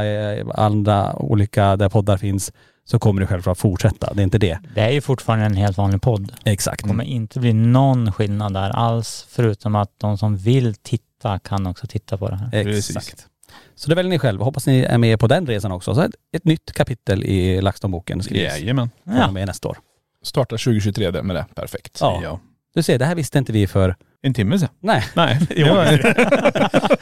andra 0.56 1.16
olika 1.16 1.76
där 1.76 1.90
poddar 1.90 2.18
finns, 2.18 2.54
så 2.86 3.00
kommer 3.00 3.22
det 3.22 3.28
självklart 3.28 3.58
fortsätta. 3.58 4.14
Det 4.14 4.22
är 4.22 4.24
inte 4.24 4.38
det. 4.38 4.60
Det 4.76 4.82
är 4.82 4.90
ju 4.90 5.02
fortfarande 5.02 5.46
en 5.46 5.56
helt 5.56 5.78
vanlig 5.78 6.02
podd. 6.02 6.32
Exakt. 6.46 6.84
Det 6.84 6.88
kommer 6.90 7.04
inte 7.04 7.40
bli 7.40 7.54
någon 7.54 8.12
skillnad 8.12 8.54
där 8.54 8.70
alls 8.70 9.26
förutom 9.30 9.76
att 9.76 9.92
de 9.98 10.18
som 10.18 10.38
vill 10.38 10.76
titta 10.76 11.40
kan 11.40 11.68
också 11.68 11.88
titta 11.88 12.18
på 12.18 12.30
det 12.30 12.36
här. 12.36 12.50
Exakt. 12.54 13.28
Så 13.76 13.90
det 13.90 13.96
väljer 13.96 14.10
ni 14.10 14.20
själva. 14.20 14.46
Hoppas 14.46 14.68
ni 14.68 14.80
är 14.80 14.98
med 14.98 15.20
på 15.20 15.28
den 15.28 15.48
resan 15.48 15.72
också. 15.72 15.96
Så 15.96 16.02
ett, 16.02 16.16
ett 16.32 16.46
nytt 16.46 16.72
kapitel 16.72 17.24
i 17.24 17.62
LaxTon-boken 17.62 18.22
skrivs. 18.24 18.60
Jajamän. 18.60 18.90
Och 19.28 19.34
med 19.34 19.48
nästa 19.48 19.68
år. 19.70 19.78
Startar 20.24 20.58
2023 20.58 21.12
där 21.12 21.24
med 21.24 21.36
det. 21.36 21.46
Perfekt. 21.56 21.98
Ja. 22.02 22.40
Du 22.74 22.84
ser, 22.84 23.00
det 23.00 23.06
här 23.06 23.16
visste 23.16 23.38
inte 23.38 23.52
vi 23.54 23.68
för... 23.68 23.96
En 24.22 24.34
timme 24.34 24.60
sedan. 24.60 24.70
Nej. 24.80 25.04
Nej. 25.16 25.40
Jo. 25.50 25.66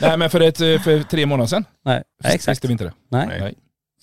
Nej 0.02 0.18
men 0.18 0.30
för, 0.30 0.42
ett, 0.42 0.58
för 0.58 1.04
tre 1.04 1.26
månader 1.26 1.48
sedan 1.48 1.66
Nej, 1.86 2.04
exakt. 2.24 2.48
visste 2.48 2.68
vi 2.68 2.72
inte 2.72 2.84
det. 2.84 2.94
Nej. 3.10 3.28
Nej. 3.40 3.54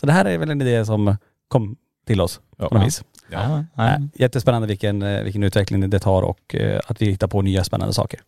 Så 0.01 0.07
det 0.07 0.13
här 0.13 0.25
är 0.25 0.39
väl 0.39 0.51
en 0.51 0.61
idé 0.63 0.85
som 0.85 1.17
kom 1.49 1.77
till 2.07 2.21
oss 2.21 2.41
Ja. 2.59 2.69
på 2.69 2.75
något 2.75 2.87
vis. 2.87 3.05
Ja. 3.31 3.65
Nej, 3.75 4.09
jättespännande 4.15 4.69
vilken, 4.69 5.03
eh, 5.03 5.23
vilken 5.23 5.43
utveckling 5.43 5.91
det 5.91 5.99
tar 5.99 6.23
och 6.23 6.55
eh, 6.55 6.81
att 6.87 7.03
vi 7.03 7.07
hittar 7.11 7.27
på 7.27 7.43
nya 7.43 7.65
spännande 7.65 7.95
saker. 7.95 8.21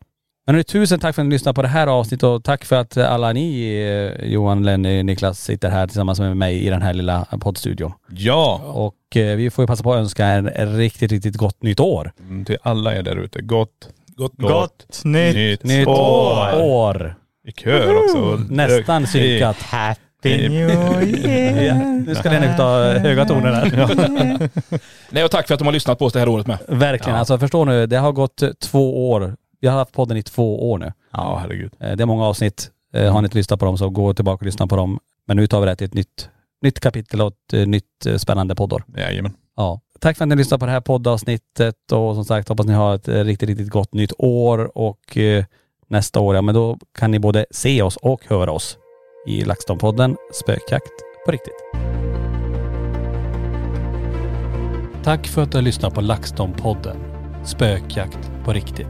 Men 0.53 0.65
tusen 0.65 1.01
tack 1.01 1.15
för 1.15 1.23
att 1.23 1.27
ni 1.29 1.33
lyssnade 1.35 1.55
på 1.55 1.63
det 1.63 1.69
här 1.69 1.87
avsnittet 1.87 2.23
och 2.23 2.45
tack 2.45 2.65
för 2.65 2.77
att 2.77 2.97
eh, 2.97 3.13
alla 3.13 3.33
ni, 3.33 3.73
eh, 4.21 4.27
Johan, 4.29 4.63
Lenny, 4.63 5.03
Niklas, 5.03 5.41
sitter 5.45 5.71
här 5.71 5.87
tillsammans 5.87 6.21
med 6.21 6.37
mig 6.37 6.67
i 6.67 6.71
den 6.71 6.83
här 6.83 6.93
lilla 6.95 7.27
poddstudion. 7.41 7.93
Ja. 8.11 8.61
Och 8.65 9.17
eh, 9.17 9.37
vi 9.37 9.51
får 9.51 9.63
ju 9.63 9.67
passa 9.67 9.83
på 9.83 9.93
att 9.93 9.99
önska 9.99 10.27
en 10.27 10.49
en 10.49 10.77
riktigt, 10.77 11.13
riktigt 11.13 11.37
gott 11.37 11.63
nytt 11.63 11.81
år. 11.81 12.13
Mm, 12.21 12.45
Till 12.45 12.57
alla 12.63 12.95
er 12.97 13.03
där 13.03 13.17
ute. 13.17 13.43
Gott, 13.43 13.71
Gott, 14.17 14.33
Gott 14.37 15.01
nytt, 15.05 15.65
Nytt 15.65 15.89
år! 15.89 16.61
år. 16.63 17.15
I 17.49 17.53
kör 17.53 18.05
också. 18.05 18.41
Nästan 18.55 19.07
synkat. 19.07 19.57
Happy 19.63 20.49
New 20.49 20.71
Ja, 20.71 21.03
Year. 21.03 22.03
nu 22.07 22.15
ska 22.15 22.31
Lenny 22.31 22.57
ta 22.57 22.83
höga 22.93 23.25
toner 23.25 23.53
här. 23.53 24.51
Nej 25.11 25.25
och 25.25 25.31
tack 25.31 25.47
för 25.47 25.55
att 25.55 25.59
de 25.61 25.65
har 25.67 25.73
lyssnat 25.73 25.99
på 25.99 26.05
oss 26.05 26.13
det 26.13 26.19
här 26.19 26.29
året 26.29 26.47
med. 26.47 26.59
Verkligen. 26.69 27.19
Alltså 27.19 27.39
förstår 27.39 27.65
nu, 27.65 27.87
det 27.87 27.97
har 27.99 28.13
gått 28.13 28.43
eh, 28.43 28.49
två 28.63 29.11
år. 29.11 29.37
Vi 29.61 29.69
har 29.69 29.79
haft 29.79 29.93
podden 29.93 30.17
i 30.17 30.23
två 30.23 30.71
år 30.71 30.79
nu. 30.79 30.93
Ja 31.13 31.39
herregud. 31.43 31.73
Eh, 31.81 31.97
Det 31.97 32.05
är 32.05 32.07
många 32.07 32.25
avsnitt. 32.25 32.71
Eh, 32.95 33.13
Har 33.13 33.21
ni 33.23 33.27
inte 33.27 33.37
lyssnat 33.39 33.59
på 33.61 33.67
dem 33.67 33.79
så 33.79 33.91
gå 33.91 34.15
tillbaka 34.15 34.41
och 34.43 34.47
lyssna 34.47 34.67
på 34.67 34.77
dem. 34.77 34.99
Men 35.27 35.37
nu 35.37 35.47
tar 35.47 35.61
vi 35.61 35.67
det 35.67 35.77
till 35.77 35.85
ett 35.87 35.95
nytt, 35.95 36.29
nytt 36.63 36.81
kapitel 36.81 37.21
och 37.21 37.29
ett 37.29 37.53
eh, 37.53 37.67
nytt 37.67 38.07
spännande 38.17 38.55
poddår. 38.55 38.85
Jajamän. 38.97 39.33
Ja. 39.57 39.81
Tack 40.01 40.17
för 40.17 40.25
att 40.25 40.29
ni 40.29 40.37
lyssnade 40.37 40.59
på 40.59 40.67
det 40.67 40.73
här 40.73 40.81
poddavsnittet 40.81 41.93
och 41.93 42.15
som 42.15 42.25
sagt 42.25 42.49
hoppas 42.49 42.67
ni 42.67 42.73
har 42.73 42.95
ett 42.95 43.09
riktigt, 43.09 43.49
riktigt 43.49 43.71
gott 43.71 43.93
nytt 43.95 44.13
år 44.19 44.79
och 44.79 45.19
nästa 45.89 46.21
år, 46.21 46.35
ja 46.35 46.43
men 46.43 46.55
då 46.55 46.79
kan 46.99 47.11
ni 47.11 47.19
både 47.19 47.47
se 47.51 47.83
oss 47.83 47.97
och 47.97 48.25
höra 48.27 48.53
oss 48.53 48.79
i 49.27 49.43
LaxTon-podden 49.45 50.17
Spökjakt 50.33 50.93
på 51.27 51.33
riktigt. 51.33 51.55
Tack 55.05 55.27
för 55.27 55.43
att 55.43 55.51
du 55.53 55.57
har 55.59 55.63
lyssnat 55.63 55.95
på 55.95 56.01
LaxTon-podden 56.01 56.97
Spökjakt 57.45 58.31
på 58.45 58.53
riktigt. 58.53 58.87